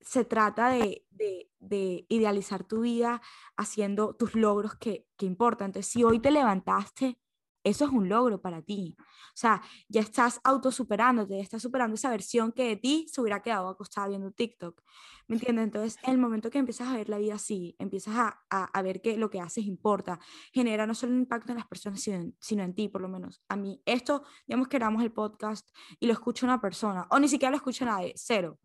se 0.00 0.24
trata 0.24 0.70
de, 0.70 1.06
de, 1.10 1.50
de, 1.60 2.06
idealizar 2.08 2.64
tu 2.64 2.80
vida 2.82 3.22
haciendo 3.56 4.14
tus 4.14 4.34
logros 4.34 4.74
que, 4.76 5.06
que 5.16 5.26
importan. 5.26 5.66
Entonces, 5.66 5.92
si 5.92 6.04
hoy 6.04 6.18
te 6.18 6.30
levantaste 6.30 7.18
eso 7.64 7.84
es 7.84 7.90
un 7.90 8.08
logro 8.08 8.40
para 8.40 8.62
ti. 8.62 8.96
O 8.98 9.36
sea, 9.36 9.62
ya 9.88 10.00
estás 10.00 10.40
autosuperándote, 10.44 11.36
ya 11.36 11.42
estás 11.42 11.62
superando 11.62 11.94
esa 11.94 12.10
versión 12.10 12.52
que 12.52 12.68
de 12.68 12.76
ti 12.76 13.06
se 13.10 13.20
hubiera 13.20 13.42
quedado 13.42 13.68
acostada 13.68 14.08
viendo 14.08 14.30
TikTok. 14.30 14.82
¿Me 15.28 15.36
entiendes? 15.36 15.64
Entonces, 15.64 15.98
en 16.02 16.12
el 16.12 16.18
momento 16.18 16.50
que 16.50 16.58
empiezas 16.58 16.88
a 16.88 16.96
ver 16.96 17.08
la 17.08 17.18
vida 17.18 17.34
así, 17.34 17.76
empiezas 17.78 18.14
a, 18.16 18.42
a, 18.50 18.82
ver 18.82 19.00
que 19.00 19.16
lo 19.16 19.30
que 19.30 19.40
haces 19.40 19.64
importa, 19.64 20.18
genera 20.52 20.86
no 20.86 20.94
solo 20.94 21.12
un 21.12 21.20
impacto 21.20 21.52
en 21.52 21.58
las 21.58 21.66
personas, 21.66 22.00
sino 22.00 22.32
sino 22.40 22.62
en 22.62 22.74
ti, 22.74 22.88
por 22.88 23.00
lo 23.00 23.08
menos. 23.08 23.42
A 23.48 23.56
mí, 23.56 23.80
esto, 23.86 24.24
digamos 24.46 24.68
que 24.68 24.76
éramos 24.76 25.02
el 25.02 25.12
podcast 25.12 25.68
y 26.00 26.06
lo 26.06 26.12
escucha 26.12 26.44
una 26.44 26.60
persona, 26.60 27.06
o 27.10 27.18
ni 27.18 27.28
siquiera 27.28 27.50
lo 27.50 27.56
escucha 27.56 27.84
nadie, 27.84 28.12
cero 28.16 28.58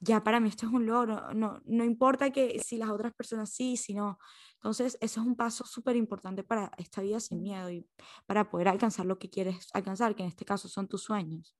ya 0.00 0.22
para 0.22 0.40
mí 0.40 0.48
esto 0.48 0.66
es 0.66 0.72
un 0.72 0.86
logro, 0.86 1.32
no, 1.34 1.60
no 1.64 1.84
importa 1.84 2.30
que 2.30 2.58
si 2.58 2.76
las 2.76 2.90
otras 2.90 3.12
personas 3.14 3.50
sí, 3.50 3.76
si 3.76 3.94
no. 3.94 4.18
Entonces, 4.56 4.98
eso 5.00 5.20
es 5.20 5.26
un 5.26 5.36
paso 5.36 5.64
súper 5.66 5.96
importante 5.96 6.42
para 6.42 6.70
esta 6.78 7.02
vida 7.02 7.20
sin 7.20 7.42
miedo 7.42 7.70
y 7.70 7.86
para 8.26 8.50
poder 8.50 8.68
alcanzar 8.68 9.06
lo 9.06 9.18
que 9.18 9.30
quieres 9.30 9.68
alcanzar, 9.72 10.14
que 10.14 10.22
en 10.22 10.28
este 10.28 10.44
caso 10.44 10.68
son 10.68 10.88
tus 10.88 11.02
sueños. 11.02 11.56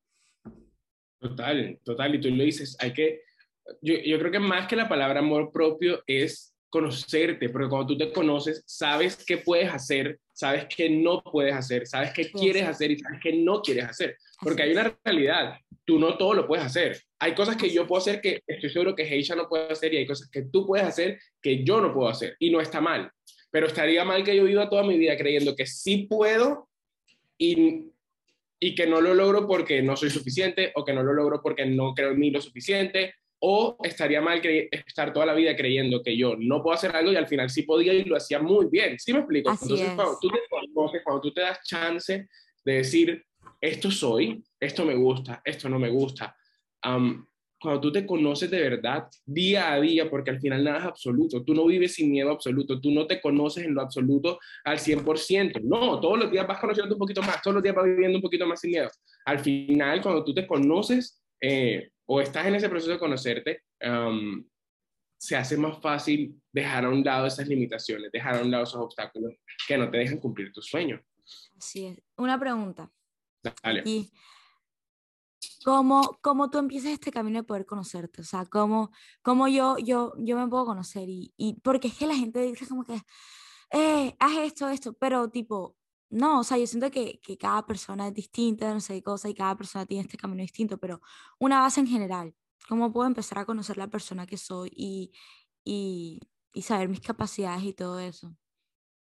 Total, 1.18 1.80
total, 1.84 2.14
y 2.14 2.20
tú 2.20 2.30
lo 2.30 2.44
dices, 2.44 2.76
hay 2.80 2.92
que, 2.92 3.22
yo, 3.80 3.94
yo 4.04 4.18
creo 4.18 4.30
que 4.30 4.38
más 4.38 4.66
que 4.66 4.76
la 4.76 4.88
palabra 4.88 5.20
amor 5.20 5.50
propio 5.52 6.02
es 6.06 6.54
conocerte, 6.74 7.48
porque 7.50 7.68
cuando 7.68 7.86
tú 7.86 7.96
te 7.96 8.12
conoces, 8.12 8.64
sabes 8.66 9.16
qué 9.24 9.38
puedes 9.38 9.72
hacer, 9.72 10.18
sabes 10.32 10.66
qué 10.74 10.90
no 10.90 11.22
puedes 11.22 11.54
hacer, 11.54 11.86
sabes 11.86 12.12
qué 12.12 12.30
quieres 12.30 12.66
hacer 12.66 12.90
y 12.90 12.98
sabes 12.98 13.20
qué 13.22 13.32
no 13.32 13.62
quieres 13.62 13.84
hacer, 13.84 14.18
porque 14.40 14.62
hay 14.62 14.72
una 14.72 14.96
realidad, 15.04 15.56
tú 15.84 15.98
no 15.98 16.16
todo 16.16 16.34
lo 16.34 16.46
puedes 16.46 16.64
hacer. 16.64 17.00
Hay 17.18 17.34
cosas 17.34 17.56
que 17.56 17.70
yo 17.70 17.86
puedo 17.86 18.00
hacer 18.00 18.20
que 18.20 18.42
estoy 18.46 18.70
seguro 18.70 18.94
que 18.94 19.02
Heisha 19.02 19.34
no 19.34 19.48
puede 19.48 19.72
hacer 19.72 19.92
y 19.94 19.98
hay 19.98 20.06
cosas 20.06 20.30
que 20.30 20.42
tú 20.42 20.66
puedes 20.66 20.86
hacer 20.86 21.18
que 21.40 21.64
yo 21.64 21.80
no 21.80 21.92
puedo 21.92 22.08
hacer 22.08 22.36
y 22.38 22.50
no 22.50 22.60
está 22.60 22.80
mal. 22.80 23.10
Pero 23.50 23.66
estaría 23.66 24.04
mal 24.04 24.24
que 24.24 24.36
yo 24.36 24.44
viva 24.44 24.68
toda 24.68 24.82
mi 24.82 24.98
vida 24.98 25.16
creyendo 25.16 25.54
que 25.54 25.66
sí 25.66 26.06
puedo 26.08 26.68
y, 27.38 27.92
y 28.58 28.74
que 28.74 28.86
no 28.86 29.00
lo 29.00 29.14
logro 29.14 29.46
porque 29.46 29.82
no 29.82 29.96
soy 29.96 30.10
suficiente 30.10 30.72
o 30.74 30.84
que 30.84 30.92
no 30.92 31.02
lo 31.02 31.12
logro 31.12 31.40
porque 31.42 31.66
no 31.66 31.94
creo 31.94 32.10
en 32.12 32.18
mí 32.18 32.30
lo 32.30 32.40
suficiente 32.40 33.14
o 33.46 33.76
estaría 33.82 34.22
mal 34.22 34.40
estar 34.42 35.12
toda 35.12 35.26
la 35.26 35.34
vida 35.34 35.54
creyendo 35.54 36.02
que 36.02 36.16
yo 36.16 36.34
no 36.38 36.62
puedo 36.62 36.74
hacer 36.74 36.96
algo 36.96 37.12
y 37.12 37.16
al 37.16 37.26
final 37.26 37.50
sí 37.50 37.62
podía 37.62 37.92
y 37.92 38.04
lo 38.04 38.16
hacía 38.16 38.38
muy 38.38 38.66
bien. 38.70 38.98
¿Sí 38.98 39.12
me 39.12 39.18
explico? 39.18 39.50
Entonces, 39.50 39.90
cuando 39.94 40.16
tú, 40.18 40.30
te 40.30 40.38
cuando 41.04 41.20
tú 41.20 41.30
te 41.30 41.42
das 41.42 41.60
chance 41.62 42.26
de 42.64 42.72
decir, 42.72 43.22
esto 43.64 43.90
soy, 43.90 44.44
esto 44.60 44.84
me 44.84 44.94
gusta, 44.94 45.40
esto 45.44 45.68
no 45.68 45.78
me 45.78 45.88
gusta. 45.88 46.36
cuando 46.80 47.80
tú 47.80 47.90
te 47.90 48.04
conoces 48.04 48.50
de 48.50 48.60
verdad, 48.60 49.08
día 49.24 49.72
a 49.72 49.80
día, 49.80 50.10
porque 50.10 50.30
al 50.30 50.38
final 50.38 50.62
nada 50.62 50.80
es 50.80 50.84
absoluto, 50.84 51.42
tú 51.42 51.54
no 51.54 51.64
vives 51.64 51.94
sin 51.94 52.10
miedo 52.10 52.30
absoluto, 52.30 52.78
tú 52.78 52.90
no 52.90 53.06
te 53.06 53.22
conoces 53.22 53.64
en 53.64 53.74
lo 53.74 53.80
absoluto 53.80 54.38
al 54.64 54.78
100%, 54.78 55.62
no, 55.62 55.98
todos 55.98 56.18
los 56.18 56.30
días 56.30 56.46
vas 56.46 56.60
conociendo 56.60 56.94
un 56.94 56.98
poquito 56.98 57.22
más, 57.22 57.40
todos 57.40 57.54
los 57.54 57.62
días 57.62 57.74
vas 57.74 57.86
viviendo 57.86 58.18
un 58.18 58.22
poquito 58.22 58.46
más 58.46 58.60
sin 58.60 58.72
miedo. 58.72 58.90
Al 59.24 59.38
final, 59.38 60.02
cuando 60.02 60.22
tú 60.22 60.34
te 60.34 60.46
conoces 60.46 61.22
eh, 61.40 61.88
o 62.04 62.20
estás 62.20 62.46
en 62.46 62.56
ese 62.56 62.68
proceso 62.68 62.92
de 62.92 62.98
conocerte, 62.98 63.62
se 65.16 65.36
hace 65.36 65.56
más 65.56 65.80
fácil 65.80 66.38
dejar 66.52 66.84
a 66.84 66.90
un 66.90 67.02
lado 67.02 67.26
esas 67.26 67.48
limitaciones, 67.48 68.12
dejar 68.12 68.36
a 68.36 68.42
un 68.42 68.50
lado 68.50 68.64
esos 68.64 68.80
obstáculos 68.80 69.32
que 69.66 69.78
no 69.78 69.90
te 69.90 69.96
dejan 69.96 70.18
cumplir 70.18 70.52
tu 70.52 70.60
sueño. 70.60 71.00
Así 71.56 71.86
es. 71.86 72.02
Una 72.18 72.38
pregunta. 72.38 72.90
Y 73.84 74.12
¿cómo, 75.64 76.18
¿cómo, 76.22 76.50
tú 76.50 76.58
empiezas 76.58 76.92
este 76.92 77.10
camino 77.10 77.38
de 77.40 77.44
poder 77.44 77.66
conocerte? 77.66 78.22
O 78.22 78.24
sea, 78.24 78.46
¿cómo, 78.46 78.90
cómo 79.22 79.48
yo, 79.48 79.78
yo, 79.78 80.14
yo 80.18 80.36
me 80.36 80.48
puedo 80.48 80.66
conocer? 80.66 81.08
Y, 81.08 81.32
y 81.36 81.60
porque 81.60 81.88
es 81.88 81.94
que 81.98 82.06
la 82.06 82.16
gente 82.16 82.40
dice 82.40 82.66
como 82.66 82.84
que, 82.84 83.00
eh, 83.70 84.16
haz 84.18 84.38
esto, 84.38 84.68
esto, 84.68 84.92
pero 84.94 85.28
tipo, 85.30 85.76
no, 86.10 86.40
o 86.40 86.44
sea, 86.44 86.58
yo 86.58 86.66
siento 86.66 86.90
que, 86.90 87.20
que 87.20 87.36
cada 87.38 87.66
persona 87.66 88.08
es 88.08 88.14
distinta, 88.14 88.72
no 88.72 88.80
sé 88.80 89.02
cosa, 89.02 89.28
y 89.28 89.34
cada 89.34 89.56
persona 89.56 89.86
tiene 89.86 90.02
este 90.02 90.16
camino 90.18 90.42
distinto, 90.42 90.78
pero 90.78 91.00
una 91.38 91.60
base 91.60 91.80
en 91.80 91.86
general, 91.88 92.34
¿cómo 92.68 92.92
puedo 92.92 93.06
empezar 93.08 93.38
a 93.38 93.46
conocer 93.46 93.76
la 93.78 93.88
persona 93.88 94.26
que 94.26 94.36
soy 94.36 94.70
y, 94.76 95.12
y 95.64 96.62
saber 96.62 96.88
mis 96.88 97.00
capacidades 97.00 97.64
y 97.64 97.72
todo 97.74 97.98
eso? 98.00 98.36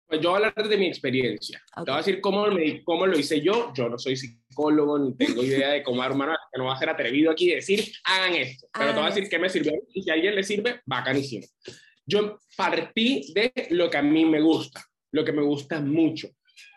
Pues 0.07 0.21
yo 0.21 0.29
voy 0.29 0.41
a 0.41 0.47
hablar 0.47 0.69
de 0.69 0.77
mi 0.77 0.87
experiencia. 0.87 1.61
Te 1.75 1.81
voy 1.81 1.93
a 1.93 1.97
decir 1.97 2.21
cómo, 2.21 2.47
cómo 2.85 3.05
lo 3.05 3.19
hice 3.19 3.41
yo. 3.41 3.73
Yo 3.75 3.89
no 3.89 3.97
soy 3.97 4.15
psicólogo 4.15 4.97
ni 4.97 5.15
tengo 5.17 5.43
idea 5.43 5.71
de 5.71 5.83
cómo 5.83 6.01
armar, 6.01 6.37
que 6.51 6.57
no 6.57 6.65
va 6.65 6.75
a 6.75 6.79
ser 6.79 6.89
atrevido 6.89 7.29
aquí 7.29 7.49
decir, 7.49 7.91
hagan 8.05 8.35
esto. 8.35 8.67
Pero 8.71 8.91
te 8.91 8.95
voy 8.95 9.03
a 9.03 9.13
decir 9.13 9.29
qué 9.29 9.37
me 9.37 9.49
sirvió 9.49 9.73
y 9.93 10.01
si 10.01 10.09
a 10.09 10.13
alguien 10.13 10.35
le 10.35 10.43
sirve, 10.43 10.79
bacanísimo. 10.85 11.45
Yo 12.05 12.39
partí 12.55 13.33
de 13.33 13.51
lo 13.71 13.89
que 13.89 13.97
a 13.97 14.01
mí 14.01 14.23
me 14.23 14.39
gusta, 14.39 14.85
lo 15.11 15.25
que 15.25 15.33
me 15.33 15.41
gusta 15.41 15.81
mucho. 15.81 16.29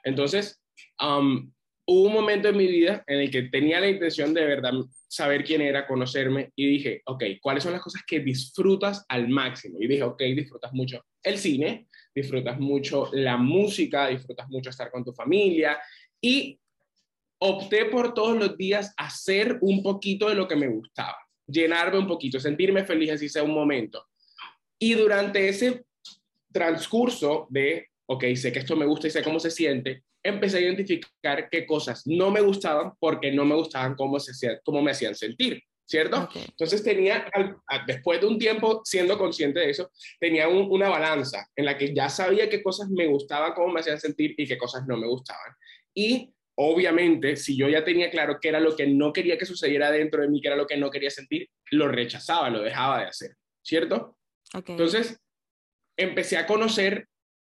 Entonces, 0.02 0.60
um, 1.00 1.52
hubo 1.86 2.06
un 2.08 2.12
momento 2.12 2.48
en 2.48 2.56
mi 2.56 2.66
vida 2.66 3.04
en 3.06 3.20
el 3.20 3.30
que 3.30 3.42
tenía 3.42 3.78
la 3.78 3.88
intención 3.88 4.34
de 4.34 4.44
verdad 4.44 4.72
saber 5.08 5.44
quién 5.44 5.60
era, 5.60 5.86
conocerme 5.86 6.52
y 6.56 6.66
dije, 6.66 7.02
ok, 7.04 7.24
¿cuáles 7.40 7.62
son 7.62 7.72
las 7.72 7.82
cosas 7.82 8.02
que 8.06 8.20
disfrutas 8.20 9.04
al 9.08 9.28
máximo? 9.28 9.78
Y 9.80 9.88
dije, 9.88 10.02
ok, 10.02 10.20
disfrutas 10.34 10.72
mucho 10.72 11.04
el 11.22 11.38
cine, 11.38 11.88
disfrutas 12.14 12.58
mucho 12.58 13.10
la 13.12 13.36
música, 13.36 14.08
disfrutas 14.08 14.48
mucho 14.48 14.70
estar 14.70 14.90
con 14.90 15.04
tu 15.04 15.12
familia 15.12 15.78
y 16.20 16.58
opté 17.38 17.86
por 17.86 18.12
todos 18.12 18.36
los 18.36 18.56
días 18.56 18.92
hacer 18.96 19.58
un 19.62 19.82
poquito 19.82 20.28
de 20.28 20.34
lo 20.34 20.46
que 20.46 20.56
me 20.56 20.68
gustaba, 20.68 21.16
llenarme 21.46 21.98
un 21.98 22.06
poquito, 22.06 22.38
sentirme 22.38 22.84
feliz 22.84 23.12
así 23.12 23.28
sea 23.28 23.42
un 23.42 23.54
momento. 23.54 24.06
Y 24.78 24.94
durante 24.94 25.48
ese 25.48 25.84
transcurso 26.52 27.46
de, 27.50 27.88
ok, 28.06 28.24
sé 28.34 28.52
que 28.52 28.58
esto 28.58 28.76
me 28.76 28.86
gusta 28.86 29.06
y 29.06 29.10
sé 29.10 29.22
cómo 29.22 29.40
se 29.40 29.50
siente, 29.50 30.04
empecé 30.22 30.58
a 30.58 30.60
identificar 30.60 31.48
qué 31.50 31.66
cosas 31.66 32.06
no 32.06 32.30
me 32.30 32.40
gustaban 32.40 32.92
porque 32.98 33.32
no 33.32 33.44
me 33.44 33.54
gustaban 33.54 33.94
cómo, 33.94 34.20
se 34.20 34.60
cómo 34.64 34.82
me 34.82 34.90
hacían 34.90 35.14
sentir. 35.14 35.62
¿Cierto? 35.90 36.28
Entonces 36.32 36.84
tenía, 36.84 37.28
después 37.84 38.20
de 38.20 38.28
un 38.28 38.38
tiempo 38.38 38.80
siendo 38.84 39.18
consciente 39.18 39.58
de 39.58 39.70
eso, 39.70 39.90
tenía 40.20 40.46
una 40.46 40.88
balanza 40.88 41.48
en 41.56 41.64
la 41.64 41.76
que 41.76 41.92
ya 41.92 42.08
sabía 42.08 42.48
qué 42.48 42.62
cosas 42.62 42.88
me 42.90 43.08
gustaban, 43.08 43.54
cómo 43.54 43.72
me 43.72 43.80
hacían 43.80 43.98
sentir 43.98 44.34
y 44.36 44.46
qué 44.46 44.56
cosas 44.56 44.86
no 44.86 44.96
me 44.96 45.08
gustaban. 45.08 45.52
Y 45.92 46.32
obviamente, 46.54 47.34
si 47.34 47.56
yo 47.56 47.68
ya 47.68 47.82
tenía 47.82 48.08
claro 48.08 48.38
qué 48.40 48.50
era 48.50 48.60
lo 48.60 48.76
que 48.76 48.86
no 48.86 49.12
quería 49.12 49.36
que 49.36 49.46
sucediera 49.46 49.90
dentro 49.90 50.22
de 50.22 50.28
mí, 50.28 50.40
qué 50.40 50.46
era 50.46 50.56
lo 50.56 50.68
que 50.68 50.76
no 50.76 50.92
quería 50.92 51.10
sentir, 51.10 51.50
lo 51.72 51.88
rechazaba, 51.88 52.50
lo 52.50 52.62
dejaba 52.62 53.00
de 53.00 53.06
hacer, 53.06 53.34
¿cierto? 53.60 54.16
Entonces, 54.54 55.20
empecé 55.96 56.36
a 56.36 56.46
conocer 56.46 57.08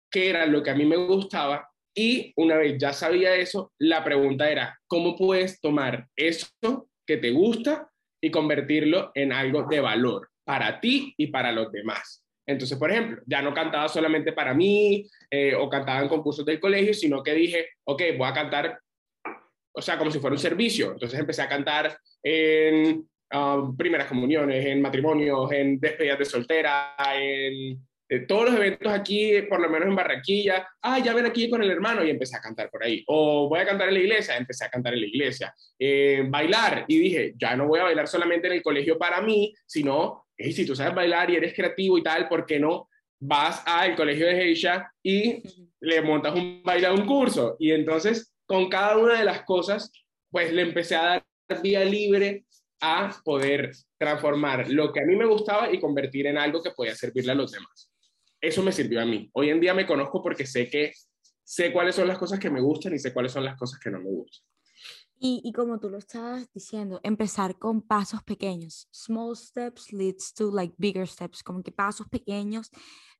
qué 0.09 0.31
era 0.31 0.47
lo 0.47 0.63
que 0.63 0.71
a 0.71 0.75
mí 0.75 0.85
me 0.85 0.97
gustaba 0.97 1.69
y 1.95 2.33
una 2.37 2.57
vez 2.57 2.75
ya 2.79 2.91
sabía 2.91 3.35
eso, 3.35 3.71
la 3.77 4.03
pregunta 4.03 4.49
era, 4.49 4.79
¿cómo 4.87 5.15
puedes 5.15 5.61
tomar 5.61 6.07
eso 6.15 6.89
que 7.05 7.17
te 7.17 7.29
gusta 7.29 7.90
y 8.21 8.31
convertirlo 8.31 9.11
en 9.15 9.33
algo 9.33 9.63
de 9.63 9.79
valor 9.79 10.29
para 10.43 10.79
ti 10.79 11.13
y 11.17 11.27
para 11.27 11.51
los 11.51 11.71
demás. 11.71 12.23
Entonces, 12.45 12.77
por 12.77 12.91
ejemplo, 12.91 13.21
ya 13.25 13.41
no 13.41 13.53
cantaba 13.53 13.87
solamente 13.87 14.33
para 14.33 14.53
mí 14.53 15.07
eh, 15.29 15.55
o 15.55 15.69
cantaba 15.69 16.01
en 16.01 16.09
concursos 16.09 16.45
del 16.45 16.59
colegio, 16.59 16.93
sino 16.93 17.23
que 17.23 17.33
dije, 17.33 17.69
ok, 17.85 18.01
voy 18.17 18.27
a 18.27 18.33
cantar, 18.33 18.79
o 19.73 19.81
sea, 19.81 19.97
como 19.97 20.11
si 20.11 20.19
fuera 20.19 20.35
un 20.35 20.39
servicio. 20.39 20.91
Entonces 20.91 21.19
empecé 21.19 21.41
a 21.41 21.49
cantar 21.49 21.97
en 22.23 23.07
um, 23.33 23.77
primeras 23.77 24.07
comuniones, 24.07 24.65
en 24.65 24.81
matrimonios, 24.81 25.51
en 25.51 25.79
despedidas 25.79 26.19
de 26.19 26.25
soltera, 26.25 26.95
en 27.15 27.79
todos 28.19 28.45
los 28.45 28.55
eventos 28.55 28.91
aquí, 28.91 29.41
por 29.43 29.61
lo 29.61 29.69
menos 29.69 29.87
en 29.87 29.95
Barranquilla, 29.95 30.67
ah, 30.81 30.99
ya 30.99 31.13
ven 31.13 31.25
aquí 31.25 31.49
con 31.49 31.63
el 31.63 31.71
hermano 31.71 32.03
y 32.03 32.09
empecé 32.09 32.35
a 32.35 32.41
cantar 32.41 32.69
por 32.69 32.83
ahí. 32.83 33.03
O 33.07 33.47
voy 33.47 33.59
a 33.59 33.65
cantar 33.65 33.87
en 33.87 33.93
la 33.93 33.99
iglesia, 34.01 34.35
empecé 34.35 34.65
a 34.65 34.69
cantar 34.69 34.93
en 34.93 35.01
la 35.01 35.07
iglesia. 35.07 35.55
Eh, 35.79 36.25
bailar, 36.27 36.83
y 36.89 36.99
dije, 36.99 37.33
ya 37.37 37.55
no 37.55 37.67
voy 37.67 37.79
a 37.79 37.83
bailar 37.83 38.07
solamente 38.09 38.47
en 38.47 38.53
el 38.53 38.63
colegio 38.63 38.97
para 38.97 39.21
mí, 39.21 39.53
sino, 39.65 40.25
si 40.37 40.65
tú 40.65 40.75
sabes 40.75 40.93
bailar 40.93 41.29
y 41.29 41.37
eres 41.37 41.53
creativo 41.53 41.97
y 41.97 42.03
tal, 42.03 42.27
¿por 42.27 42.45
qué 42.45 42.59
no 42.59 42.89
vas 43.17 43.63
al 43.65 43.95
colegio 43.95 44.27
de 44.27 44.35
Geisha 44.35 44.91
y 45.01 45.41
le 45.79 46.01
montas 46.01 46.35
un 46.35 46.61
baile 46.63 46.87
a 46.87 46.93
un 46.93 47.05
curso? 47.05 47.55
Y 47.59 47.71
entonces, 47.71 48.33
con 48.45 48.67
cada 48.67 48.97
una 48.97 49.19
de 49.19 49.23
las 49.23 49.43
cosas, 49.43 49.89
pues 50.29 50.51
le 50.51 50.63
empecé 50.63 50.97
a 50.97 51.03
dar 51.03 51.61
vía 51.63 51.85
libre 51.85 52.43
a 52.81 53.15
poder 53.23 53.71
transformar 53.97 54.69
lo 54.69 54.91
que 54.91 54.99
a 54.99 55.05
mí 55.05 55.15
me 55.15 55.25
gustaba 55.25 55.71
y 55.71 55.79
convertir 55.79 56.27
en 56.27 56.37
algo 56.37 56.61
que 56.61 56.71
podía 56.71 56.95
servirle 56.95 57.31
a 57.31 57.35
los 57.35 57.51
demás 57.51 57.90
eso 58.41 58.63
me 58.63 58.71
sirvió 58.71 59.01
a 59.01 59.05
mí. 59.05 59.29
Hoy 59.33 59.49
en 59.49 59.59
día 59.59 59.73
me 59.73 59.85
conozco 59.85 60.21
porque 60.21 60.45
sé 60.45 60.69
que 60.69 60.93
sé 61.43 61.71
cuáles 61.71 61.95
son 61.95 62.07
las 62.07 62.17
cosas 62.17 62.39
que 62.39 62.49
me 62.49 62.59
gustan 62.59 62.93
y 62.95 62.99
sé 62.99 63.13
cuáles 63.13 63.31
son 63.31 63.45
las 63.45 63.57
cosas 63.57 63.79
que 63.79 63.91
no 63.91 63.99
me 63.99 64.09
gustan. 64.09 64.45
Y, 65.23 65.39
y, 65.43 65.51
como 65.51 65.79
tú 65.79 65.87
lo 65.91 65.99
estabas 65.99 66.51
diciendo, 66.51 66.99
empezar 67.03 67.59
con 67.59 67.83
pasos 67.83 68.23
pequeños. 68.23 68.87
Small 68.91 69.35
steps 69.35 69.93
leads 69.93 70.33
to 70.33 70.51
like 70.51 70.73
bigger 70.79 71.07
steps, 71.07 71.43
como 71.43 71.61
que 71.61 71.71
pasos 71.71 72.07
pequeños 72.09 72.71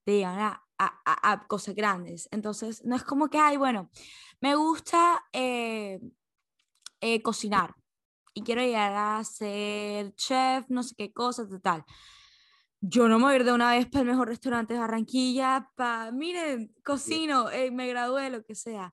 te 0.03 0.13
llevan 0.13 0.39
a, 0.39 0.63
a, 0.79 1.31
a, 1.31 1.47
cosas 1.47 1.75
grandes. 1.75 2.27
Entonces, 2.31 2.83
no 2.83 2.95
es 2.95 3.03
como 3.03 3.29
que, 3.29 3.37
ay, 3.37 3.57
bueno, 3.57 3.91
me 4.39 4.55
gusta 4.55 5.23
eh, 5.31 5.99
eh, 7.01 7.21
cocinar 7.21 7.75
y 8.33 8.41
quiero 8.41 8.63
llegar 8.63 8.93
a 8.95 9.23
ser 9.23 10.15
chef, 10.15 10.65
no 10.69 10.81
sé 10.81 10.95
qué 10.97 11.13
cosa, 11.13 11.47
tal 11.61 11.85
yo 12.81 13.07
no 13.07 13.19
me 13.19 13.25
voy 13.25 13.33
a 13.33 13.35
ir 13.37 13.43
de 13.43 13.53
una 13.53 13.71
vez 13.71 13.85
para 13.87 14.01
el 14.01 14.07
mejor 14.07 14.27
restaurante 14.27 14.73
de 14.73 14.79
Barranquilla, 14.79 15.69
para, 15.75 16.11
miren, 16.11 16.73
cocino, 16.83 17.49
eh, 17.51 17.69
me 17.69 17.87
gradué, 17.87 18.31
lo 18.31 18.43
que 18.43 18.55
sea. 18.55 18.91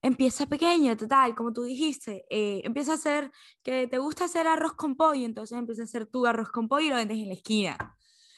Empieza 0.00 0.46
pequeño, 0.46 0.96
total, 0.96 1.34
como 1.34 1.52
tú 1.52 1.64
dijiste, 1.64 2.24
eh, 2.30 2.62
empieza 2.64 2.92
a 2.92 2.94
hacer, 2.94 3.30
que 3.62 3.86
te 3.86 3.98
gusta 3.98 4.24
hacer 4.24 4.46
arroz 4.46 4.72
con 4.72 4.96
pollo, 4.96 5.26
entonces 5.26 5.58
empieza 5.58 5.82
a 5.82 5.84
hacer 5.84 6.06
tu 6.06 6.26
arroz 6.26 6.50
con 6.50 6.68
pollo 6.68 6.86
y 6.86 6.88
lo 6.88 6.96
vendes 6.96 7.18
en 7.18 7.28
la 7.28 7.34
esquina. 7.34 7.96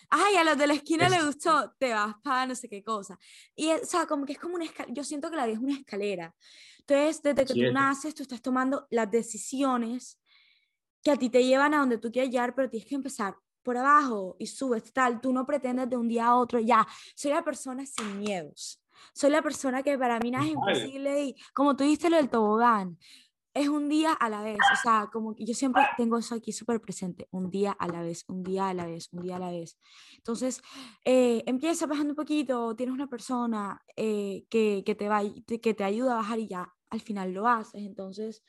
Ay, 0.09 0.35
a 0.35 0.43
los 0.43 0.59
de 0.59 0.67
la 0.67 0.75
esquina 0.75 1.09
le 1.09 1.23
gustó, 1.25 1.73
te 1.79 1.95
vas 1.95 2.17
para 2.25 2.47
no 2.47 2.57
sé 2.57 2.69
qué 2.69 2.83
cosa. 2.83 3.17
Y, 3.55 3.71
o 3.71 3.85
sea, 3.85 4.07
como 4.07 4.27
que 4.27 4.33
es 4.33 4.39
como 4.41 4.57
una 4.57 4.65
escalera, 4.65 4.93
yo 4.93 5.05
siento 5.05 5.31
que 5.31 5.37
la 5.37 5.47
vida 5.47 5.57
es 5.57 5.63
una 5.63 5.75
escalera. 5.75 6.35
Entonces, 6.81 7.23
desde 7.23 7.47
que 7.47 7.55
tú 7.55 7.73
naces, 7.73 8.13
tú 8.17 8.25
estás 8.25 8.43
tomando 8.43 8.89
las 8.91 9.09
decisiones 9.09 10.21
que 11.05 11.13
a 11.13 11.17
ti 11.17 11.31
te 11.31 11.45
llevan 11.45 11.75
a 11.75 11.79
donde 11.79 11.99
tú 11.99 12.11
quieres 12.11 12.33
llegar, 12.33 12.57
pero 12.57 12.69
tienes 12.69 12.89
que 12.89 12.97
empezar 12.97 13.37
por 13.63 13.77
abajo 13.77 14.37
y 14.39 14.47
subes, 14.47 14.93
tal, 14.93 15.21
tú 15.21 15.33
no 15.33 15.47
pretendes 15.47 15.89
de 15.89 15.97
un 15.97 16.09
día 16.09 16.27
a 16.27 16.37
otro, 16.37 16.59
ya, 16.61 16.87
soy 17.15 17.33
la 17.33 17.45
persona 17.45 17.85
sin 17.87 18.19
miedos, 18.19 18.83
soy 19.13 19.31
la 19.31 19.43
persona 19.43 19.83
que 19.83 19.99
para 19.99 20.19
mí 20.19 20.31
nada 20.31 20.45
es 20.45 20.53
imposible 20.53 21.25
y 21.25 21.35
como 21.55 21.77
tú 21.77 21.85
dijiste 21.85 22.11
lo 22.11 22.17
del 22.17 22.31
tobogán, 22.31 22.99
es 23.53 23.69
un 23.69 23.89
día 23.89 24.13
a 24.13 24.29
la 24.29 24.43
vez, 24.43 24.59
o 24.73 24.77
sea, 24.83 25.09
como 25.13 25.35
que 25.35 25.45
yo 25.45 25.55
siempre 25.55 25.83
tengo 25.97 26.17
eso 26.19 26.35
aquí 26.35 26.53
súper 26.53 26.81
presente, 26.81 27.27
un 27.33 27.51
día 27.51 27.73
a 27.73 27.89
la 27.89 28.01
vez, 28.03 28.25
un 28.29 28.43
día 28.43 28.69
a 28.69 28.75
la 28.75 28.87
vez, 28.87 29.09
un 29.13 29.23
día 29.23 29.37
a 29.37 29.39
la 29.41 29.51
vez. 29.51 29.77
Entonces, 30.17 30.63
eh, 31.05 31.43
empieza 31.47 31.87
bajando 31.87 32.13
un 32.13 32.17
poquito, 32.17 32.77
tienes 32.77 32.95
una 32.95 33.09
persona 33.09 33.83
eh, 33.97 34.45
que, 34.49 34.85
que, 34.87 34.95
te 34.95 35.09
va, 35.09 35.23
que 35.47 35.75
te 35.75 35.85
ayuda 35.85 36.13
a 36.13 36.17
bajar 36.17 36.39
y 36.39 36.49
ya 36.49 36.73
al 36.91 37.01
final 37.01 37.33
lo 37.33 37.49
haces, 37.49 37.83
entonces, 37.83 38.45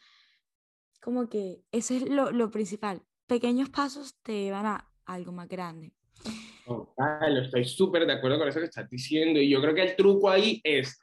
como 1.01 1.29
que 1.29 1.63
eso 1.71 1.95
es 1.95 2.07
lo, 2.07 2.31
lo 2.31 2.51
principal. 2.51 3.03
Pequeños 3.25 3.69
pasos 3.69 4.17
te 4.21 4.51
van 4.51 4.65
a 4.67 4.90
algo 5.13 5.31
más 5.31 5.47
grande. 5.47 5.91
Total, 6.65 7.37
estoy 7.43 7.65
súper 7.65 8.05
de 8.05 8.13
acuerdo 8.13 8.39
con 8.39 8.47
eso 8.47 8.59
que 8.59 8.65
estás 8.65 8.89
diciendo 8.89 9.39
y 9.39 9.49
yo 9.49 9.61
creo 9.61 9.73
que 9.73 9.81
el 9.81 9.95
truco 9.95 10.29
ahí 10.29 10.61
es 10.63 10.99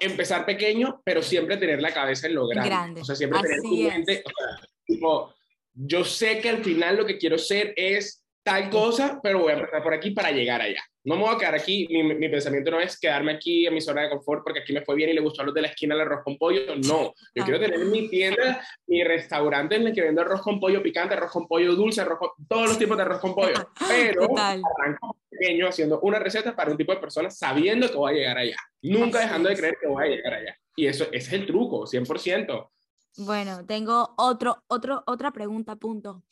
empezar 0.00 0.44
pequeño, 0.46 1.00
pero 1.04 1.22
siempre 1.22 1.56
tener 1.56 1.80
la 1.80 1.92
cabeza 1.92 2.26
en 2.26 2.34
lo 2.34 2.46
grande. 2.46 3.00
O 3.00 3.04
sea, 3.04 3.14
siempre 3.14 3.40
tener 3.40 3.60
tu 3.60 3.76
mente, 3.76 4.22
tipo, 4.84 5.34
yo 5.74 6.04
sé 6.04 6.40
que 6.40 6.50
al 6.50 6.64
final 6.64 6.96
lo 6.96 7.06
que 7.06 7.18
quiero 7.18 7.38
ser 7.38 7.72
es 7.76 8.24
tal 8.42 8.70
cosa, 8.70 9.20
pero 9.22 9.40
voy 9.40 9.52
a 9.52 9.56
empezar 9.56 9.82
por 9.82 9.94
aquí 9.94 10.10
para 10.10 10.32
llegar 10.32 10.60
allá. 10.60 10.82
No 11.04 11.16
me 11.16 11.22
voy 11.22 11.34
a 11.34 11.38
quedar 11.38 11.56
aquí, 11.56 11.88
mi, 11.90 12.02
mi, 12.02 12.28
pensamiento 12.28 12.70
no 12.70 12.80
es 12.80 12.98
quedarme 12.98 13.32
aquí 13.32 13.66
en 13.66 13.74
mi 13.74 13.80
zona 13.80 14.02
de 14.02 14.10
confort 14.10 14.44
porque 14.44 14.60
aquí 14.60 14.72
me 14.72 14.82
fue 14.82 14.94
bien 14.94 15.10
y 15.10 15.14
le 15.14 15.20
gustó 15.20 15.42
a 15.42 15.44
los 15.44 15.54
de 15.54 15.62
la 15.62 15.68
esquina 15.68 15.96
el 15.96 16.02
arroz 16.02 16.22
con 16.22 16.38
pollo, 16.38 16.76
no. 16.76 17.12
Yo 17.34 17.44
quiero 17.44 17.58
tener 17.58 17.80
mi 17.86 18.08
tienda, 18.08 18.64
mi 18.86 19.02
restaurante 19.02 19.76
en 19.76 19.88
el 19.88 19.94
que 19.94 20.02
vendo 20.02 20.20
arroz 20.20 20.42
con 20.42 20.60
pollo 20.60 20.80
picante, 20.80 21.14
arroz 21.14 21.32
con 21.32 21.48
pollo 21.48 21.74
dulce, 21.74 22.02
arroz 22.02 22.18
con, 22.20 22.30
todos 22.46 22.68
los 22.68 22.78
tipos 22.78 22.96
de 22.96 23.02
arroz 23.02 23.18
con 23.18 23.34
pollo, 23.34 23.54
pero 23.88 24.28
arranco 24.38 25.16
pequeño 25.28 25.68
haciendo 25.68 25.98
una 26.00 26.20
receta 26.20 26.54
para 26.54 26.70
un 26.70 26.76
tipo 26.76 26.92
de 26.92 27.00
personas 27.00 27.36
sabiendo 27.36 27.88
que 27.88 27.96
voy 27.96 28.12
a 28.12 28.16
llegar 28.16 28.38
allá, 28.38 28.56
nunca 28.82 29.20
dejando 29.20 29.48
de 29.48 29.56
creer 29.56 29.76
que 29.80 29.88
voy 29.88 30.04
a 30.04 30.08
llegar 30.08 30.34
allá. 30.34 30.56
Y 30.76 30.86
eso 30.86 31.04
ese 31.12 31.16
es 31.16 31.32
el 31.32 31.46
truco, 31.46 31.84
100%. 31.84 32.70
Bueno, 33.18 33.66
tengo 33.66 34.14
otro, 34.16 34.62
otro, 34.68 35.02
otra 35.06 35.32
pregunta, 35.32 35.76
punto. 35.76 36.22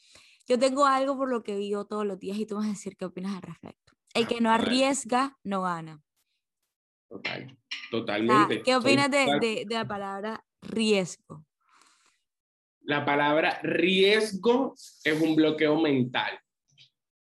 Yo 0.46 0.58
tengo 0.58 0.86
algo 0.86 1.16
por 1.16 1.28
lo 1.28 1.42
que 1.42 1.56
vivo 1.56 1.84
todos 1.84 2.06
los 2.06 2.18
días 2.18 2.38
y 2.38 2.46
tú 2.46 2.56
vas 2.56 2.66
a 2.66 2.70
decir 2.70 2.96
qué 2.96 3.04
opinas 3.04 3.34
al 3.36 3.42
respecto. 3.42 3.89
El 4.14 4.26
que 4.26 4.40
no 4.40 4.50
arriesga, 4.50 5.36
no 5.44 5.62
gana. 5.62 6.02
Total, 7.08 7.56
totalmente. 7.90 8.62
¿Qué 8.62 8.76
opinas 8.76 9.10
de, 9.10 9.64
de, 9.66 9.66
la 9.68 9.86
palabra 9.86 10.44
riesgo? 10.62 11.44
La 12.82 13.04
palabra 13.04 13.60
riesgo 13.62 14.74
es 15.04 15.20
un 15.20 15.34
bloqueo 15.36 15.80
mental. 15.80 16.40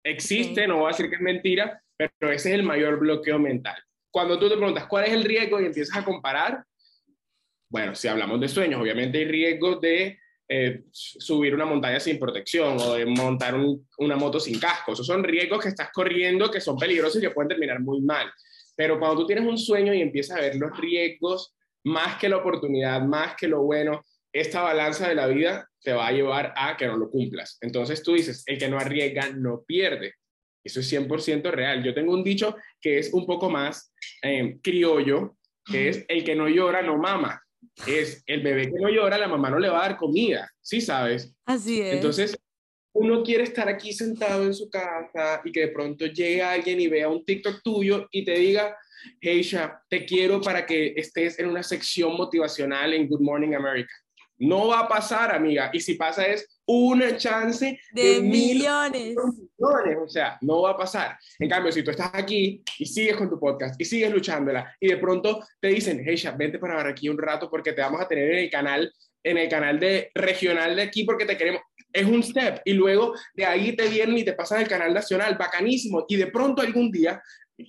Existe, 0.04 0.66
no 0.66 0.78
voy 0.78 0.86
a 0.86 0.88
decir 0.88 1.08
que 1.08 1.16
es 1.16 1.20
mentira, 1.20 1.82
pero 1.96 2.32
ese 2.32 2.50
es 2.50 2.54
el 2.54 2.62
mayor 2.62 2.98
bloqueo 2.98 3.38
mental. 3.38 3.76
Cuando 4.10 4.38
tú 4.38 4.48
te 4.48 4.56
preguntas 4.56 4.86
cuál 4.86 5.04
es 5.04 5.12
el 5.12 5.24
riesgo 5.24 5.60
y 5.60 5.66
empiezas 5.66 5.96
a 5.96 6.04
comparar, 6.04 6.64
bueno, 7.70 7.94
si 7.94 8.08
hablamos 8.08 8.40
de 8.40 8.48
sueños, 8.48 8.80
obviamente 8.80 9.18
hay 9.18 9.24
riesgo 9.24 9.76
de 9.76 10.18
eh, 10.54 10.82
subir 10.92 11.54
una 11.54 11.64
montaña 11.64 11.98
sin 11.98 12.18
protección 12.18 12.76
o 12.78 12.92
de 12.92 13.06
montar 13.06 13.54
una 13.96 14.16
moto 14.16 14.38
sin 14.38 14.60
casco. 14.60 14.92
Esos 14.92 15.06
son 15.06 15.24
riesgos 15.24 15.62
que 15.62 15.70
estás 15.70 15.88
corriendo 15.90 16.50
que 16.50 16.60
son 16.60 16.76
peligrosos 16.76 17.16
y 17.16 17.26
que 17.26 17.30
pueden 17.30 17.48
terminar 17.48 17.80
muy 17.80 18.02
mal. 18.02 18.30
Pero 18.76 18.98
cuando 18.98 19.22
tú 19.22 19.26
tienes 19.26 19.46
un 19.46 19.56
sueño 19.56 19.94
y 19.94 20.02
empiezas 20.02 20.36
a 20.36 20.42
ver 20.42 20.56
los 20.56 20.76
riesgos 20.76 21.54
más 21.84 22.18
que 22.18 22.28
la 22.28 22.36
oportunidad, 22.36 23.00
más 23.00 23.34
que 23.34 23.48
lo 23.48 23.62
bueno, 23.62 24.04
esta 24.30 24.60
balanza 24.60 25.08
de 25.08 25.14
la 25.14 25.26
vida 25.26 25.70
te 25.80 25.94
va 25.94 26.08
a 26.08 26.12
llevar 26.12 26.52
a 26.54 26.76
que 26.76 26.86
no 26.86 26.98
lo 26.98 27.08
cumplas. 27.08 27.56
Entonces 27.62 28.02
tú 28.02 28.12
dices, 28.12 28.42
el 28.44 28.58
que 28.58 28.68
no 28.68 28.78
arriesga 28.78 29.30
no 29.30 29.62
pierde. 29.66 30.16
Eso 30.62 30.80
es 30.80 30.92
100% 30.92 31.50
real. 31.50 31.82
Yo 31.82 31.94
tengo 31.94 32.12
un 32.12 32.22
dicho 32.22 32.56
que 32.78 32.98
es 32.98 33.14
un 33.14 33.24
poco 33.24 33.48
más 33.48 33.94
eh, 34.20 34.58
criollo, 34.62 35.38
que 35.64 35.88
es 35.88 36.04
el 36.08 36.22
que 36.24 36.36
no 36.36 36.46
llora 36.46 36.82
no 36.82 36.98
mama 36.98 37.42
es 37.86 38.22
el 38.26 38.42
bebé 38.42 38.70
que 38.70 38.80
no 38.80 38.88
llora, 38.88 39.18
la 39.18 39.28
mamá 39.28 39.50
no 39.50 39.58
le 39.58 39.68
va 39.68 39.84
a 39.84 39.88
dar 39.88 39.96
comida, 39.96 40.50
¿sí 40.60 40.80
sabes? 40.80 41.34
Así 41.44 41.80
es. 41.80 41.94
Entonces, 41.94 42.36
uno 42.94 43.22
quiere 43.22 43.44
estar 43.44 43.68
aquí 43.68 43.92
sentado 43.92 44.44
en 44.44 44.54
su 44.54 44.68
casa 44.68 45.40
y 45.44 45.52
que 45.52 45.60
de 45.60 45.68
pronto 45.68 46.06
llegue 46.06 46.42
alguien 46.42 46.80
y 46.80 46.88
vea 46.88 47.08
un 47.08 47.24
TikTok 47.24 47.62
tuyo 47.62 48.06
y 48.10 48.24
te 48.24 48.32
diga, 48.32 48.76
Heisha, 49.20 49.82
te 49.88 50.04
quiero 50.04 50.40
para 50.40 50.66
que 50.66 50.92
estés 50.96 51.38
en 51.38 51.48
una 51.48 51.62
sección 51.62 52.16
motivacional 52.16 52.92
en 52.92 53.08
Good 53.08 53.20
Morning 53.20 53.54
America. 53.54 53.92
No 54.38 54.68
va 54.68 54.80
a 54.80 54.88
pasar, 54.88 55.34
amiga. 55.34 55.70
Y 55.72 55.80
si 55.80 55.94
pasa 55.94 56.26
es, 56.26 56.51
una 56.66 57.16
chance 57.16 57.78
de, 57.92 58.20
millones. 58.20 59.14
millones. 59.16 59.98
O 60.04 60.08
sea, 60.08 60.38
no 60.40 60.62
va 60.62 60.70
a 60.70 60.76
pasar. 60.76 61.18
En 61.38 61.48
cambio, 61.48 61.72
si 61.72 61.82
tú 61.82 61.90
estás 61.90 62.10
aquí 62.14 62.62
y 62.78 62.86
sigues 62.86 63.16
con 63.16 63.28
tu 63.28 63.38
podcast 63.38 63.80
y 63.80 63.84
sigues 63.84 64.12
luchándola 64.12 64.74
y 64.80 64.88
de 64.88 64.96
pronto 64.96 65.44
te 65.60 65.68
dicen, 65.68 66.02
hey, 66.04 66.16
vente 66.36 66.58
para 66.58 66.88
aquí 66.88 67.08
un 67.08 67.18
rato 67.18 67.50
porque 67.50 67.72
te 67.72 67.82
vamos 67.82 68.00
a 68.00 68.08
tener 68.08 68.30
en 68.30 68.38
el 68.38 68.50
canal 68.50 68.92
en 69.24 69.38
el 69.38 69.48
canal 69.48 69.78
de 69.78 70.10
regional 70.14 70.74
de 70.74 70.82
aquí 70.82 71.04
porque 71.04 71.24
te 71.24 71.36
queremos. 71.36 71.62
Es 71.92 72.06
un 72.06 72.22
step 72.22 72.62
y 72.64 72.72
luego 72.72 73.14
de 73.34 73.44
ahí 73.44 73.76
te 73.76 73.86
vienen 73.88 74.16
y 74.16 74.24
te 74.24 74.32
pasan 74.32 74.60
al 74.60 74.68
canal 74.68 74.94
nacional, 74.94 75.36
bacanísimo. 75.36 76.06
Y 76.08 76.16
de 76.16 76.28
pronto 76.28 76.62
algún 76.62 76.90
día, 76.90 77.22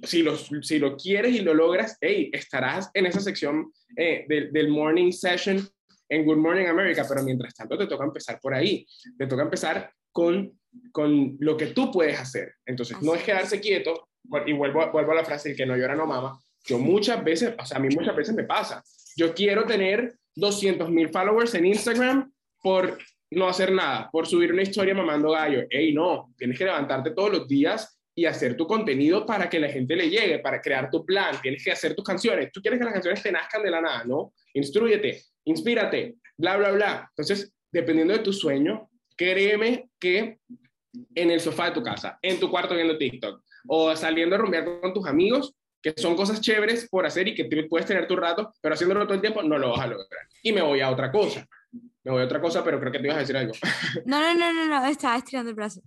si 0.04 0.24
lo, 0.24 0.38
si 0.38 0.80
lo 0.80 0.96
quieres 0.96 1.36
y 1.36 1.42
lo 1.42 1.54
logras, 1.54 1.98
hey, 2.00 2.30
estarás 2.32 2.90
en 2.94 3.06
esa 3.06 3.20
sección 3.20 3.72
eh, 3.98 4.26
del, 4.28 4.52
del 4.54 4.70
morning 4.70 5.12
session 5.12 5.68
en 6.14 6.26
Good 6.26 6.38
Morning 6.38 6.68
America, 6.68 7.06
pero 7.08 7.24
mientras 7.24 7.54
tanto 7.56 7.78
te 7.78 7.88
toca 7.88 8.04
empezar 8.04 8.40
por 8.40 8.54
ahí, 8.54 8.86
te 9.18 9.28
toca 9.28 9.44
empezar 9.44 9.92
con, 10.12 10.60
con 10.92 11.38
lo 11.40 11.58
que 11.58 11.68
tú 11.68 11.92
puedes 11.92 12.20
hacer. 12.20 12.54
Entonces, 12.66 13.02
no 13.02 13.16
es 13.16 13.24
quedarse 13.24 13.60
quieto, 13.60 14.10
y 14.46 14.54
vuelvo, 14.54 14.90
vuelvo 14.92 15.12
a 15.12 15.16
la 15.16 15.26
frase, 15.26 15.52
el 15.52 15.58
que 15.58 15.66
no 15.66 15.76
llora 15.76 15.96
no 15.96 16.06
mama, 16.06 16.40
yo 16.66 16.78
muchas 16.78 17.24
veces, 17.24 17.54
o 17.60 17.66
sea, 17.66 17.78
a 17.78 17.80
mí 17.80 17.90
muchas 17.94 18.16
veces 18.16 18.36
me 18.36 18.44
pasa, 18.44 18.84
yo 19.18 19.34
quiero 19.34 19.66
tener 19.66 20.14
200 20.36 20.90
mil 20.90 21.10
followers 21.10 21.54
en 21.56 21.66
Instagram 21.66 22.32
por 22.62 22.98
no 23.32 23.48
hacer 23.48 23.72
nada, 23.72 24.10
por 24.12 24.28
subir 24.28 24.54
una 24.54 24.62
historia 24.62 24.94
mamando 24.94 25.32
gallo. 25.32 25.66
Ey, 25.70 25.94
no, 25.94 26.34
tienes 26.38 26.58
que 26.58 26.66
levantarte 26.66 27.12
todos 27.12 27.32
los 27.32 27.48
días 27.48 28.00
y 28.16 28.26
hacer 28.26 28.56
tu 28.56 28.68
contenido 28.68 29.26
para 29.26 29.50
que 29.50 29.60
la 29.60 29.70
gente 29.70 29.96
le 29.96 30.10
llegue, 30.10 30.40
para 30.40 30.62
crear 30.62 30.90
tu 30.90 31.04
plan, 31.04 31.36
tienes 31.42 31.64
que 31.64 31.72
hacer 31.72 31.96
tus 31.96 32.06
canciones. 32.06 32.52
Tú 32.52 32.62
quieres 32.62 32.80
que 32.80 32.86
las 32.86 32.94
canciones 32.94 33.24
te 33.24 33.32
nazcan 33.32 33.64
de 33.64 33.72
la 33.72 33.82
nada, 33.82 34.04
¿no? 34.06 34.34
Instruyete, 34.54 35.24
inspírate, 35.46 36.16
bla, 36.38 36.58
bla, 36.58 36.72
bla. 36.72 37.12
Entonces, 37.12 37.54
dependiendo 37.72 38.14
de 38.14 38.20
tu 38.20 38.34
sueño, 38.34 38.90
créeme 39.16 39.90
que 40.00 40.40
en 41.16 41.32
el 41.32 41.40
sofá 41.40 41.66
de 41.66 41.72
tu 41.72 41.84
casa, 41.84 42.20
en 42.22 42.40
tu 42.40 42.50
cuarto 42.50 42.76
viendo 42.76 42.98
TikTok 42.98 43.44
o 43.68 43.96
saliendo 43.96 44.36
a 44.36 44.40
rumbear 44.40 44.66
con 44.82 44.94
tus 44.94 45.08
amigos, 45.08 45.56
que 45.82 45.94
son 45.98 46.16
cosas 46.16 46.40
chéveres 46.40 46.88
por 46.90 47.06
hacer 47.06 47.28
y 47.28 47.36
que 47.36 47.46
puedes 47.70 47.86
tener 47.86 48.08
tu 48.08 48.16
rato, 48.16 48.54
pero 48.62 48.74
haciéndolo 48.74 49.06
todo 49.06 49.16
el 49.16 49.22
tiempo 49.22 49.44
no 49.44 49.58
lo 49.58 49.72
vas 49.72 49.82
a 49.82 49.88
lograr. 49.88 50.28
Y 50.42 50.54
me 50.54 50.62
voy 50.62 50.80
a 50.80 50.90
otra 50.90 51.12
cosa. 51.12 51.46
Me 52.04 52.12
voy 52.12 52.22
a 52.22 52.26
otra 52.26 52.42
cosa, 52.42 52.64
pero 52.64 52.80
creo 52.80 52.92
que 52.92 53.00
te 53.00 53.06
ibas 53.06 53.18
a 53.18 53.22
decir 53.22 53.38
algo. 53.38 53.54
No, 54.06 54.22
no, 54.22 54.34
no, 54.34 54.54
no, 54.54 54.66
no, 54.68 54.86
estaba 54.86 55.18
estirando 55.18 55.50
el 55.50 55.56
brazo. 55.56 55.82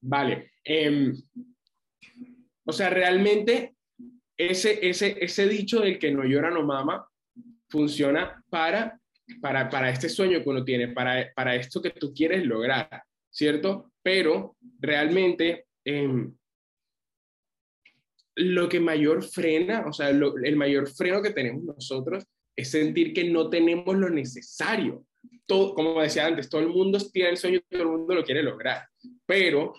Vale. 0.00 0.52
Em, 0.64 1.14
o 2.64 2.72
sea, 2.72 2.90
realmente 2.90 3.76
ese, 4.36 4.78
ese, 4.88 5.16
ese 5.20 5.48
dicho 5.48 5.80
del 5.80 5.98
que 5.98 6.10
no 6.10 6.24
llora 6.24 6.50
no 6.50 6.62
mama 6.62 7.06
funciona 7.70 8.42
para, 8.50 9.00
para, 9.40 9.70
para 9.70 9.90
este 9.90 10.08
sueño 10.08 10.42
que 10.42 10.48
uno 10.48 10.64
tiene, 10.64 10.88
para, 10.88 11.32
para 11.34 11.54
esto 11.54 11.80
que 11.80 11.90
tú 11.90 12.12
quieres 12.12 12.44
lograr, 12.44 13.02
¿cierto? 13.30 13.92
Pero 14.02 14.56
realmente... 14.78 15.66
Eh, 15.84 16.28
lo 18.36 18.68
que 18.68 18.80
mayor 18.80 19.22
frena, 19.22 19.84
o 19.86 19.92
sea, 19.92 20.08
el 20.08 20.56
mayor 20.56 20.88
freno 20.88 21.20
que 21.20 21.30
tenemos 21.30 21.62
nosotros 21.62 22.24
es 22.56 22.70
sentir 22.70 23.12
que 23.12 23.24
no 23.24 23.50
tenemos 23.50 23.96
lo 23.96 24.08
necesario. 24.08 25.04
Todo, 25.46 25.74
como 25.74 26.00
decía 26.00 26.26
antes, 26.26 26.48
todo 26.48 26.62
el 26.62 26.68
mundo 26.68 26.98
tiene 27.12 27.30
el 27.30 27.36
sueño, 27.36 27.60
todo 27.68 27.82
el 27.82 27.88
mundo 27.88 28.14
lo 28.14 28.24
quiere 28.24 28.42
lograr, 28.42 28.88
pero 29.26 29.74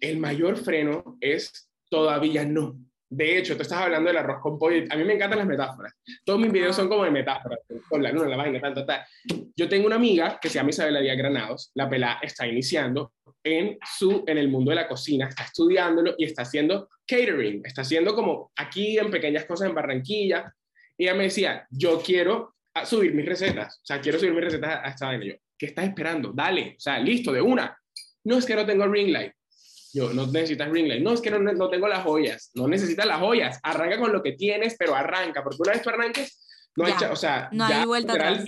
el 0.00 0.18
mayor 0.18 0.56
freno 0.58 1.16
es 1.20 1.70
todavía 1.88 2.44
no. 2.44 2.78
De 3.08 3.38
hecho, 3.38 3.54
tú 3.56 3.62
estás 3.62 3.78
hablando 3.82 4.08
del 4.08 4.16
arroz 4.16 4.40
con 4.40 4.58
pollo. 4.58 4.84
A 4.90 4.96
mí 4.96 5.04
me 5.04 5.14
encantan 5.14 5.38
las 5.38 5.46
metáforas. 5.46 5.94
Todos 6.24 6.40
mis 6.40 6.50
videos 6.50 6.74
son 6.74 6.88
como 6.88 7.04
de 7.04 7.10
metáforas. 7.10 7.60
Con 7.88 8.02
la 8.02 8.10
luna, 8.10 8.28
la 8.28 8.36
vaina, 8.36 8.60
tal, 8.60 8.74
tal, 8.74 8.86
tal. 8.86 9.00
Yo 9.54 9.68
tengo 9.68 9.86
una 9.86 9.96
amiga 9.96 10.38
que 10.40 10.48
se 10.48 10.56
llama 10.56 10.70
Isabela 10.70 11.00
Díaz 11.00 11.16
Granados. 11.16 11.70
La 11.74 11.88
pelada 11.88 12.18
está 12.22 12.46
iniciando 12.46 13.12
en, 13.44 13.78
su, 13.96 14.24
en 14.26 14.38
el 14.38 14.48
mundo 14.48 14.70
de 14.70 14.76
la 14.76 14.88
cocina, 14.88 15.28
está 15.28 15.44
estudiándolo 15.44 16.14
y 16.18 16.24
está 16.24 16.42
haciendo 16.42 16.88
catering. 17.06 17.62
Está 17.64 17.82
haciendo 17.82 18.14
como 18.14 18.50
aquí 18.56 18.98
en 18.98 19.10
pequeñas 19.10 19.44
cosas 19.44 19.68
en 19.68 19.74
Barranquilla. 19.74 20.52
Y 20.98 21.04
ella 21.04 21.14
me 21.14 21.24
decía, 21.24 21.66
yo 21.70 22.02
quiero 22.04 22.56
subir 22.84 23.14
mis 23.14 23.26
recetas. 23.26 23.78
O 23.82 23.86
sea, 23.86 24.00
quiero 24.00 24.18
subir 24.18 24.32
mis 24.32 24.44
recetas 24.44 24.80
a 24.82 24.88
esta 24.88 25.06
vaina. 25.06 25.26
Yo, 25.26 25.34
¿qué 25.56 25.66
estás 25.66 25.86
esperando? 25.86 26.32
Dale. 26.32 26.74
O 26.76 26.80
sea, 26.80 26.98
listo, 26.98 27.32
de 27.32 27.40
una. 27.40 27.78
No 28.24 28.36
es 28.36 28.44
que 28.44 28.56
no 28.56 28.66
tengo 28.66 28.86
ring 28.88 29.12
light. 29.12 29.32
Yo, 29.96 30.12
no 30.12 30.26
necesitas 30.26 30.68
ring 30.68 30.88
light. 30.88 31.02
No, 31.02 31.14
es 31.14 31.22
que 31.22 31.30
no, 31.30 31.38
no 31.38 31.70
tengo 31.70 31.88
las 31.88 32.02
joyas. 32.04 32.50
No 32.54 32.68
necesitas 32.68 33.06
las 33.06 33.18
joyas. 33.18 33.58
Arranca 33.62 33.98
con 33.98 34.12
lo 34.12 34.22
que 34.22 34.32
tienes, 34.32 34.76
pero 34.78 34.94
arranca. 34.94 35.42
Porque 35.42 35.56
una 35.62 35.72
vez 35.72 35.80
tú 35.80 35.88
arranques, 35.88 36.46
no 36.76 36.84
hay, 36.84 36.92
o 37.10 37.16
sea, 37.16 37.48
no 37.50 37.64
hay 37.64 37.86
vuelta 37.86 38.12
atrás. 38.12 38.44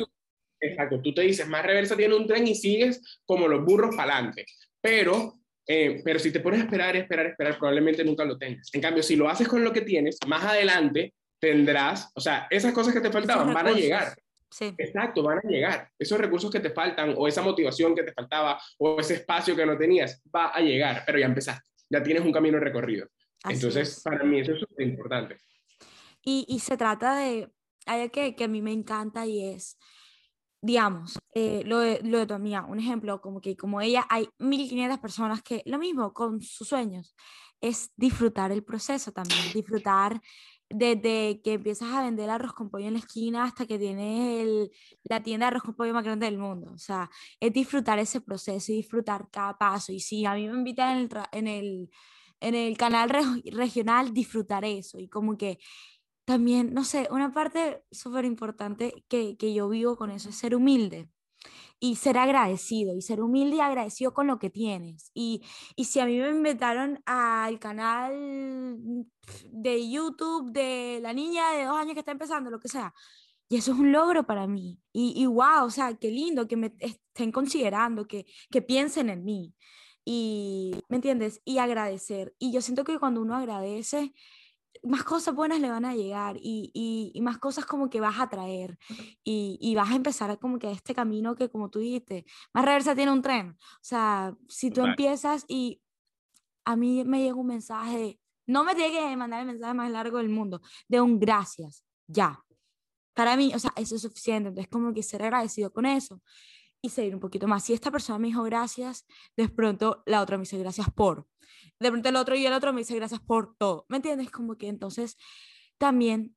exacto, 0.61 1.01
tú 1.03 1.15
te 1.15 1.23
dices, 1.23 1.49
más 1.49 1.65
reversa 1.65 1.97
tiene 1.97 2.15
un 2.15 2.27
tren 2.27 2.47
y 2.47 2.55
sigues 2.55 3.01
como 3.25 3.49
los 3.49 3.65
burros 3.65 3.97
para 3.97 4.17
adelante. 4.17 4.45
Pero, 4.83 5.39
eh, 5.67 6.03
pero 6.05 6.19
si 6.19 6.31
te 6.31 6.41
pones 6.41 6.61
a 6.61 6.65
esperar, 6.65 6.95
esperar, 6.97 7.25
esperar, 7.25 7.57
probablemente 7.57 8.05
nunca 8.05 8.27
lo 8.27 8.37
tengas. 8.37 8.69
En 8.75 8.83
cambio, 8.83 9.03
si 9.03 9.17
lo 9.17 9.31
haces 9.31 9.49
con 9.49 9.65
lo 9.65 9.73
que 9.73 9.81
tienes, 9.81 10.19
más 10.27 10.45
adelante 10.45 11.15
tendrás, 11.41 12.11
o 12.15 12.21
sea, 12.21 12.47
esas 12.51 12.75
cosas 12.75 12.93
que 12.93 13.01
te 13.01 13.11
faltaban 13.11 13.55
van 13.55 13.69
a 13.69 13.73
llegar. 13.73 14.15
Sí. 14.51 14.75
Exacto, 14.79 15.23
van 15.23 15.39
a 15.39 15.49
llegar. 15.49 15.91
Esos 15.99 16.19
recursos 16.19 16.51
que 16.51 16.61
te 16.61 16.71
faltan 16.71 17.15
o 17.17 17.29
esa 17.29 17.43
motivación 17.43 17.95
que 17.95 18.03
te 18.03 18.13
faltaba 18.13 18.61
o 18.79 19.01
ese 19.01 19.15
espacio 19.15 19.55
que 19.55 19.67
no 19.67 19.77
tenías 19.77 20.23
va 20.35 20.49
a 20.49 20.61
llegar, 20.61 21.03
pero 21.07 21.19
ya 21.19 21.27
empezaste, 21.27 21.67
ya 21.91 22.03
tienes 22.03 22.25
un 22.25 22.33
camino 22.33 22.59
recorrido. 22.59 23.09
Entonces, 23.49 24.01
para 24.03 24.25
mí 24.25 24.41
eso 24.41 24.53
es 24.53 24.61
súper 24.61 24.87
importante. 24.87 25.37
Y, 26.25 26.45
y, 26.49 26.59
se 26.59 26.77
trata 26.77 27.17
de, 27.17 27.51
algo 27.87 28.11
que, 28.11 28.35
que 28.35 28.45
a 28.45 28.49
mí 28.49 28.61
me 28.61 28.73
encanta 28.73 29.25
y 29.27 29.45
es, 29.45 29.79
digamos, 30.61 31.19
eh, 31.35 31.63
lo, 31.65 31.79
de, 31.79 32.01
lo 32.03 32.19
de 32.19 32.27
tu 32.27 32.35
amiga, 32.35 32.65
un 32.67 32.79
ejemplo, 32.79 33.21
como 33.21 33.41
que 33.41 33.57
como 33.57 33.81
ella 33.81 34.05
hay 34.11 34.29
1500 34.39 34.99
personas 34.99 35.43
que 35.43 35.63
lo 35.67 35.79
mismo 35.79 36.13
con 36.13 36.41
sus 36.41 36.69
sueños, 36.69 37.15
es 37.61 37.91
disfrutar 37.97 38.53
el 38.53 38.65
proceso 38.65 39.13
también, 39.13 39.41
disfrutar 39.53 40.21
desde 40.71 41.41
que 41.43 41.55
empiezas 41.55 41.93
a 41.95 42.03
vender 42.03 42.31
arroz 42.31 42.53
con 42.53 42.71
pollo 42.71 42.87
en 42.87 42.95
la 42.95 42.99
esquina 43.01 43.45
hasta 43.45 43.67
que 43.67 43.79
tienes 43.79 44.43
el, 44.43 44.71
la 45.05 45.23
tienda 45.23 45.47
de 45.47 45.49
arroz 45.49 45.63
con 45.63 45.75
pollo 45.75 45.95
más 45.95 46.05
grande 46.05 46.27
del 46.27 46.39
mundo. 46.39 46.73
O 46.73 46.79
sea, 46.79 47.11
es 47.41 47.53
disfrutar 47.53 47.99
ese 47.99 48.21
proceso 48.21 48.73
y 48.73 48.77
disfrutar 48.77 49.29
cada 49.31 49.57
paso. 49.57 49.93
Y 49.93 50.01
si 50.01 50.25
a 50.27 50.35
mí 50.35 50.49
me 50.49 50.59
invitan 50.59 50.99
en 50.99 51.09
el, 51.09 51.11
en 51.33 51.47
el, 51.49 51.91
en 52.41 52.55
el 52.55 52.77
canal 52.77 53.11
regional, 53.53 54.13
disfrutar 54.13 54.65
eso. 54.65 54.99
Y 54.99 55.09
como 55.09 55.37
que 55.39 55.59
también, 56.25 56.75
no 56.75 56.85
sé, 56.85 57.09
una 57.11 57.33
parte 57.33 57.85
súper 57.91 58.25
importante 58.27 59.05
que, 59.09 59.37
que 59.39 59.55
yo 59.55 59.69
vivo 59.69 59.97
con 59.97 60.11
eso 60.11 60.29
es 60.29 60.37
ser 60.37 60.55
humilde 60.55 61.09
y 61.81 61.97
ser 61.97 62.19
agradecido 62.19 62.95
y 62.97 63.03
ser 63.03 63.21
humilde 63.21 63.57
y 63.57 63.61
agradecido 63.61 64.13
con 64.15 64.27
lo 64.27 64.39
que 64.39 64.51
tienes. 64.51 65.11
Y, 65.15 65.43
y 65.77 65.85
si 65.85 66.01
a 66.01 66.07
mí 66.07 66.19
me 66.19 66.31
inventaron 66.31 67.01
al 67.07 67.59
canal 67.59 68.13
de 69.51 69.91
YouTube 69.91 70.53
de 70.53 71.01
la 71.03 71.13
niña 71.13 71.53
de 71.53 71.65
dos 71.65 71.77
años 71.77 71.95
que 71.95 72.01
está 72.01 72.13
empezando, 72.13 72.51
lo 72.51 72.61
que 72.61 72.69
sea, 72.69 72.95
y 73.49 73.57
eso 73.57 73.73
es 73.73 73.79
un 73.79 73.93
logro 73.93 74.27
para 74.27 74.47
mí. 74.47 74.79
Y, 74.93 75.15
y 75.17 75.27
wow, 75.27 75.65
o 75.65 75.71
sea, 75.71 75.95
qué 75.97 76.11
lindo 76.11 76.47
que 76.47 76.57
me 76.57 76.75
estén 76.81 77.33
considerando, 77.33 78.07
que, 78.07 78.27
que 78.51 78.63
piensen 78.63 79.09
en 79.09 79.25
mí. 79.25 79.55
Y, 80.05 80.73
¿me 80.89 80.97
entiendes? 80.97 81.41
Y 81.45 81.59
agradecer. 81.59 82.35
Y 82.39 82.53
yo 82.53 82.61
siento 82.61 82.85
que 82.85 82.99
cuando 82.99 83.21
uno 83.23 83.37
agradece, 83.37 84.15
más 84.83 85.05
cosas 85.05 85.35
buenas 85.35 85.61
le 85.61 85.71
van 85.71 85.85
a 85.85 85.95
llegar 85.95 86.37
y, 86.41 86.71
y, 87.15 87.21
más 87.21 87.39
cosas 87.39 87.67
como 87.67 87.91
que 87.91 88.01
vas 88.01 88.19
a 88.21 88.29
traer 88.29 88.79
y, 89.25 89.59
y, 89.61 89.75
vas 89.75 89.91
a 89.91 89.97
empezar 89.97 90.39
como 90.39 90.59
que 90.59 90.71
este 90.71 90.95
camino 90.95 91.35
que 91.35 91.49
como 91.51 91.71
tú 91.71 91.79
dijiste, 91.79 92.25
más 92.53 92.65
reversa 92.65 92.95
tiene 92.95 93.13
un 93.13 93.23
tren. 93.23 93.51
O 93.51 93.83
sea, 93.83 94.35
si 94.49 94.71
tú 94.71 94.85
empiezas 94.85 95.45
y 95.49 95.81
a 96.65 96.77
mí 96.77 97.05
me 97.05 97.23
llega 97.23 97.35
un 97.35 97.47
mensaje, 97.47 98.21
no 98.47 98.65
me 98.65 98.75
tiene 98.75 98.99
que 98.99 99.17
mandar 99.17 99.41
el 99.41 99.47
mensaje 99.47 99.75
más 99.75 99.91
largo 99.91 100.19
del 100.19 100.29
mundo, 100.29 100.61
de 100.89 101.01
un 101.01 101.19
gracias, 101.19 101.85
ya. 102.07 102.43
Para 103.15 103.37
mí, 103.37 103.53
o 103.55 103.59
sea, 103.59 103.73
eso 103.77 103.97
es 103.97 104.03
suficiente. 104.03 104.51
Entonces, 104.51 104.71
como 104.71 104.95
que 104.95 105.03
ser 105.03 105.23
agradecido 105.23 105.73
con 105.73 105.87
eso 105.87 106.23
y 106.83 106.91
seguir 106.91 107.15
un 107.15 107.21
poquito 107.21 107.49
más. 107.49 107.65
Si 107.65 107.73
esta 107.73 107.91
persona 107.91 108.19
me 108.19 108.29
dijo 108.29 108.43
gracias, 108.45 109.07
de 109.37 109.49
pronto 109.49 110.03
la 110.07 110.23
otra 110.23 110.37
me 110.37 110.43
dice 110.43 110.59
gracias 110.59 110.91
por 110.91 111.27
de 111.81 111.91
pronto 111.91 112.09
el 112.09 112.17
otro 112.17 112.35
y 112.35 112.47
el 112.47 112.53
otro 112.53 112.73
me 112.73 112.81
dice 112.81 112.95
gracias 112.95 113.21
por 113.21 113.57
todo. 113.57 113.87
¿Me 113.89 113.97
entiendes? 113.97 114.31
Como 114.31 114.57
que 114.57 114.69
entonces 114.69 115.17
también 115.79 116.35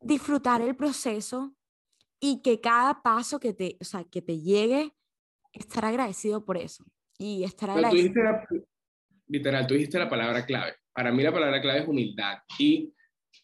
disfrutar 0.00 0.60
el 0.60 0.76
proceso 0.76 1.54
y 2.20 2.42
que 2.42 2.60
cada 2.60 3.02
paso 3.02 3.40
que 3.40 3.52
te, 3.52 3.76
o 3.80 3.84
sea, 3.84 4.04
que 4.04 4.22
te 4.22 4.40
llegue, 4.40 4.92
estar 5.52 5.84
agradecido 5.84 6.44
por 6.44 6.56
eso. 6.56 6.84
Y 7.18 7.44
estar 7.44 7.70
agradecido. 7.70 8.22
literal, 9.28 9.66
tú 9.66 9.74
dijiste 9.74 9.98
la 9.98 10.10
palabra 10.10 10.44
clave. 10.44 10.74
Para 10.92 11.12
mí 11.12 11.22
la 11.22 11.32
palabra 11.32 11.60
clave 11.60 11.80
es 11.80 11.88
humildad. 11.88 12.38
Y 12.58 12.92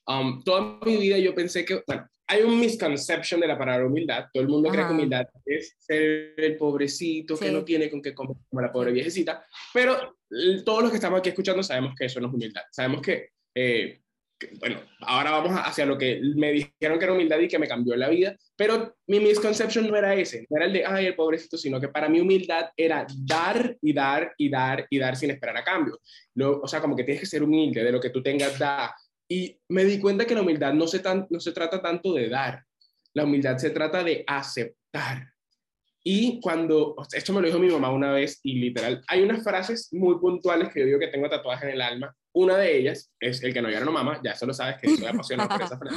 um, 0.07 0.43
toda 0.43 0.81
mi 0.85 0.97
vida 0.97 1.19
yo 1.19 1.35
pensé 1.35 1.65
que, 1.65 1.83
bueno, 1.87 2.09
hay 2.31 2.43
un 2.43 2.61
misconception 2.61 3.41
de 3.41 3.49
la 3.49 3.59
palabra 3.59 3.87
humildad. 3.87 4.26
Todo 4.33 4.45
el 4.45 4.49
mundo 4.49 4.70
cree 4.70 4.87
que 4.87 4.93
humildad 4.93 5.26
es 5.45 5.74
ser 5.78 6.35
el 6.37 6.57
pobrecito 6.57 7.37
que 7.37 7.51
no 7.51 7.64
tiene 7.64 7.91
con 7.91 8.01
qué 8.01 8.14
comer 8.14 8.37
como 8.49 8.62
la 8.62 8.70
pobre 8.70 8.93
viejecita. 8.93 9.45
Pero 9.74 10.16
todos 10.64 10.83
los 10.83 10.91
que 10.93 10.99
estamos 10.99 11.18
aquí 11.18 11.31
escuchando 11.31 11.61
sabemos 11.64 11.93
que 11.99 12.05
eso 12.05 12.20
no 12.20 12.28
es 12.28 12.35
humildad. 12.35 12.62
Sabemos 12.70 13.03
que 13.03 13.31
eh, 13.53 14.01
bueno, 14.59 14.81
ahora 15.01 15.33
vamos 15.33 15.53
hacia 15.64 15.85
lo 15.85 15.99
que 15.99 16.20
me 16.37 16.53
dijeron 16.53 16.99
que 16.99 17.05
era 17.05 17.12
humildad 17.12 17.39
y 17.39 17.49
que 17.49 17.59
me 17.59 17.68
cambió 17.68 17.95
la 17.97 18.09
vida, 18.09 18.37
pero 18.57 18.97
mi 19.07 19.20
misconception 19.20 19.89
no 19.89 19.97
era 19.97 20.14
ese, 20.14 20.47
no 20.49 20.57
era 20.57 20.66
el 20.66 20.72
de, 20.72 20.85
ay, 20.87 21.07
el 21.07 21.14
pobrecito, 21.14 21.59
sino 21.59 21.81
que 21.81 21.89
para 21.89 22.09
mí 22.09 22.20
humildad 22.20 22.70
era 22.76 23.07
dar 23.26 23.76
y 23.83 23.93
dar 23.93 24.35
y 24.39 24.49
dar 24.49 24.87
y 24.89 24.99
dar 24.99 25.16
sin 25.16 25.31
esperar 25.31 25.57
a 25.59 25.64
cambio. 25.64 25.99
o 26.39 26.66
sea, 26.66 26.81
como 26.81 26.97
que 26.97 27.05
tienes 27.05 27.20
que 27.20 27.26
ser 27.26 27.43
humilde, 27.43 27.85
de 27.85 27.93
lo 27.93 28.01
que 28.01 28.11
tú 28.11 28.22
tengas, 28.22 28.59
da. 28.59 28.95
Y 29.33 29.57
me 29.68 29.85
di 29.85 30.01
cuenta 30.01 30.26
que 30.26 30.35
la 30.35 30.43
humildad 30.43 30.74
no 30.74 30.89
se, 30.89 30.99
tan, 30.99 31.28
no 31.31 31.39
se 31.39 31.53
trata 31.53 31.81
tanto 31.81 32.12
de 32.14 32.28
dar, 32.28 32.64
la 33.14 33.22
humildad 33.22 33.59
se 33.59 33.70
trata 33.70 34.03
de 34.03 34.24
aceptar. 34.26 35.33
Y 36.03 36.41
cuando, 36.41 36.97
esto 37.12 37.33
me 37.33 37.41
lo 37.41 37.47
dijo 37.47 37.61
mi 37.61 37.68
mamá 37.70 37.93
una 37.93 38.11
vez 38.11 38.41
y 38.43 38.55
literal, 38.55 39.05
hay 39.07 39.22
unas 39.22 39.45
frases 39.45 39.89
muy 39.93 40.18
puntuales 40.18 40.72
que 40.72 40.81
yo 40.81 40.87
digo 40.87 40.99
que 40.99 41.07
tengo 41.07 41.31
tatuadas 41.31 41.62
en 41.62 41.70
el 41.70 41.81
alma. 41.81 42.12
Una 42.33 42.57
de 42.57 42.76
ellas 42.76 43.12
es 43.20 43.41
el 43.45 43.55
que 43.55 43.62
no 43.62 43.70
llora 43.70 43.85
no 43.85 43.93
mama, 43.93 44.20
ya 44.24 44.35
solo 44.35 44.53
sabes 44.53 44.78
que 44.81 44.97
soy 44.97 45.07
apasionado 45.07 45.49
por 45.49 45.62
esa 45.62 45.78
frase. 45.78 45.97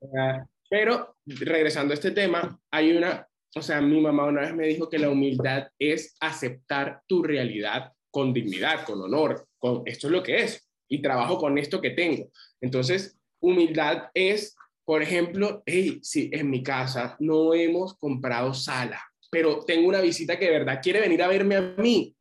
Pero 0.70 1.16
regresando 1.26 1.92
a 1.92 1.96
este 1.96 2.12
tema, 2.12 2.58
hay 2.70 2.96
una, 2.96 3.28
o 3.56 3.60
sea, 3.60 3.82
mi 3.82 4.00
mamá 4.00 4.24
una 4.24 4.40
vez 4.42 4.54
me 4.54 4.66
dijo 4.66 4.88
que 4.88 4.98
la 4.98 5.10
humildad 5.10 5.68
es 5.78 6.14
aceptar 6.18 7.02
tu 7.06 7.22
realidad 7.22 7.92
con 8.10 8.32
dignidad, 8.32 8.86
con 8.86 9.02
honor, 9.02 9.46
con 9.58 9.82
esto 9.84 10.06
es 10.06 10.12
lo 10.12 10.22
que 10.22 10.44
es 10.44 10.69
y 10.90 11.00
trabajo 11.00 11.38
con 11.38 11.56
esto 11.56 11.80
que 11.80 11.90
tengo. 11.90 12.30
Entonces, 12.60 13.16
humildad 13.38 14.10
es, 14.12 14.56
por 14.84 15.02
ejemplo, 15.02 15.62
hey, 15.64 16.00
si 16.02 16.28
en 16.32 16.50
mi 16.50 16.62
casa 16.62 17.16
no 17.20 17.54
hemos 17.54 17.96
comprado 17.96 18.52
sala, 18.52 19.00
pero 19.30 19.60
tengo 19.64 19.88
una 19.88 20.00
visita 20.00 20.38
que 20.38 20.46
de 20.46 20.50
verdad 20.50 20.80
quiere 20.82 21.00
venir 21.00 21.22
a 21.22 21.28
verme 21.28 21.56
a 21.56 21.60
mí. 21.60 22.14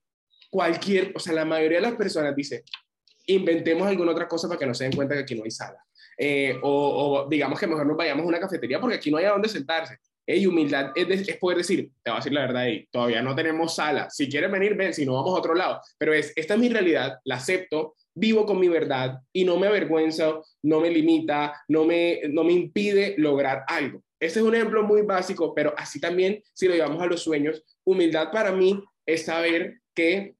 Cualquier, 0.49 1.11
o 1.15 1.19
sea, 1.19 1.33
la 1.33 1.45
mayoría 1.45 1.79
de 1.79 1.87
las 1.87 1.95
personas 1.95 2.35
dice, 2.35 2.63
inventemos 3.25 3.87
alguna 3.87 4.11
otra 4.11 4.27
cosa 4.27 4.47
para 4.47 4.59
que 4.59 4.65
no 4.67 4.73
se 4.73 4.83
den 4.83 4.93
cuenta 4.93 5.15
que 5.15 5.21
aquí 5.21 5.35
no 5.35 5.43
hay 5.43 5.51
sala. 5.51 5.83
Eh, 6.17 6.59
o, 6.61 7.27
digamos 7.29 7.59
que 7.59 7.65
mejor 7.65 7.87
nos 7.87 7.97
vayamos 7.97 8.23
a 8.23 8.27
una 8.27 8.39
cafetería 8.39 8.79
porque 8.79 8.97
aquí 8.97 9.09
no 9.09 9.17
hay 9.17 9.25
a 9.25 9.31
dónde 9.31 9.49
sentarse. 9.49 9.97
Y 10.27 10.45
humildad 10.45 10.91
es, 10.93 11.27
es, 11.27 11.37
poder 11.37 11.57
decir, 11.57 11.89
te 12.03 12.11
voy 12.11 12.17
a 12.17 12.19
decir 12.19 12.33
la 12.33 12.41
verdad, 12.41 12.67
y 12.67 12.85
todavía 12.91 13.23
no 13.23 13.35
tenemos 13.35 13.73
sala. 13.73 14.11
Si 14.11 14.29
quieres 14.29 14.51
venir, 14.51 14.75
ven, 14.75 14.93
si 14.93 15.03
no, 15.03 15.13
vamos 15.13 15.33
a 15.33 15.39
otro 15.39 15.55
lado. 15.55 15.81
Pero 15.97 16.13
es, 16.13 16.31
esta 16.35 16.53
es 16.53 16.59
mi 16.59 16.69
realidad, 16.69 17.17
la 17.23 17.35
acepto, 17.35 17.95
vivo 18.15 18.45
con 18.45 18.59
mi 18.59 18.67
verdad 18.67 19.19
y 19.31 19.45
no 19.45 19.57
me 19.57 19.67
avergüenza, 19.67 20.41
no 20.63 20.79
me 20.79 20.89
limita, 20.89 21.53
no 21.67 21.85
me, 21.85 22.21
no 22.29 22.43
me 22.43 22.53
impide 22.53 23.15
lograr 23.17 23.63
algo. 23.67 24.03
Este 24.19 24.39
es 24.39 24.45
un 24.45 24.55
ejemplo 24.55 24.83
muy 24.83 25.03
básico, 25.03 25.53
pero 25.55 25.73
así 25.77 25.99
también, 25.99 26.43
si 26.53 26.67
lo 26.67 26.73
llevamos 26.75 27.01
a 27.01 27.05
los 27.07 27.21
sueños, 27.21 27.63
humildad 27.85 28.31
para 28.31 28.51
mí 28.51 28.83
es 29.05 29.25
saber 29.25 29.79
que 29.95 30.35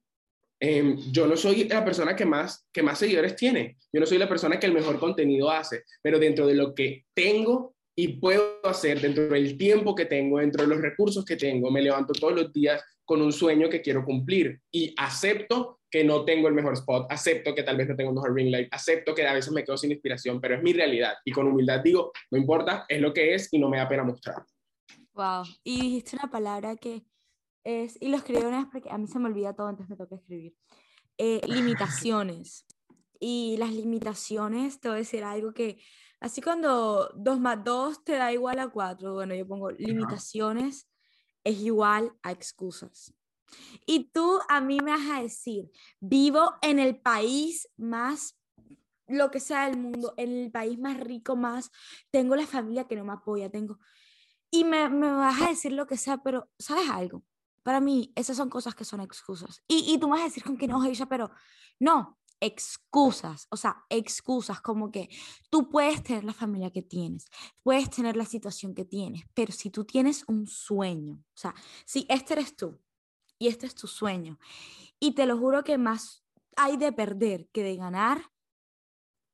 em, 0.60 0.98
yo 1.10 1.26
no 1.26 1.36
soy 1.36 1.64
la 1.64 1.84
persona 1.84 2.14
que 2.14 2.26
más, 2.26 2.66
que 2.72 2.82
más 2.82 2.98
seguidores 2.98 3.36
tiene, 3.36 3.78
yo 3.92 4.00
no 4.00 4.06
soy 4.06 4.18
la 4.18 4.28
persona 4.28 4.60
que 4.60 4.66
el 4.66 4.74
mejor 4.74 4.98
contenido 4.98 5.50
hace, 5.50 5.84
pero 6.02 6.18
dentro 6.18 6.46
de 6.46 6.54
lo 6.54 6.74
que 6.74 7.06
tengo 7.14 7.74
y 7.96 8.18
puedo 8.18 8.60
hacer, 8.64 9.00
dentro 9.00 9.28
del 9.28 9.56
tiempo 9.56 9.94
que 9.94 10.04
tengo, 10.04 10.38
dentro 10.38 10.62
de 10.62 10.68
los 10.68 10.80
recursos 10.80 11.24
que 11.24 11.36
tengo, 11.36 11.70
me 11.70 11.82
levanto 11.82 12.12
todos 12.12 12.34
los 12.34 12.52
días 12.52 12.82
con 13.04 13.22
un 13.22 13.32
sueño 13.32 13.68
que 13.68 13.82
quiero 13.82 14.04
cumplir 14.04 14.60
y 14.70 14.94
acepto 14.96 15.79
que 15.90 16.04
no 16.04 16.24
tengo 16.24 16.48
el 16.48 16.54
mejor 16.54 16.74
spot, 16.74 17.06
acepto 17.10 17.54
que 17.54 17.62
tal 17.62 17.76
vez 17.76 17.88
no 17.88 17.96
tengo 17.96 18.10
el 18.10 18.14
mejor 18.14 18.34
ring 18.34 18.50
light, 18.50 18.68
acepto 18.72 19.14
que 19.14 19.26
a 19.26 19.32
veces 19.32 19.52
me 19.52 19.64
quedo 19.64 19.76
sin 19.76 19.90
inspiración, 19.90 20.40
pero 20.40 20.54
es 20.54 20.62
mi 20.62 20.72
realidad 20.72 21.14
y 21.24 21.32
con 21.32 21.46
humildad 21.46 21.80
digo, 21.80 22.12
no 22.30 22.38
importa, 22.38 22.84
es 22.88 23.00
lo 23.00 23.12
que 23.12 23.34
es 23.34 23.52
y 23.52 23.58
no 23.58 23.68
me 23.68 23.78
da 23.78 23.88
pena 23.88 24.04
mostrar. 24.04 24.44
Wow, 25.14 25.44
y 25.64 25.80
dijiste 25.80 26.16
una 26.16 26.30
palabra 26.30 26.76
que 26.76 27.04
es, 27.64 28.00
y 28.00 28.08
lo 28.08 28.16
escribí 28.16 28.42
una 28.42 28.58
vez 28.58 28.68
porque 28.72 28.90
a 28.90 28.98
mí 28.98 29.06
se 29.06 29.18
me 29.18 29.28
olvida 29.28 29.54
todo, 29.54 29.66
antes 29.66 29.88
me 29.88 29.96
toca 29.96 30.14
escribir, 30.14 30.54
eh, 31.18 31.40
limitaciones. 31.46 32.66
Y 33.22 33.56
las 33.58 33.70
limitaciones, 33.70 34.80
te 34.80 34.88
voy 34.88 34.96
a 34.96 34.98
decir 35.00 35.24
algo 35.24 35.52
que, 35.52 35.78
así 36.20 36.40
cuando 36.40 37.12
2 37.16 37.38
más 37.38 37.62
2 37.62 38.02
te 38.02 38.12
da 38.12 38.32
igual 38.32 38.58
a 38.60 38.68
4, 38.68 39.12
bueno, 39.12 39.34
yo 39.34 39.46
pongo 39.46 39.70
limitaciones 39.70 40.90
es 41.44 41.58
igual 41.60 42.12
a 42.22 42.32
excusas. 42.32 43.14
Y 43.86 44.10
tú 44.12 44.38
a 44.48 44.60
mí 44.60 44.78
me 44.82 44.92
vas 44.92 45.10
a 45.10 45.22
decir, 45.22 45.70
vivo 46.00 46.54
en 46.62 46.78
el 46.78 47.00
país 47.00 47.68
más, 47.76 48.38
lo 49.06 49.30
que 49.30 49.40
sea 49.40 49.68
del 49.68 49.78
mundo, 49.78 50.14
en 50.16 50.44
el 50.44 50.50
país 50.50 50.78
más 50.78 50.98
rico, 51.00 51.36
más, 51.36 51.70
tengo 52.10 52.36
la 52.36 52.46
familia 52.46 52.86
que 52.86 52.96
no 52.96 53.04
me 53.04 53.12
apoya, 53.12 53.50
tengo... 53.50 53.78
Y 54.52 54.64
me, 54.64 54.88
me 54.88 55.10
vas 55.12 55.40
a 55.40 55.48
decir 55.48 55.72
lo 55.72 55.86
que 55.86 55.96
sea, 55.96 56.18
pero 56.18 56.50
¿sabes 56.58 56.88
algo? 56.90 57.24
Para 57.62 57.80
mí, 57.80 58.12
esas 58.16 58.36
son 58.36 58.50
cosas 58.50 58.74
que 58.74 58.84
son 58.84 59.00
excusas. 59.00 59.62
Y, 59.68 59.92
y 59.92 59.98
tú 59.98 60.08
me 60.08 60.14
vas 60.14 60.22
a 60.22 60.24
decir 60.24 60.42
con 60.42 60.56
que 60.56 60.66
no, 60.66 60.84
ella, 60.84 61.06
pero 61.06 61.30
no, 61.78 62.18
excusas, 62.40 63.46
o 63.50 63.56
sea, 63.56 63.84
excusas 63.90 64.60
como 64.60 64.90
que 64.90 65.08
tú 65.50 65.68
puedes 65.68 66.02
tener 66.02 66.24
la 66.24 66.32
familia 66.32 66.70
que 66.70 66.82
tienes, 66.82 67.26
puedes 67.62 67.90
tener 67.90 68.16
la 68.16 68.24
situación 68.24 68.74
que 68.74 68.84
tienes, 68.84 69.24
pero 69.34 69.52
si 69.52 69.70
tú 69.70 69.84
tienes 69.84 70.24
un 70.26 70.46
sueño, 70.46 71.14
o 71.14 71.36
sea, 71.36 71.54
si 71.84 72.06
este 72.08 72.32
eres 72.34 72.56
tú 72.56 72.80
y 73.40 73.48
este 73.48 73.66
es 73.66 73.74
tu 73.74 73.88
sueño, 73.88 74.38
y 75.00 75.14
te 75.16 75.26
lo 75.26 75.36
juro 75.36 75.64
que 75.64 75.78
más 75.78 76.24
hay 76.56 76.76
de 76.76 76.92
perder 76.92 77.48
que 77.52 77.64
de 77.64 77.74
ganar, 77.74 78.30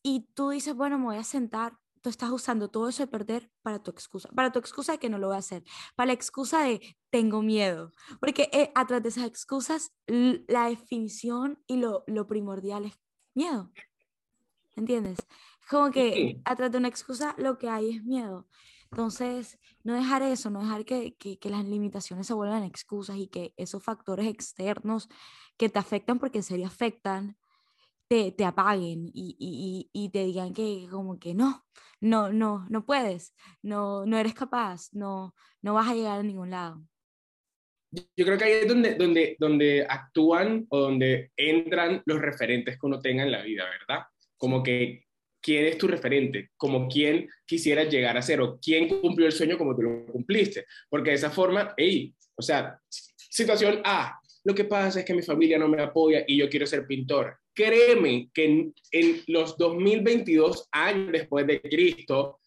y 0.02 0.28
tú 0.34 0.50
dices, 0.50 0.74
bueno, 0.74 0.98
me 0.98 1.06
voy 1.06 1.16
a 1.16 1.24
sentar, 1.24 1.76
tú 2.00 2.08
estás 2.08 2.30
usando 2.30 2.70
todo 2.70 2.88
eso 2.88 3.02
de 3.02 3.08
perder 3.08 3.50
para 3.62 3.82
tu 3.82 3.90
excusa, 3.90 4.28
para 4.30 4.52
tu 4.52 4.60
excusa 4.60 4.92
de 4.92 4.98
que 4.98 5.10
no 5.10 5.18
lo 5.18 5.26
voy 5.26 5.36
a 5.36 5.40
hacer, 5.40 5.64
para 5.96 6.06
la 6.06 6.12
excusa 6.12 6.62
de 6.62 6.96
tengo 7.10 7.42
miedo, 7.42 7.92
porque 8.20 8.48
eh, 8.52 8.70
a 8.76 8.86
través 8.86 9.02
de 9.02 9.08
esas 9.08 9.24
excusas 9.24 9.92
la 10.06 10.68
definición 10.68 11.60
y 11.66 11.78
lo, 11.78 12.04
lo 12.06 12.28
primordial 12.28 12.84
es 12.84 12.94
miedo, 13.34 13.72
¿entiendes? 14.76 15.18
Como 15.68 15.90
que 15.90 16.40
a 16.44 16.54
través 16.54 16.70
de 16.70 16.78
una 16.78 16.88
excusa 16.88 17.34
lo 17.38 17.58
que 17.58 17.68
hay 17.68 17.96
es 17.96 18.04
miedo. 18.04 18.46
Entonces, 18.90 19.58
no 19.82 19.94
dejar 19.94 20.22
eso, 20.22 20.50
no 20.50 20.60
dejar 20.60 20.84
que, 20.84 21.14
que, 21.16 21.50
las 21.50 21.64
limitaciones 21.64 22.26
se 22.26 22.34
vuelvan 22.34 22.64
excusas 22.64 23.16
y 23.16 23.28
que 23.28 23.52
esos 23.56 23.82
factores 23.82 24.26
externos 24.26 25.08
que 25.56 25.68
te 25.68 25.78
afectan, 25.78 26.18
porque 26.18 26.38
en 26.38 26.44
serio 26.44 26.66
afectan, 26.66 27.36
te, 28.08 28.32
te 28.32 28.44
apaguen 28.44 29.10
y, 29.12 29.36
y, 29.38 29.90
y, 29.92 30.10
te 30.10 30.24
digan 30.24 30.54
que 30.54 30.86
como 30.90 31.18
que 31.18 31.34
no, 31.34 31.64
no, 32.00 32.32
no, 32.32 32.66
no 32.70 32.86
puedes, 32.86 33.34
no, 33.62 34.06
no 34.06 34.16
eres 34.16 34.34
capaz, 34.34 34.88
no, 34.92 35.34
no 35.62 35.74
vas 35.74 35.88
a 35.88 35.94
llegar 35.94 36.20
a 36.20 36.22
ningún 36.22 36.50
lado. 36.50 36.84
Yo 37.90 38.24
creo 38.24 38.38
que 38.38 38.44
ahí 38.44 38.52
es 38.52 38.68
donde, 38.68 38.94
donde, 38.94 39.36
donde 39.38 39.86
actúan 39.88 40.66
o 40.68 40.78
donde 40.78 41.32
entran 41.36 42.02
los 42.04 42.20
referentes 42.20 42.78
que 42.78 42.86
uno 42.86 43.00
tenga 43.00 43.22
en 43.22 43.32
la 43.32 43.42
vida, 43.42 43.64
¿verdad? 43.64 44.04
Como 44.36 44.62
que 44.62 45.05
quién 45.46 45.64
es 45.66 45.78
tu 45.78 45.86
referente, 45.86 46.50
como 46.56 46.88
quién 46.88 47.28
quisieras 47.46 47.88
llegar 47.88 48.16
a 48.16 48.22
ser 48.22 48.40
o 48.40 48.58
quién 48.60 48.88
cumplió 48.88 49.28
el 49.28 49.32
sueño 49.32 49.56
como 49.56 49.76
tú 49.76 49.82
lo 49.82 50.06
cumpliste. 50.06 50.66
Porque 50.90 51.10
de 51.10 51.16
esa 51.16 51.30
forma, 51.30 51.72
hey, 51.76 52.12
o 52.34 52.42
sea, 52.42 52.80
situación 52.88 53.80
A, 53.84 54.18
lo 54.42 54.56
que 54.56 54.64
pasa 54.64 54.98
es 54.98 55.04
que 55.04 55.14
mi 55.14 55.22
familia 55.22 55.56
no 55.56 55.68
me 55.68 55.80
apoya 55.80 56.24
y 56.26 56.36
yo 56.36 56.48
quiero 56.48 56.66
ser 56.66 56.84
pintor. 56.84 57.38
Créeme 57.54 58.28
que 58.34 58.44
en, 58.44 58.74
en 58.90 59.22
los 59.28 59.56
2022 59.56 60.68
años 60.72 61.12
después 61.12 61.46
de 61.46 61.60
Cristo, 61.60 62.40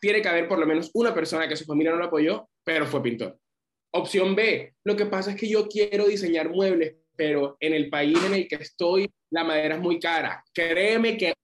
tiene 0.00 0.22
que 0.22 0.28
haber 0.28 0.46
por 0.46 0.60
lo 0.60 0.66
menos 0.66 0.92
una 0.94 1.12
persona 1.12 1.48
que 1.48 1.56
su 1.56 1.64
familia 1.64 1.90
no 1.90 1.98
lo 1.98 2.04
apoyó, 2.04 2.48
pero 2.62 2.86
fue 2.86 3.02
pintor. 3.02 3.36
Opción 3.92 4.36
B, 4.36 4.72
lo 4.84 4.94
que 4.94 5.06
pasa 5.06 5.32
es 5.32 5.36
que 5.36 5.48
yo 5.48 5.66
quiero 5.66 6.06
diseñar 6.06 6.48
muebles, 6.48 6.94
pero 7.16 7.56
en 7.58 7.74
el 7.74 7.90
país 7.90 8.16
en 8.24 8.34
el 8.34 8.46
que 8.46 8.56
estoy, 8.56 9.10
la 9.30 9.42
madera 9.42 9.74
es 9.74 9.80
muy 9.80 9.98
cara. 9.98 10.44
Créeme 10.54 11.16
que 11.16 11.34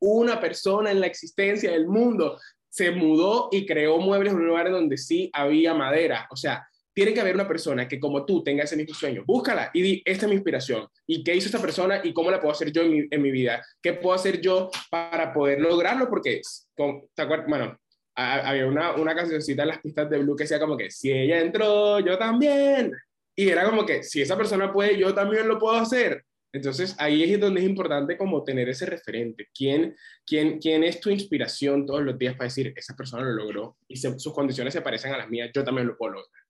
una 0.00 0.40
persona 0.40 0.90
en 0.90 1.00
la 1.00 1.06
existencia 1.06 1.70
del 1.70 1.86
mundo 1.86 2.38
se 2.68 2.92
mudó 2.92 3.48
y 3.50 3.66
creó 3.66 3.98
muebles 3.98 4.32
en 4.32 4.38
un 4.38 4.46
lugar 4.46 4.70
donde 4.70 4.96
sí 4.96 5.30
había 5.32 5.74
madera. 5.74 6.28
O 6.30 6.36
sea, 6.36 6.66
tiene 6.92 7.14
que 7.14 7.20
haber 7.20 7.34
una 7.34 7.48
persona 7.48 7.88
que 7.88 7.98
como 7.98 8.24
tú 8.24 8.42
tenga 8.42 8.64
ese 8.64 8.76
mismo 8.76 8.94
sueño. 8.94 9.24
Búscala 9.26 9.70
y 9.72 9.82
di, 9.82 10.02
esta 10.04 10.26
es 10.26 10.28
mi 10.28 10.36
inspiración. 10.36 10.86
¿Y 11.06 11.24
qué 11.24 11.34
hizo 11.34 11.46
esta 11.46 11.60
persona 11.60 12.00
y 12.02 12.12
cómo 12.12 12.30
la 12.30 12.40
puedo 12.40 12.52
hacer 12.52 12.72
yo 12.72 12.82
en 12.82 13.22
mi, 13.22 13.30
vida? 13.30 13.64
¿Qué 13.82 13.94
puedo 13.94 14.14
hacer 14.14 14.40
yo 14.40 14.70
para 14.90 15.32
poder 15.32 15.60
lograrlo? 15.60 16.08
Porque, 16.08 16.40
con, 16.76 17.02
¿te 17.14 17.22
acuerdas? 17.22 17.48
Bueno, 17.48 17.78
había 18.14 18.66
una, 18.66 18.92
una 18.92 19.14
cancioncita 19.14 19.62
en 19.62 19.68
las 19.68 19.80
pistas 19.80 20.10
de 20.10 20.18
Blue 20.18 20.36
que 20.36 20.44
decía 20.44 20.60
como 20.60 20.76
que 20.76 20.90
si 20.90 21.10
ella 21.10 21.40
entró, 21.40 22.00
yo 22.00 22.18
también. 22.18 22.92
Y 23.36 23.48
era 23.48 23.64
como 23.64 23.86
que 23.86 24.02
si 24.02 24.22
esa 24.22 24.36
persona 24.36 24.72
puede, 24.72 24.98
yo 24.98 25.14
también 25.14 25.48
lo 25.48 25.58
puedo 25.58 25.76
hacer. 25.76 26.24
Entonces 26.52 26.96
ahí 26.98 27.22
es 27.22 27.40
donde 27.40 27.60
es 27.60 27.68
importante 27.68 28.16
como 28.16 28.42
tener 28.42 28.68
ese 28.68 28.86
referente. 28.86 29.48
¿Quién, 29.54 29.96
quién, 30.26 30.58
quién 30.58 30.82
es 30.82 31.00
tu 31.00 31.10
inspiración 31.10 31.86
todos 31.86 32.02
los 32.02 32.18
días 32.18 32.34
para 32.34 32.46
decir, 32.46 32.72
esa 32.76 32.96
persona 32.96 33.22
lo 33.24 33.32
logró 33.32 33.76
y 33.86 33.96
sus 33.96 34.32
condiciones 34.32 34.74
se 34.74 34.82
parecen 34.82 35.12
a 35.12 35.18
las 35.18 35.28
mías, 35.28 35.50
yo 35.54 35.62
también 35.62 35.86
lo 35.86 35.96
puedo 35.96 36.14
lograr? 36.14 36.42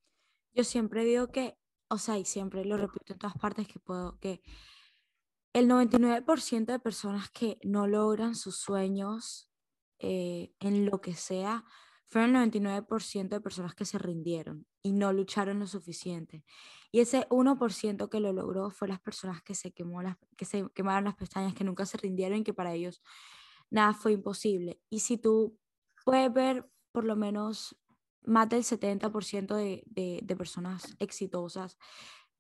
Yo 0.53 0.65
siempre 0.65 1.05
digo 1.05 1.31
que, 1.31 1.57
o 1.89 1.99
sea, 1.99 2.19
y 2.19 2.25
siempre 2.25 2.65
lo 2.65 2.77
repito 2.77 3.13
en 3.13 3.19
todas 3.19 3.37
partes 3.37 3.69
que 3.69 3.79
puedo, 3.79 4.19
que 4.19 4.41
el 5.53 5.69
99% 5.69 6.67
de 6.67 6.79
personas 6.79 7.31
que 7.31 7.59
no 7.63 7.87
logran 7.87 8.35
sus 8.35 8.57
sueños 8.57 9.51
eh, 9.99 10.53
en 10.61 10.87
lo 10.87 11.01
que 11.01 11.15
sea, 11.15 11.65
fueron 12.11 12.37
el 12.37 12.51
99% 12.51 13.29
de 13.29 13.41
personas 13.41 13.75
que 13.75 13.85
se 13.85 13.97
rindieron 13.99 14.67
y 14.83 14.93
no 14.93 15.13
lucharon 15.13 15.61
lo 15.61 15.67
suficiente. 15.67 16.45
Y 16.91 17.01
ese 17.01 17.27
1% 17.29 18.09
que 18.09 18.21
lo 18.21 18.33
logró 18.33 18.71
fue 18.71 18.89
las 18.89 19.01
personas 19.01 19.43
que 19.43 19.55
se, 19.55 19.73
quemó 19.73 20.03
las, 20.03 20.17
que 20.37 20.45
se 20.45 20.69
quemaron 20.75 21.05
las 21.05 21.15
pestañas, 21.15 21.55
que 21.55 21.65
nunca 21.65 21.87
se 21.87 21.99
rindieron 21.99 22.39
y 22.39 22.45
que 22.45 22.53
para 22.53 22.75
ellos 22.75 23.01
nada 23.71 23.95
fue 23.95 24.13
imposible. 24.13 24.81
Y 24.91 25.01
si 25.01 25.19
tú 25.19 25.57
puedes 26.05 26.33
ver 26.33 26.69
por 26.91 27.05
lo 27.05 27.15
menos 27.15 27.77
más 28.23 28.49
del 28.49 28.65
70% 28.65 29.55
de, 29.55 29.85
de, 29.87 30.21
de 30.23 30.37
personas 30.37 30.97
exitosas 30.99 31.79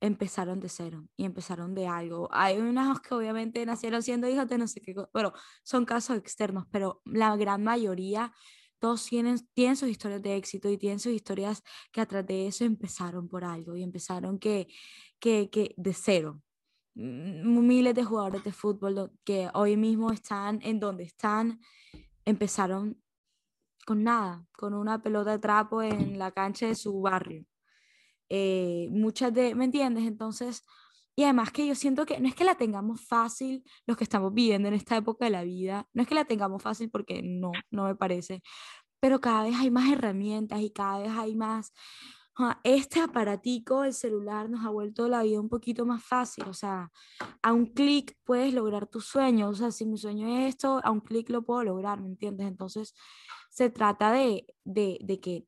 empezaron 0.00 0.60
de 0.60 0.68
cero 0.68 1.06
y 1.16 1.24
empezaron 1.24 1.74
de 1.74 1.86
algo. 1.86 2.28
Hay 2.32 2.58
unos 2.58 3.00
que 3.00 3.14
obviamente 3.14 3.64
nacieron 3.66 4.02
siendo 4.02 4.28
hijos 4.28 4.48
de 4.48 4.58
no 4.58 4.66
sé 4.66 4.80
qué, 4.80 4.94
pero 5.12 5.32
son 5.62 5.84
casos 5.84 6.16
externos, 6.16 6.64
pero 6.70 7.02
la 7.04 7.36
gran 7.36 7.62
mayoría, 7.62 8.32
todos 8.80 9.04
tienen, 9.06 9.38
tienen 9.54 9.76
sus 9.76 9.88
historias 9.88 10.22
de 10.22 10.36
éxito 10.36 10.68
y 10.68 10.78
tienen 10.78 10.98
sus 10.98 11.12
historias 11.12 11.62
que 11.92 12.00
atrás 12.00 12.26
de 12.26 12.48
eso 12.48 12.64
empezaron 12.64 13.28
por 13.28 13.44
algo 13.44 13.76
y 13.76 13.82
empezaron 13.82 14.38
que, 14.38 14.66
que, 15.20 15.50
que 15.50 15.74
de 15.76 15.94
cero. 15.94 16.42
Mm, 16.94 17.66
miles 17.66 17.94
de 17.94 18.04
jugadores 18.04 18.42
de 18.42 18.52
fútbol 18.52 19.12
que 19.24 19.48
hoy 19.54 19.76
mismo 19.76 20.10
están 20.12 20.60
en 20.62 20.80
donde 20.80 21.04
están, 21.04 21.60
empezaron 22.24 23.00
con 23.86 24.02
nada, 24.02 24.46
con 24.52 24.74
una 24.74 25.02
pelota 25.02 25.32
de 25.32 25.38
trapo 25.38 25.82
en 25.82 26.18
la 26.18 26.32
cancha 26.32 26.66
de 26.66 26.74
su 26.74 27.00
barrio. 27.00 27.44
Eh, 28.28 28.88
muchas 28.90 29.34
de, 29.34 29.54
¿me 29.54 29.64
entiendes? 29.64 30.04
Entonces, 30.04 30.64
y 31.16 31.24
además 31.24 31.52
que 31.52 31.66
yo 31.66 31.74
siento 31.74 32.06
que 32.06 32.20
no 32.20 32.28
es 32.28 32.34
que 32.34 32.44
la 32.44 32.54
tengamos 32.54 33.00
fácil 33.06 33.64
los 33.86 33.96
que 33.96 34.04
estamos 34.04 34.32
viviendo 34.32 34.68
en 34.68 34.74
esta 34.74 34.96
época 34.96 35.24
de 35.26 35.30
la 35.30 35.44
vida, 35.44 35.86
no 35.92 36.02
es 36.02 36.08
que 36.08 36.14
la 36.14 36.24
tengamos 36.24 36.62
fácil 36.62 36.90
porque 36.90 37.22
no, 37.22 37.52
no 37.70 37.84
me 37.84 37.94
parece, 37.94 38.42
pero 39.00 39.20
cada 39.20 39.44
vez 39.44 39.56
hay 39.56 39.70
más 39.70 39.90
herramientas 39.90 40.60
y 40.60 40.70
cada 40.70 41.00
vez 41.00 41.10
hay 41.10 41.36
más... 41.36 41.72
Este 42.64 43.00
aparatico, 43.00 43.84
el 43.84 43.92
celular, 43.92 44.48
nos 44.48 44.64
ha 44.64 44.70
vuelto 44.70 45.08
la 45.08 45.22
vida 45.22 45.38
un 45.40 45.50
poquito 45.50 45.84
más 45.84 46.02
fácil. 46.02 46.44
O 46.48 46.54
sea, 46.54 46.90
a 47.42 47.52
un 47.52 47.66
clic 47.66 48.16
puedes 48.24 48.54
lograr 48.54 48.86
tus 48.86 49.04
sueños. 49.06 49.50
O 49.50 49.54
sea, 49.54 49.70
si 49.70 49.84
mi 49.84 49.98
sueño 49.98 50.26
es 50.26 50.54
esto, 50.54 50.80
a 50.82 50.90
un 50.90 51.00
clic 51.00 51.28
lo 51.28 51.42
puedo 51.42 51.64
lograr, 51.64 52.00
¿me 52.00 52.08
entiendes? 52.08 52.46
Entonces, 52.46 52.94
se 53.50 53.68
trata 53.68 54.12
de, 54.12 54.46
de, 54.64 54.98
de 55.02 55.20
que 55.20 55.44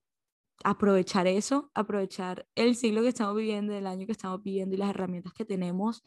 aprovechar 0.64 1.26
eso, 1.26 1.70
aprovechar 1.74 2.46
el 2.54 2.76
siglo 2.76 3.02
que 3.02 3.08
estamos 3.08 3.36
viviendo, 3.36 3.74
el 3.74 3.86
año 3.86 4.06
que 4.06 4.12
estamos 4.12 4.42
viviendo 4.42 4.74
y 4.74 4.78
las 4.78 4.90
herramientas 4.90 5.32
que 5.32 5.44
tenemos 5.44 6.02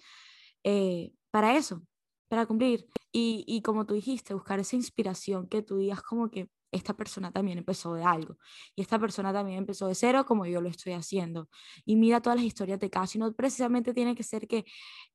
eh, 0.63 1.13
para 1.31 1.57
eso, 1.57 1.83
para 2.29 2.45
cumplir. 2.45 2.87
Y, 3.11 3.45
y, 3.47 3.61
como 3.61 3.85
tú 3.85 3.93
dijiste, 3.93 4.33
buscar 4.33 4.59
esa 4.59 4.75
inspiración 4.75 5.47
que 5.47 5.61
tú 5.61 5.77
digas 5.77 6.01
como 6.01 6.29
que 6.29 6.49
esta 6.75 6.93
persona 6.95 7.31
también 7.31 7.57
empezó 7.57 7.93
de 7.93 8.03
algo 8.03 8.37
y 8.75 8.81
esta 8.81 8.99
persona 8.99 9.31
también 9.33 9.59
empezó 9.59 9.87
de 9.87 9.95
cero 9.95 10.25
como 10.25 10.45
yo 10.45 10.61
lo 10.61 10.69
estoy 10.69 10.93
haciendo. 10.93 11.49
Y 11.85 11.95
mira 11.95 12.21
todas 12.21 12.37
las 12.37 12.45
historias 12.45 12.79
de 12.79 12.89
caso 12.89 13.17
y 13.17 13.21
no 13.21 13.33
precisamente 13.33 13.93
tiene 13.93 14.15
que 14.15 14.23
ser 14.23 14.47
que, 14.47 14.65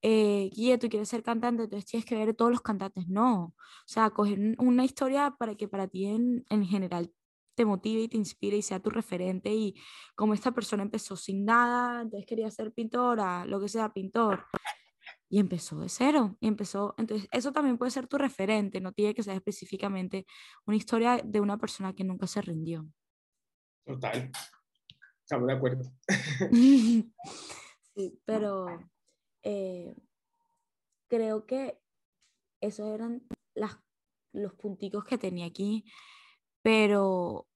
eh, 0.03 0.51
tú 0.81 0.89
quieres 0.89 1.09
ser 1.09 1.23
cantante, 1.23 1.65
entonces 1.65 1.91
tienes 1.91 2.07
que 2.07 2.15
ver 2.17 2.35
todos 2.35 2.51
los 2.51 2.63
cantantes, 2.63 3.09
no. 3.09 3.45
O 3.45 3.55
sea, 3.87 4.11
coger 4.11 4.57
una 4.59 4.85
historia 4.85 5.35
para 5.39 5.55
que 5.55 5.69
para 5.69 5.89
ti 5.89 6.07
en, 6.07 6.45
en 6.49 6.65
general 6.67 7.13
te 7.61 7.67
motive 7.67 8.01
y 8.01 8.09
te 8.09 8.17
inspire 8.17 8.57
y 8.57 8.63
sea 8.63 8.81
tu 8.81 8.89
referente 8.89 9.53
y 9.53 9.75
como 10.15 10.33
esta 10.33 10.51
persona 10.51 10.83
empezó 10.83 11.15
sin 11.15 11.45
nada, 11.45 12.01
entonces 12.01 12.27
quería 12.27 12.51
ser 12.51 12.73
pintora, 12.73 13.45
lo 13.45 13.61
que 13.61 13.69
sea, 13.69 13.93
pintor, 13.93 14.47
y 15.29 15.41
empezó 15.41 15.79
de 15.79 15.91
cero, 15.91 16.39
y 16.41 16.49
empezó, 16.49 16.95
entonces 16.97 17.29
eso 17.33 17.53
también 17.53 17.77
puede 17.77 17.91
ser 17.91 18.07
tu 18.07 18.17
referente, 18.17 18.81
no 18.81 18.93
tiene 18.93 19.13
que 19.13 19.23
ser 19.23 19.35
específicamente 19.35 20.25
una 20.65 20.79
historia 20.79 21.21
de 21.23 21.39
una 21.39 21.59
persona 21.59 21.93
que 21.95 22.03
nunca 22.03 22.27
se 22.27 22.41
rindió. 22.41 22.89
Total, 23.85 24.31
estamos 25.23 25.47
de 25.47 25.53
acuerdo. 25.53 25.93
sí, 27.95 28.23
pero 28.25 28.69
eh, 29.43 29.95
creo 31.09 31.45
que 31.45 31.79
esos 32.63 32.89
eran 32.89 33.23
las, 33.53 33.77
los 34.33 34.55
punticos 34.55 35.05
que 35.05 35.19
tenía 35.19 35.45
aquí 35.45 35.85
pero 36.63 37.47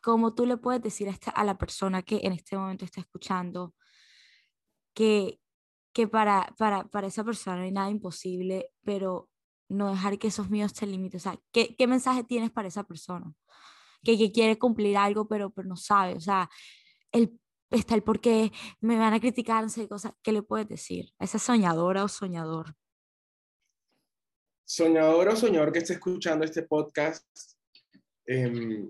¿cómo 0.00 0.34
tú 0.34 0.46
le 0.46 0.56
puedes 0.56 0.82
decir 0.82 1.08
a, 1.08 1.12
esta, 1.12 1.30
a 1.30 1.44
la 1.44 1.58
persona 1.58 2.02
que 2.02 2.20
en 2.22 2.32
este 2.32 2.56
momento 2.56 2.84
está 2.84 3.00
escuchando 3.00 3.74
que, 4.94 5.40
que 5.92 6.08
para, 6.08 6.54
para, 6.58 6.84
para 6.84 7.06
esa 7.08 7.24
persona 7.24 7.56
no 7.56 7.62
hay 7.62 7.72
nada 7.72 7.90
imposible, 7.90 8.70
pero 8.84 9.28
no 9.68 9.90
dejar 9.90 10.18
que 10.18 10.28
esos 10.28 10.50
miedos 10.50 10.74
te 10.74 10.86
limiten? 10.86 11.18
O 11.18 11.22
sea, 11.22 11.38
¿qué, 11.52 11.76
¿qué, 11.76 11.86
mensaje 11.86 12.24
tienes 12.24 12.50
para 12.50 12.68
esa 12.68 12.84
persona? 12.84 13.32
Que, 14.02 14.18
que 14.18 14.32
quiere 14.32 14.58
cumplir 14.58 14.96
algo, 14.96 15.28
pero, 15.28 15.50
pero 15.50 15.68
no 15.68 15.76
sabe. 15.76 16.14
O 16.14 16.20
sea, 16.20 16.50
el, 17.12 17.38
está 17.70 17.94
el 17.94 18.02
por 18.02 18.20
qué 18.20 18.52
me 18.80 18.98
van 18.98 19.14
a 19.14 19.20
criticar, 19.20 19.62
no 19.62 19.68
sé 19.68 19.88
cosas. 19.88 20.12
¿Qué 20.22 20.32
le 20.32 20.42
puedes 20.42 20.68
decir 20.68 21.12
a 21.18 21.24
esa 21.24 21.38
soñadora 21.38 22.04
o 22.04 22.08
soñador? 22.08 22.74
soñador 24.70 25.28
o 25.28 25.36
soñador 25.36 25.72
que 25.72 25.80
esté 25.80 25.94
escuchando 25.94 26.44
este 26.44 26.62
podcast, 26.62 27.26
eh, 28.24 28.88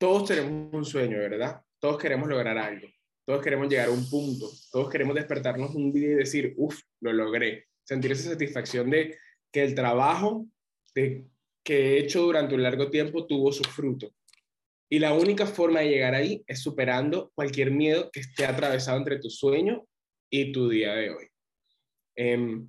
todos 0.00 0.28
tenemos 0.28 0.72
un 0.72 0.84
sueño, 0.84 1.18
¿verdad? 1.18 1.60
Todos 1.78 1.98
queremos 1.98 2.26
lograr 2.26 2.56
algo, 2.56 2.88
todos 3.26 3.42
queremos 3.42 3.68
llegar 3.68 3.88
a 3.88 3.92
un 3.92 4.08
punto, 4.08 4.50
todos 4.72 4.88
queremos 4.88 5.14
despertarnos 5.14 5.74
un 5.74 5.92
día 5.92 6.12
y 6.12 6.14
decir, 6.14 6.54
uff, 6.56 6.80
lo 7.00 7.12
logré, 7.12 7.66
sentir 7.84 8.12
esa 8.12 8.30
satisfacción 8.30 8.88
de 8.88 9.18
que 9.52 9.62
el 9.62 9.74
trabajo 9.74 10.46
que 10.94 11.26
he 11.66 11.98
hecho 11.98 12.22
durante 12.22 12.54
un 12.54 12.62
largo 12.62 12.88
tiempo 12.90 13.26
tuvo 13.26 13.52
su 13.52 13.62
fruto. 13.62 14.10
Y 14.88 15.00
la 15.00 15.12
única 15.12 15.44
forma 15.44 15.80
de 15.80 15.90
llegar 15.90 16.14
ahí 16.14 16.42
es 16.46 16.60
superando 16.60 17.30
cualquier 17.34 17.70
miedo 17.70 18.10
que 18.10 18.20
esté 18.20 18.46
atravesado 18.46 18.96
entre 18.96 19.18
tu 19.18 19.28
sueño 19.28 19.86
y 20.30 20.50
tu 20.50 20.70
día 20.70 20.94
de 20.94 21.10
hoy. 21.10 21.26
Eh, 22.16 22.62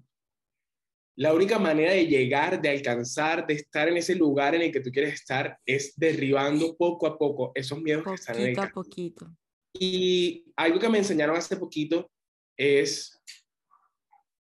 la 1.16 1.34
única 1.34 1.60
manera 1.60 1.92
de 1.92 2.08
llegar, 2.08 2.62
de 2.62 2.70
alcanzar, 2.70 3.46
de 3.46 3.56
estar 3.56 3.88
en 3.90 3.98
ese 3.98 4.16
lugar 4.16 4.56
en 4.56 4.62
el 4.62 4.72
que 4.72 4.80
tú 4.80 4.92
quieres 4.92 5.14
estar 5.14 5.58
es 5.66 5.94
derribando 5.96 6.76
poco 6.78 7.06
a 7.08 7.18
poco 7.18 7.52
esos 7.54 7.82
miedos 7.82 8.04
que 8.04 8.14
están 8.14 8.40
en 8.40 8.58
el 8.60 8.72
poquito. 8.72 9.28
Y 9.74 10.46
algo 10.56 10.80
que 10.80 10.90
me 10.90 10.98
enseñaron 10.98 11.36
hace 11.36 11.58
poquito 11.58 12.10
es 12.58 13.22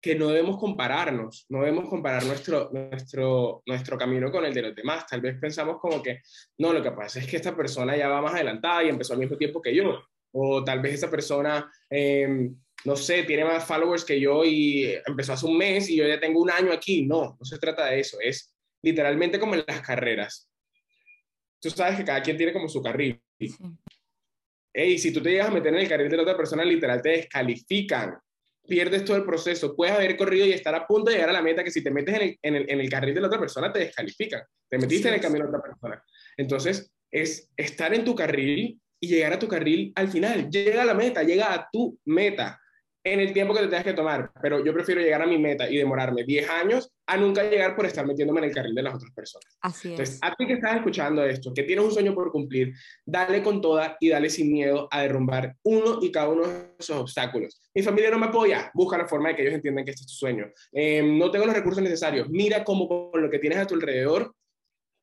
que 0.01 0.15
no 0.15 0.29
debemos 0.29 0.59
compararnos, 0.59 1.45
no 1.51 1.61
debemos 1.61 1.89
comparar 1.89 2.25
nuestro, 2.25 2.71
nuestro, 2.73 3.63
nuestro 3.67 3.99
camino 3.99 4.31
con 4.31 4.45
el 4.45 4.55
de 4.55 4.63
los 4.63 4.75
demás. 4.75 5.07
Tal 5.07 5.21
vez 5.21 5.39
pensamos 5.39 5.79
como 5.79 6.03
que, 6.03 6.23
no, 6.59 6.73
lo 6.73 6.83
que 6.83 6.93
pasa 6.93 7.21
es 7.21 7.27
que 7.27 7.37
esta 7.37 7.55
persona 7.55 7.97
ya 7.97 8.09
va 8.09 8.23
más 8.23 8.35
adelantada 8.35 8.83
y 8.83 8.89
empezó 8.89 9.13
al 9.13 9.19
mismo 9.19 9.37
tiempo 9.37 9.61
que 9.61 9.75
yo. 9.75 10.03
O 10.33 10.65
tal 10.65 10.81
vez 10.81 10.95
esa 10.95 11.11
persona 11.11 11.71
eh, 11.91 12.51
no 12.85 12.97
sé, 12.97 13.25
tiene 13.25 13.45
más 13.45 13.65
followers 13.65 14.05
que 14.05 14.19
yo 14.19 14.45
y 14.45 14.95
empezó 15.07 15.35
hace 15.35 15.47
un 15.47 15.57
mes 15.57 15.89
y 15.91 15.97
yo 15.97 16.07
ya 16.07 16.19
tengo 16.19 16.41
un 16.41 16.51
año 16.51 16.73
aquí. 16.73 17.07
No, 17.07 17.37
no 17.39 17.45
se 17.45 17.59
trata 17.59 17.87
de 17.87 18.01
eso. 18.01 18.19
Es 18.21 18.55
literalmente 18.83 19.39
como 19.39 19.55
en 19.55 19.65
las 19.67 19.81
carreras. 19.83 20.49
Tú 21.61 21.71
sabes 21.71 21.99
que 21.99 22.05
cada 22.05 22.23
quien 22.23 22.37
tiene 22.37 22.53
como 22.53 22.69
su 22.69 22.83
carril. 22.83 23.21
Y 24.73 24.99
si 24.99 25.13
tú 25.13 25.23
te 25.23 25.31
llegas 25.31 25.49
a 25.49 25.53
meter 25.53 25.75
en 25.75 25.81
el 25.81 25.89
carril 25.89 26.09
de 26.09 26.17
la 26.17 26.23
otra 26.23 26.37
persona, 26.37 26.65
literal 26.65 27.03
te 27.03 27.11
descalifican. 27.11 28.17
Pierdes 28.67 29.05
todo 29.05 29.17
el 29.17 29.25
proceso. 29.25 29.77
Puedes 29.77 29.95
haber 29.95 30.17
corrido 30.17 30.47
y 30.47 30.53
estar 30.53 30.75
a 30.75 30.87
punto 30.87 31.11
de 31.11 31.17
llegar 31.17 31.31
a 31.31 31.35
la 31.35 31.43
meta 31.43 31.63
que 31.63 31.71
si 31.71 31.83
te 31.83 31.91
metes 31.91 32.15
en 32.15 32.23
el, 32.23 32.39
en 32.41 32.55
el, 32.57 32.71
en 32.71 32.81
el 32.81 32.89
carril 32.89 33.15
de 33.15 33.21
la 33.21 33.27
otra 33.27 33.41
persona, 33.41 33.73
te 33.73 33.81
descalifican. 33.81 34.43
Te 34.69 34.79
metiste 34.79 35.09
en 35.09 35.15
el 35.15 35.21
camino 35.21 35.45
de 35.45 35.51
otra 35.51 35.63
persona. 35.63 36.03
Entonces, 36.37 36.91
es 37.11 37.51
estar 37.57 37.93
en 37.93 38.05
tu 38.05 38.15
carril 38.15 38.81
y 39.01 39.09
llegar 39.09 39.35
a 39.35 39.39
tu 39.39 39.49
carril 39.49 39.93
al 39.97 40.09
final. 40.09 40.49
Llega 40.49 40.83
a 40.83 40.87
la 40.87 40.95
meta, 40.95 41.23
llega 41.23 41.53
a 41.53 41.69
tu 41.71 41.99
meta 42.05 42.60
en 43.03 43.21
el 43.21 43.33
tiempo 43.33 43.55
que 43.55 43.61
te 43.61 43.69
tengas 43.69 43.85
que 43.85 43.93
tomar, 43.95 44.31
pero 44.43 44.65
yo 44.65 44.75
prefiero 44.75 45.01
llegar 45.01 45.23
a 45.23 45.27
mi 45.27 45.39
meta 45.39 45.71
y 45.71 45.77
demorarme 45.77 46.25
10 46.25 46.51
años 46.51 46.93
a 47.07 47.17
nunca 47.17 47.43
llegar 47.43 47.75
por 47.75 47.87
estar 47.87 48.07
metiéndome 48.07 48.41
en 48.41 48.45
el 48.45 48.55
carril 48.55 48.75
de 48.75 48.83
las 48.83 48.95
otras 48.95 49.11
personas. 49.13 49.57
Así 49.61 49.89
es. 49.89 49.93
Entonces, 49.93 50.19
a 50.23 50.35
ti 50.35 50.47
que 50.47 50.53
estás 50.55 50.77
escuchando 50.77 51.25
esto, 51.25 51.53
que 51.55 51.63
tienes 51.63 51.85
un 51.85 51.93
sueño 51.93 52.15
por 52.15 52.31
cumplir, 52.31 52.75
dale 53.05 53.43
con 53.43 53.61
toda 53.61 53.97
y 54.01 54.11
dale 54.11 54.29
sin 54.29 54.53
miedo 54.53 54.87
a 54.91 55.03
derrumbar 55.03 55.57
uno 55.63 55.99
y 56.03 56.13
cada 56.13 56.29
uno 56.29 56.47
de 56.47 56.75
esos 56.79 56.97
obstáculos. 56.97 57.61
Mi 57.75 57.83
familia 57.83 58.11
no 58.11 58.19
me 58.19 58.27
apoya, 58.27 58.71
busca 58.75 58.99
la 58.99 59.09
forma 59.09 59.31
de 59.31 59.37
que 59.37 59.43
ellos 59.43 59.55
entiendan 59.55 59.85
que 59.85 59.93
este 59.93 60.03
es 60.03 60.09
tu 60.09 60.15
sueño. 60.15 60.47
Eh, 60.73 61.03
no 61.03 61.31
tengo 61.31 61.47
los 61.47 61.55
recursos 61.55 61.83
necesarios, 61.83 62.29
mira 62.29 62.63
cómo 62.65 63.11
con 63.11 63.23
lo 63.23 63.31
que 63.31 63.39
tienes 63.39 63.59
a 63.59 63.67
tu 63.67 63.75
alrededor 63.75 64.35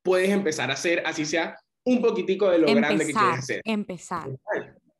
puedes 0.02 0.30
empezar 0.30 0.70
a 0.70 0.74
hacer, 0.74 1.02
así 1.04 1.26
sea 1.26 1.58
un 1.84 2.00
poquitico 2.00 2.48
de 2.50 2.58
lo 2.58 2.74
grande 2.74 3.06
que 3.06 3.12
quieres 3.12 3.38
hacer. 3.38 3.60
Empezar. 3.64 4.28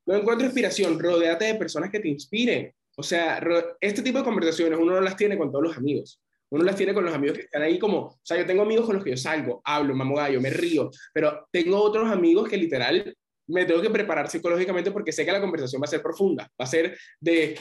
No 0.07 0.15
encuentro 0.15 0.47
inspiración, 0.47 0.99
rodéate 0.99 1.45
de 1.45 1.55
personas 1.55 1.91
que 1.91 2.01
te 2.01 2.09
inspiren. 2.09 2.73
O 2.99 3.03
sea, 3.05 3.41
este 3.81 4.03
tipo 4.03 4.19
de 4.19 4.25
conversaciones 4.25 4.77
uno 4.77 4.95
no 4.95 5.01
las 5.01 5.17
tiene 5.17 5.39
con 5.39 5.53
todos 5.53 5.69
los 5.69 5.77
amigos. 5.77 6.21
Uno 6.51 6.65
las 6.65 6.75
tiene 6.75 6.93
con 6.93 7.05
los 7.05 7.15
amigos 7.15 7.37
que 7.37 7.45
están 7.45 7.63
ahí 7.63 7.79
como, 7.79 7.99
o 8.07 8.21
sea, 8.25 8.37
yo 8.37 8.45
tengo 8.45 8.63
amigos 8.63 8.87
con 8.87 8.97
los 8.97 9.05
que 9.05 9.11
yo 9.11 9.17
salgo, 9.17 9.61
hablo, 9.65 9.95
mamo 9.95 10.17
gallo, 10.17 10.41
me 10.41 10.51
río, 10.51 10.91
pero 11.13 11.47
tengo 11.53 11.81
otros 11.81 12.11
amigos 12.11 12.49
que 12.49 12.57
literal 12.57 13.15
me 13.47 13.65
tengo 13.65 13.81
que 13.81 13.91
preparar 13.91 14.29
psicológicamente 14.29 14.91
porque 14.91 15.13
sé 15.13 15.25
que 15.25 15.31
la 15.31 15.41
conversación 15.41 15.81
va 15.81 15.85
a 15.85 15.89
ser 15.89 16.03
profunda, 16.03 16.51
va 16.61 16.65
a 16.65 16.67
ser 16.67 16.99
de 17.21 17.57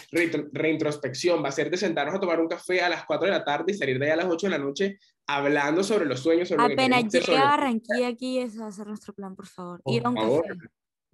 reintrospección, 0.52 1.44
va 1.44 1.50
a 1.50 1.52
ser 1.52 1.70
de 1.70 1.78
sentarnos 1.78 2.16
a 2.16 2.20
tomar 2.20 2.40
un 2.42 2.48
café 2.48 2.82
a 2.82 2.90
las 2.90 3.06
4 3.06 3.28
de 3.28 3.32
la 3.32 3.44
tarde 3.44 3.74
y 3.74 3.76
salir 3.76 4.00
de 4.00 4.08
ahí 4.08 4.12
a 4.14 4.16
las 4.18 4.26
8 4.26 4.48
de 4.48 4.52
la 4.52 4.58
noche 4.58 4.98
hablando 5.28 5.84
sobre 5.84 6.06
los 6.06 6.20
sueños. 6.20 6.50
Sobre 6.50 6.74
Apenas 6.74 7.04
llegue 7.04 7.26
sobre... 7.26 7.38
a 7.38 7.44
Barranquilla 7.44 8.08
aquí, 8.08 8.40
ese 8.40 8.60
va 8.60 8.68
a 8.68 8.72
ser 8.72 8.88
nuestro 8.88 9.14
plan, 9.14 9.36
por 9.36 9.46
favor. 9.46 9.82
Ir 9.86 10.04
a 10.04 10.10
un 10.10 10.16
café. 10.16 10.42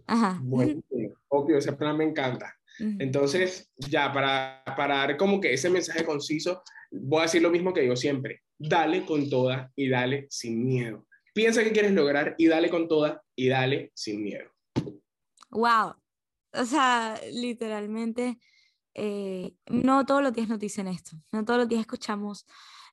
Ajá. 0.07 0.39
Bueno, 0.41 0.81
obvio, 1.27 1.57
ese 1.57 1.73
plan 1.73 1.97
me 1.97 2.05
encanta. 2.05 2.55
Entonces, 2.79 3.71
ya, 3.77 4.11
para, 4.11 4.63
para 4.75 4.97
dar 4.97 5.17
como 5.17 5.39
que 5.39 5.53
ese 5.53 5.69
mensaje 5.69 6.03
conciso, 6.03 6.63
voy 6.91 7.19
a 7.19 7.23
decir 7.23 7.41
lo 7.41 7.51
mismo 7.51 7.73
que 7.73 7.81
digo 7.81 7.95
siempre, 7.95 8.41
dale 8.57 9.05
con 9.05 9.29
toda 9.29 9.71
y 9.75 9.89
dale 9.89 10.27
sin 10.29 10.65
miedo. 10.65 11.07
Piensa 11.33 11.63
que 11.63 11.71
quieres 11.71 11.91
lograr 11.91 12.35
y 12.37 12.47
dale 12.47 12.69
con 12.69 12.87
toda 12.87 13.23
y 13.35 13.47
dale 13.47 13.91
sin 13.95 14.23
miedo. 14.23 14.49
Wow. 15.51 15.95
O 16.53 16.65
sea, 16.65 17.19
literalmente, 17.31 18.37
eh, 18.93 19.53
no 19.67 20.05
todos 20.05 20.21
los 20.21 20.33
días 20.33 20.47
nos 20.47 20.59
dicen 20.59 20.87
esto, 20.87 21.17
no 21.31 21.43
todos 21.43 21.61
los 21.61 21.69
días 21.69 21.81
escuchamos 21.81 22.45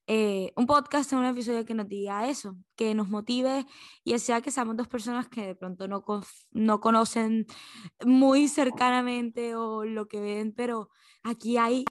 eh, 0.07 0.53
un 0.57 0.67
podcast, 0.67 1.13
un 1.13 1.25
episodio 1.25 1.65
que 1.65 1.75
nos 1.75 1.89
diga 1.89 2.29
eso, 2.29 2.57
que 2.77 2.95
nos 2.95 3.09
motive 3.09 3.67
y 4.05 4.19
sea 4.19 4.41
que 4.41 4.51
seamos 4.51 4.77
dos 4.77 4.89
personas 4.89 5.29
que 5.29 5.47
de 5.47 5.55
pronto 5.55 5.87
no, 5.89 6.05
no 6.51 6.81
conocen 6.81 7.47
muy 8.05 8.49
cercanamente 8.49 9.55
o 9.55 9.85
lo 9.85 10.09
que 10.09 10.21
ven, 10.21 10.53
pero 10.53 10.91
aquí 11.23 11.57
hay 11.57 11.85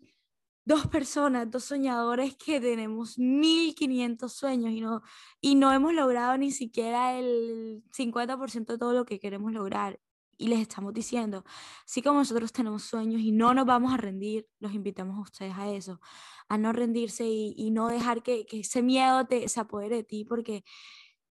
dos 0.66 0.88
personas, 0.88 1.50
dos 1.50 1.64
soñadores 1.66 2.36
que 2.36 2.62
tenemos 2.62 3.18
1500 3.18 4.32
sueños 4.32 4.72
y 4.72 4.82
no, 4.82 5.02
y 5.42 5.56
no 5.56 5.74
hemos 5.74 5.94
logrado 5.94 6.38
ni 6.38 6.52
siquiera 6.52 7.18
el 7.18 7.84
50% 7.92 8.74
de 8.74 8.78
todo 8.78 8.94
lo 8.94 9.06
que 9.06 9.20
queremos 9.20 9.52
lograr. 9.52 10.00
Y 10.40 10.48
les 10.48 10.62
estamos 10.62 10.94
diciendo, 10.94 11.44
así 11.86 12.02
como 12.02 12.20
nosotros 12.20 12.54
tenemos 12.54 12.84
sueños 12.84 13.22
y 13.22 13.32
no 13.34 13.54
nos 13.54 13.66
vamos 13.66 13.94
a 13.94 13.98
rendir, 13.98 14.48
los 14.60 14.74
invitamos 14.74 15.18
a 15.18 15.22
ustedes 15.22 15.54
a 15.58 15.70
eso, 15.70 16.00
a 16.48 16.58
no 16.58 16.72
rendirse 16.72 17.26
y, 17.28 17.72
no 17.72 17.90
dejar 17.90 18.24
que, 18.24 18.46
que, 18.46 18.62
ese 18.62 18.82
miedo 18.82 19.28
se 19.48 19.60
apodere 19.60 19.98
de 19.98 20.04
ti, 20.06 20.24
porque 20.24 20.64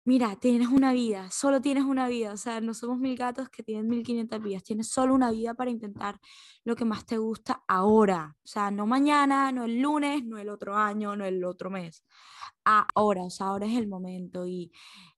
mira, 0.08 0.38
tienes 0.38 0.70
una 0.70 0.93
vida, 0.93 1.30
solo 1.32 1.62
tienes 1.62 1.84
una 1.84 2.08
vida, 2.08 2.32
o 2.34 2.38
sea, 2.38 2.62
no 2.62 2.74
somos 2.74 2.97
mil 2.97 3.18
gatos 3.18 3.49
que 3.49 3.62
tienen 3.64 3.89
1500 3.89 4.41
vidas, 4.41 4.64
tienes 4.64 4.89
solo 4.89 5.14
una 5.14 5.32
vida 5.32 5.53
para 5.53 5.70
intentar 5.70 6.20
lo 6.64 6.76
que 6.78 6.86
más 6.86 7.05
te 7.05 7.18
gusta 7.18 7.64
ahora, 7.68 8.38
o 8.43 8.47
sea, 8.47 8.72
no 8.72 8.88
mañana, 8.88 9.51
no 9.51 9.66
el 9.66 9.82
lunes, 9.82 10.26
no 10.26 10.38
el 10.38 10.49
otro 10.49 10.78
año, 10.78 11.16
no 11.18 11.26
el 11.26 11.43
otro 11.43 11.70
mes, 11.70 12.05
ahora, 12.64 13.24
o 13.24 13.30
sea, 13.30 13.47
ahora 13.47 13.68
es 13.68 13.78
el 13.78 13.88
momento 13.88 14.45
y, 14.47 14.72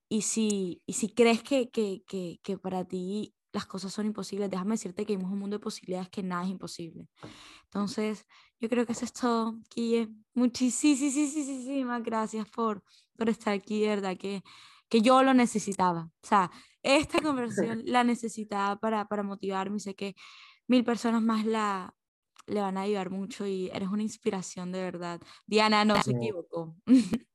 y, 0.08 0.22
si, 0.22 0.82
y 0.86 0.94
si 0.94 1.14
crees 1.14 1.42
que, 1.44 1.70
que, 1.70 2.02
que, 2.06 2.40
que 2.42 2.58
para 2.58 2.84
ti 2.84 3.34
las 3.52 3.66
cosas 3.66 3.92
son 3.92 4.06
imposibles, 4.06 4.50
déjame 4.50 4.72
decirte 4.72 5.04
que 5.04 5.14
vivimos 5.14 5.32
un 5.32 5.40
mundo 5.40 5.56
de 5.56 5.62
posibilidades 5.62 6.08
que 6.08 6.22
nada 6.22 6.44
es 6.44 6.50
imposible. 6.50 7.08
Entonces, 7.64 8.26
yo 8.60 8.68
creo 8.68 8.86
que 8.86 8.92
eso 8.92 9.04
es 9.04 9.12
todo, 9.12 9.58
Kille. 9.68 10.08
Muchísimas 10.34 12.02
gracias 12.02 12.48
por, 12.50 12.82
por 13.16 13.28
estar 13.28 13.54
aquí, 13.54 13.86
verdad, 13.86 14.16
que 14.16 14.42
que 14.90 15.00
yo 15.00 15.22
lo 15.22 15.32
necesitaba. 15.32 16.10
O 16.22 16.26
sea, 16.26 16.50
esta 16.82 17.22
conversación 17.22 17.82
la 17.86 18.04
necesitaba 18.04 18.78
para, 18.78 19.06
para 19.06 19.22
motivarme 19.22 19.78
y 19.78 19.80
sé 19.80 19.94
que 19.94 20.14
mil 20.66 20.84
personas 20.84 21.22
más 21.22 21.46
la, 21.46 21.94
le 22.46 22.60
van 22.60 22.76
a 22.76 22.82
ayudar 22.82 23.08
mucho 23.08 23.46
y 23.46 23.70
eres 23.72 23.88
una 23.88 24.02
inspiración 24.02 24.72
de 24.72 24.82
verdad. 24.82 25.20
Diana 25.46 25.84
no 25.84 26.02
se 26.02 26.10
equivocó. 26.10 26.76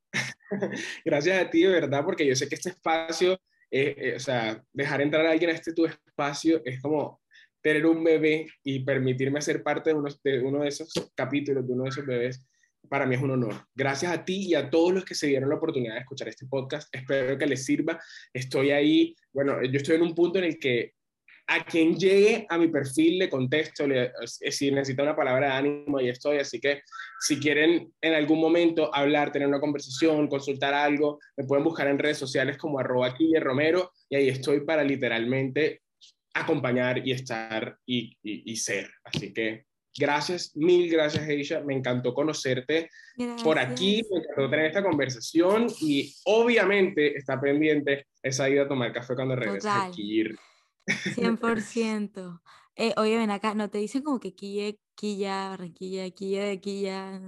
Gracias 1.05 1.41
a 1.41 1.49
ti, 1.49 1.63
de 1.63 1.69
verdad, 1.69 2.03
porque 2.05 2.27
yo 2.27 2.35
sé 2.35 2.47
que 2.47 2.55
este 2.55 2.69
espacio, 2.69 3.39
eh, 3.71 4.13
o 4.15 4.19
sea, 4.19 4.63
dejar 4.73 5.01
entrar 5.01 5.25
a 5.25 5.31
alguien 5.31 5.49
a 5.49 5.53
este 5.53 5.73
tu 5.73 5.85
espacio 5.85 6.61
es 6.65 6.81
como 6.81 7.21
tener 7.61 7.85
un 7.85 8.03
bebé 8.03 8.47
y 8.63 8.79
permitirme 8.79 9.41
ser 9.41 9.63
parte 9.63 9.89
de 9.89 9.95
uno 9.95 10.09
de, 10.23 10.39
uno 10.41 10.61
de 10.61 10.67
esos 10.67 10.93
capítulos, 11.15 11.65
de 11.65 11.73
uno 11.73 11.83
de 11.83 11.89
esos 11.89 12.05
bebés 12.05 12.45
para 12.87 13.05
mí 13.05 13.15
es 13.15 13.21
un 13.21 13.31
honor. 13.31 13.67
Gracias 13.73 14.11
a 14.11 14.23
ti 14.23 14.47
y 14.47 14.55
a 14.55 14.69
todos 14.69 14.93
los 14.93 15.05
que 15.05 15.15
se 15.15 15.27
dieron 15.27 15.49
la 15.49 15.55
oportunidad 15.55 15.95
de 15.95 16.01
escuchar 16.01 16.27
este 16.27 16.45
podcast. 16.45 16.93
Espero 16.95 17.37
que 17.37 17.47
les 17.47 17.65
sirva. 17.65 17.99
Estoy 18.33 18.71
ahí, 18.71 19.15
bueno, 19.33 19.63
yo 19.63 19.77
estoy 19.77 19.95
en 19.95 20.03
un 20.03 20.15
punto 20.15 20.39
en 20.39 20.45
el 20.45 20.59
que 20.59 20.93
a 21.47 21.63
quien 21.63 21.95
llegue 21.95 22.45
a 22.49 22.57
mi 22.57 22.67
perfil 22.67 23.19
le 23.19 23.29
contesto, 23.29 23.87
le, 23.87 24.11
si 24.25 24.71
necesita 24.71 25.03
una 25.03 25.15
palabra 25.15 25.47
de 25.47 25.53
ánimo, 25.53 25.99
y 25.99 26.09
estoy. 26.09 26.37
Así 26.39 26.59
que 26.59 26.81
si 27.19 27.39
quieren 27.39 27.91
en 28.01 28.13
algún 28.13 28.39
momento 28.39 28.93
hablar, 28.93 29.31
tener 29.31 29.47
una 29.47 29.59
conversación, 29.59 30.27
consultar 30.27 30.73
algo, 30.73 31.19
me 31.37 31.45
pueden 31.45 31.63
buscar 31.63 31.87
en 31.87 31.99
redes 31.99 32.17
sociales 32.17 32.57
como 32.57 32.79
arroba 32.79 33.15
Romero 33.39 33.91
y 34.09 34.15
ahí 34.15 34.29
estoy 34.29 34.61
para 34.61 34.83
literalmente 34.83 35.81
acompañar 36.33 37.07
y 37.07 37.11
estar 37.11 37.77
y, 37.85 38.17
y, 38.23 38.51
y 38.51 38.55
ser. 38.55 38.89
Así 39.03 39.33
que 39.33 39.65
Gracias, 39.97 40.55
mil 40.55 40.91
gracias, 40.91 41.25
Aisha. 41.27 41.61
Me 41.61 41.73
encantó 41.73 42.13
conocerte 42.13 42.89
por 43.43 43.57
aquí, 43.57 44.03
me 44.11 44.19
encantó 44.19 44.49
tener 44.49 44.65
esta 44.65 44.83
conversación 44.83 45.67
y 45.79 46.13
obviamente 46.25 47.17
está 47.17 47.39
pendiente 47.39 48.07
esa 48.21 48.49
ida 48.49 48.63
a 48.63 48.67
tomar 48.67 48.91
café 48.91 49.15
cuando 49.15 49.37
regreses 49.37 49.71
a 49.71 49.89
Quillir. 49.91 50.35
100%. 50.87 52.41
Eh, 52.77 52.93
oye, 52.97 53.17
ven 53.17 53.31
acá, 53.31 53.53
¿no 53.55 53.69
te 53.69 53.77
dicen 53.77 54.03
como 54.03 54.19
que 54.19 54.35
Quille, 54.35 54.79
Quilla, 54.95 55.49
Barranquilla, 55.49 56.09
Quilla 56.11 56.43
de 56.45 56.59
Quilla? 56.59 57.21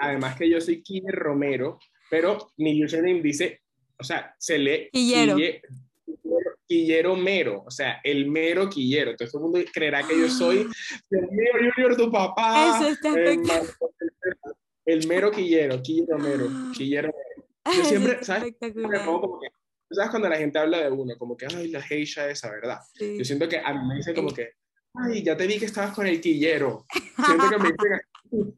Además 0.00 0.36
que 0.36 0.48
yo 0.48 0.60
soy 0.60 0.82
Quille 0.82 1.10
Romero, 1.10 1.78
pero 2.10 2.52
mi 2.56 2.84
username 2.84 3.20
dice, 3.20 3.62
o 3.98 4.04
sea, 4.04 4.34
se 4.38 4.58
lee 4.58 4.88
Quillero. 4.92 5.36
Quillero 6.66 7.16
Mero, 7.16 7.64
o 7.66 7.70
sea, 7.70 7.98
el 8.04 8.30
mero 8.30 8.68
Quillero. 8.68 9.12
Entonces 9.12 9.32
todo 9.32 9.46
el 9.46 9.50
mundo 9.50 9.70
creerá 9.72 10.06
que 10.06 10.18
yo 10.18 10.28
soy 10.28 10.68
el 11.10 11.28
mero 11.30 11.72
Junior, 11.74 11.96
tu 11.96 12.10
papá. 12.10 12.78
Eso 12.78 12.88
está 12.88 13.08
el, 13.08 13.42
el, 14.84 15.08
mero 15.08 15.30
Quillero, 15.30 15.82
Quillero 15.82 16.18
Mero, 16.18 16.46
Quillero 16.76 17.08
Mero. 17.08 17.74
Yo 17.76 17.84
siempre, 17.84 18.22
¿sabes? 18.22 18.54
Como 19.04 19.40
que, 19.40 19.48
¿Sabes 19.90 20.10
cuando 20.10 20.28
la 20.28 20.36
gente 20.36 20.58
habla 20.58 20.78
de 20.78 20.90
uno? 20.90 21.16
Como 21.18 21.36
que, 21.36 21.46
ay, 21.46 21.68
la 21.68 21.82
geisha 21.82 22.28
esa, 22.28 22.50
¿verdad? 22.50 22.78
Yo 22.98 23.24
siento 23.24 23.48
que 23.48 23.58
a 23.58 23.72
mí 23.72 23.88
me 23.88 23.96
dicen 23.96 24.14
como 24.14 24.30
que, 24.30 24.52
ay, 24.94 25.22
ya 25.22 25.36
te 25.36 25.46
vi 25.46 25.58
que 25.58 25.64
estabas 25.64 25.94
con 25.94 26.06
el 26.06 26.20
Quillero. 26.20 26.84
Siento 27.24 27.48
que 27.48 27.58
me 27.58 27.72
dicen 27.72 28.54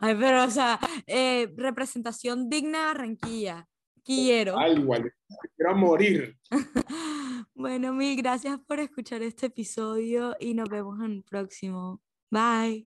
Ay, 0.00 0.16
pero, 0.18 0.44
o 0.44 0.50
sea, 0.50 0.78
eh, 1.06 1.52
representación 1.56 2.48
digna 2.48 2.80
de 2.80 2.84
Barranquilla. 2.86 3.68
Quiero. 4.04 4.58
Al 4.58 4.78
igual, 4.78 5.12
quiero 5.56 5.74
morir. 5.76 6.36
bueno, 7.54 7.94
mil 7.94 8.16
gracias 8.16 8.58
por 8.66 8.78
escuchar 8.80 9.22
este 9.22 9.46
episodio 9.46 10.36
y 10.38 10.54
nos 10.54 10.68
vemos 10.68 10.98
en 11.00 11.12
el 11.12 11.22
próximo. 11.22 12.02
Bye. 12.30 12.86